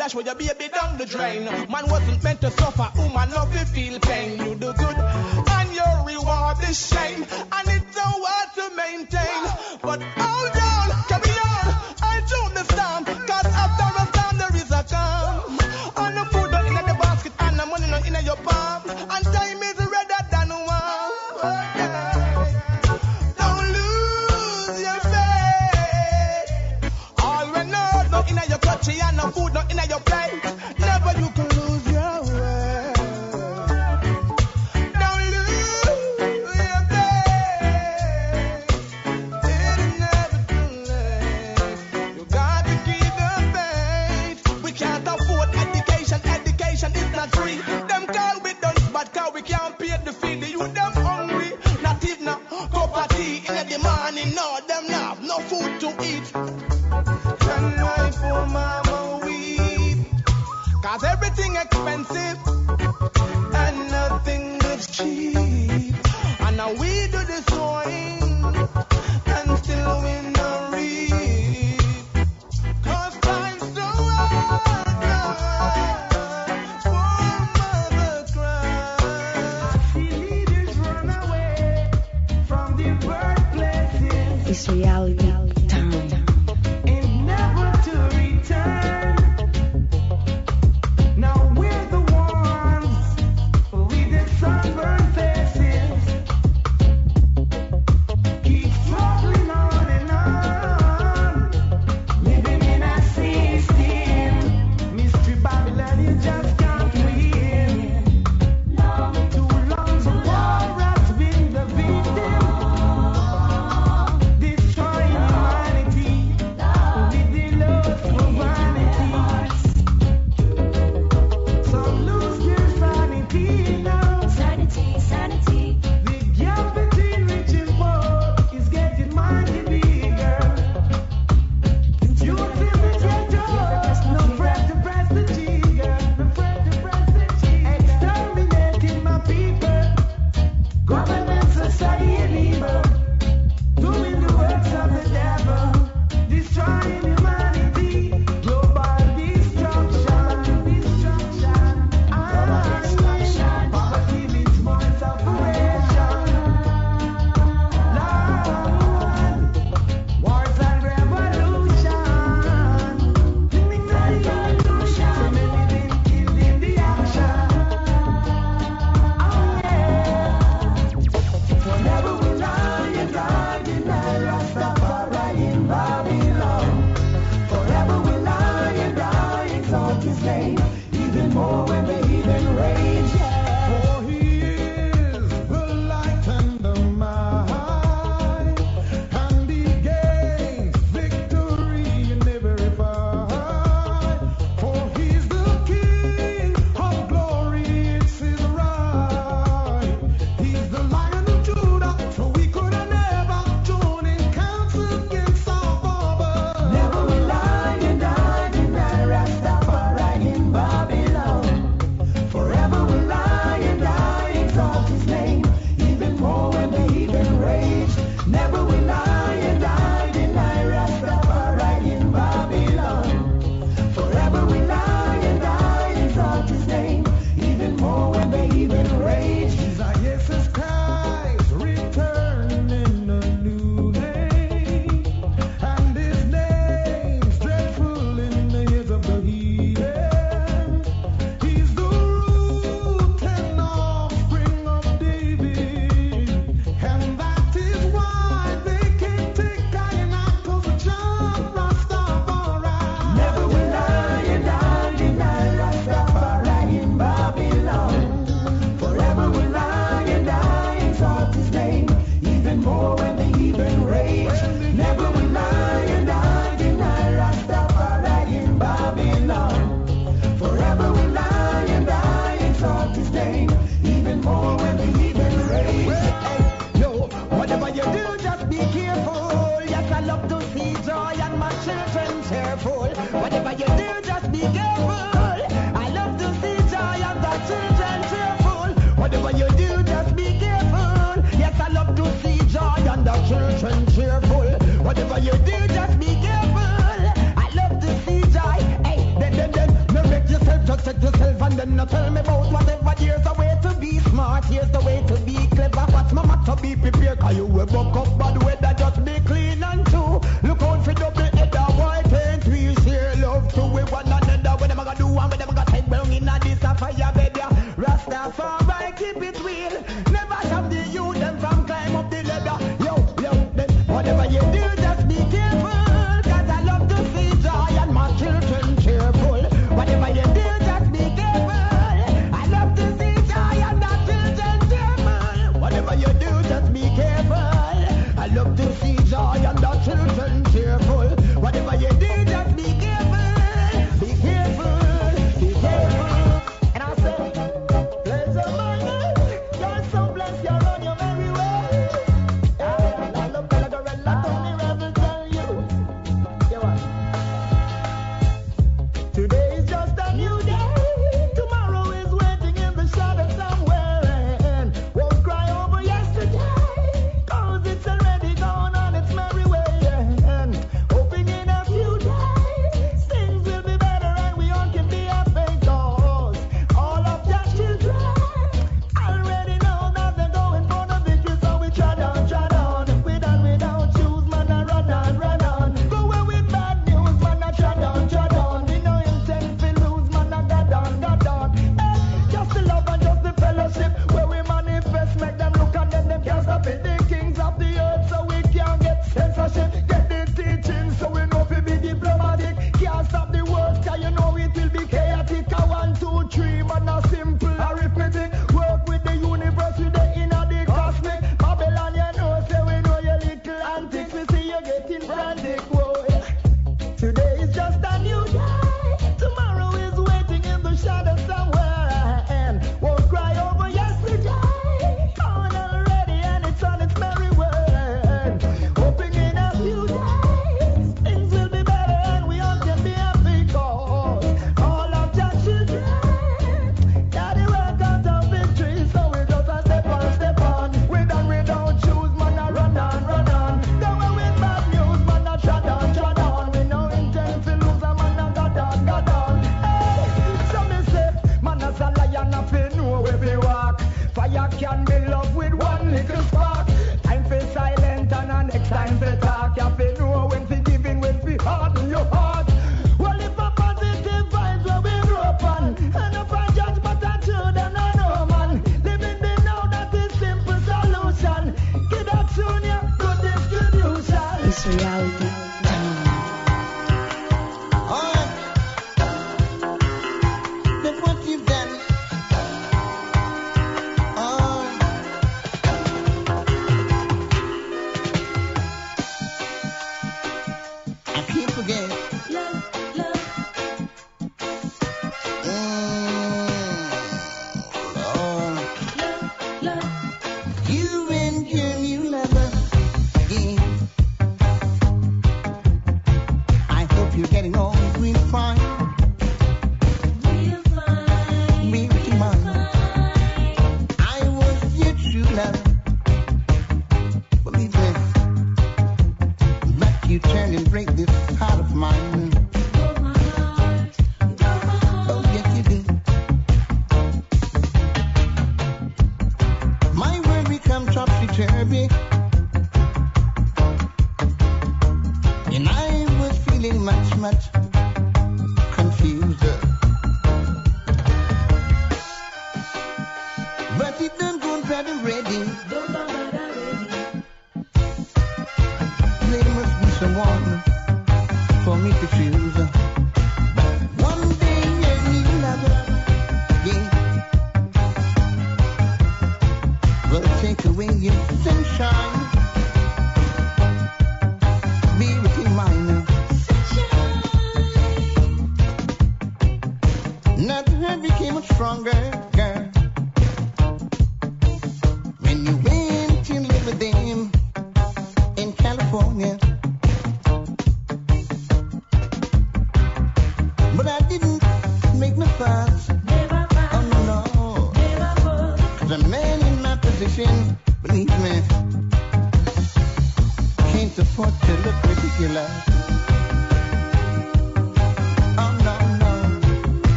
[0.00, 1.44] and where your baby down the drain.
[1.44, 4.38] Man wasn't meant to suffer, woman love to feel pain.
[4.38, 7.87] You do good, and your reward is shame, and it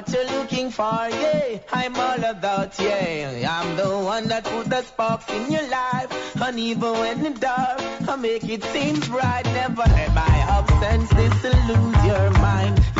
[0.00, 1.58] what you're looking for, yeah.
[1.72, 3.60] I'm all about, yeah.
[3.60, 6.08] I'm the one that put the spark in your life.
[6.40, 9.44] And even when it's dark, I make it seem bright.
[9.46, 12.99] Never let my absence disillude your mind.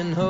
[0.00, 0.29] And hold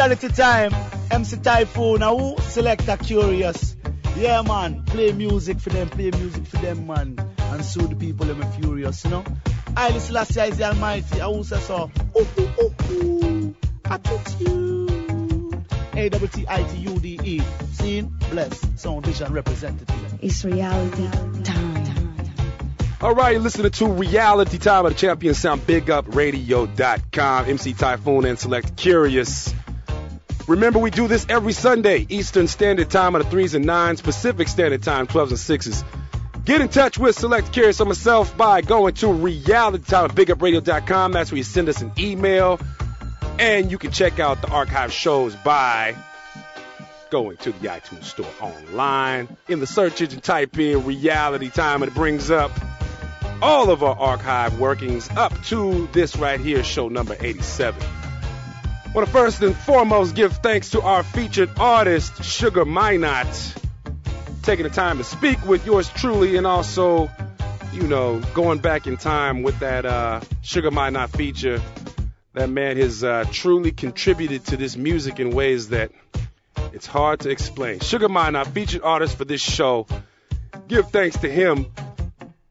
[0.00, 0.74] reality time,
[1.10, 3.76] MC Taiyefoon, now who selector Kurious.
[4.16, 8.24] Yeah, man, play music for them, play music for them, man, and so the people
[8.24, 9.22] them are furious, you know.
[9.76, 11.90] I Selassie is the Almighty, and who says so?
[12.16, 13.54] Oh, ooh, ooh, ooh, ooh,
[13.84, 15.64] attitude.
[15.92, 17.42] A-W-T-I-T-U-D-E.
[17.72, 20.18] Seen, blessed, sound vision representative.
[20.22, 21.10] It's reality
[21.42, 21.70] time.
[23.02, 28.38] All right, you're listening to Reality Time of the Champion Sound, BigUpRadio.com, MC Taiyefoon and
[28.38, 29.54] Select Kurious.
[30.50, 34.48] Remember, we do this every Sunday, Eastern Standard Time of the 3s and 9s, Pacific
[34.48, 36.44] Standard Time, 12s and 6s.
[36.44, 41.12] Get in touch with Select Kurious or myself by going to Reality Time at BigUpRadio.com.
[41.12, 42.58] That's where you send us an email.
[43.38, 45.94] And you can check out the archive shows by
[47.10, 49.28] going to the iTunes store online.
[49.46, 52.50] In the search engine, type in Reality Time, and it brings up
[53.40, 57.80] all of our archive workings up to this right here, show number 87.
[58.92, 63.56] Want to first and foremost give thanks to our featured artist, Sugar Minott,
[64.42, 67.08] taking the time to speak with yours truly, and also,
[67.72, 71.62] you know, going back in time with that uh, Sugar Minott feature.
[72.32, 75.92] That man has uh, truly contributed to this music in ways that
[76.72, 77.78] it's hard to explain.
[77.78, 79.86] Sugar Minott, featured artist for this show.
[80.66, 81.66] Give thanks to him.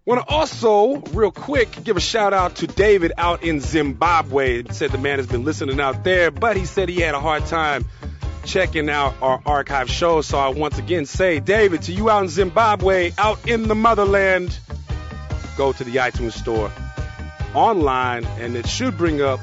[0.09, 4.63] Want to also, real quick, give a shout out to David out in Zimbabwe.
[4.71, 7.45] Said the man has been listening out there, but he said he had a hard
[7.45, 7.85] time
[8.43, 10.25] checking out our archive shows.
[10.25, 14.57] So I once again say, David, to you out in Zimbabwe, out in the motherland,
[15.55, 16.71] go to the iTunes store
[17.53, 19.39] online, and it should bring up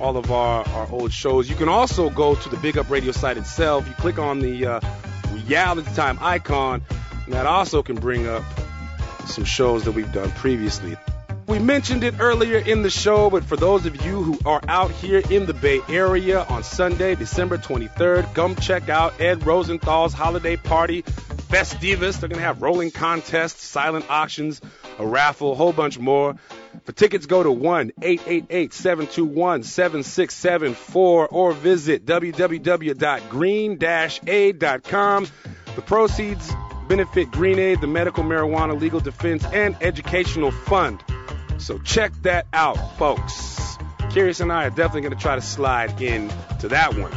[0.00, 1.48] all of our, our old shows.
[1.48, 3.86] You can also go to the Big Up Radio site itself.
[3.86, 4.80] You click on the uh,
[5.46, 6.82] Reality Time icon,
[7.24, 8.42] and that also can bring up
[9.26, 10.96] some shows that we've done previously.
[11.46, 14.90] We mentioned it earlier in the show, but for those of you who are out
[14.90, 20.56] here in the Bay Area on Sunday, December 23rd, come check out Ed Rosenthal's holiday
[20.56, 22.20] party, Festivus.
[22.20, 24.60] They're going to have rolling contests, silent auctions,
[24.98, 26.36] a raffle, a whole bunch more.
[26.84, 33.78] For tickets, go to 1 888 721 7674 or visit www.green
[34.26, 35.26] aid.com.
[35.74, 36.52] The proceeds
[36.92, 41.02] benefit Green Aid, the Medical Marijuana Legal Defense, and Educational Fund.
[41.56, 43.78] So check that out, folks.
[44.10, 46.30] Kurious and I are definitely going to try to slide in
[46.60, 47.10] to that one.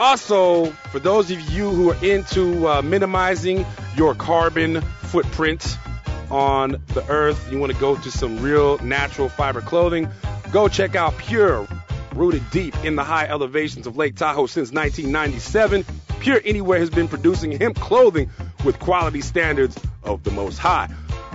[0.00, 5.78] Also, for those of you who are into uh, minimizing your carbon footprint
[6.28, 10.08] on the earth, you want to go to some real natural fiber clothing,
[10.50, 11.68] go check out Pure,
[12.18, 15.84] rooted deep in the high elevations of Lake Tahoe since 1997.
[16.20, 18.30] Pure Anywhere has been producing hemp clothing
[18.64, 20.88] with quality standards of the most high.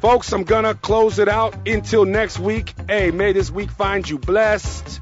[0.00, 2.74] Folks, I'm gonna close it out until next week.
[2.88, 5.00] Hey, may this week find you blessed.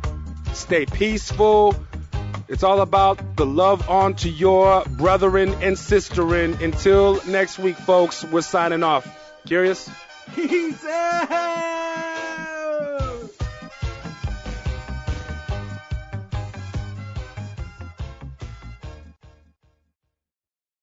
[0.52, 1.74] Stay peaceful.
[2.48, 6.60] It's all about the love onto your brethren and sisterin.
[6.60, 9.06] Until next week, folks, we're signing off.
[9.46, 9.88] Kurious?
[10.34, 12.17] He said.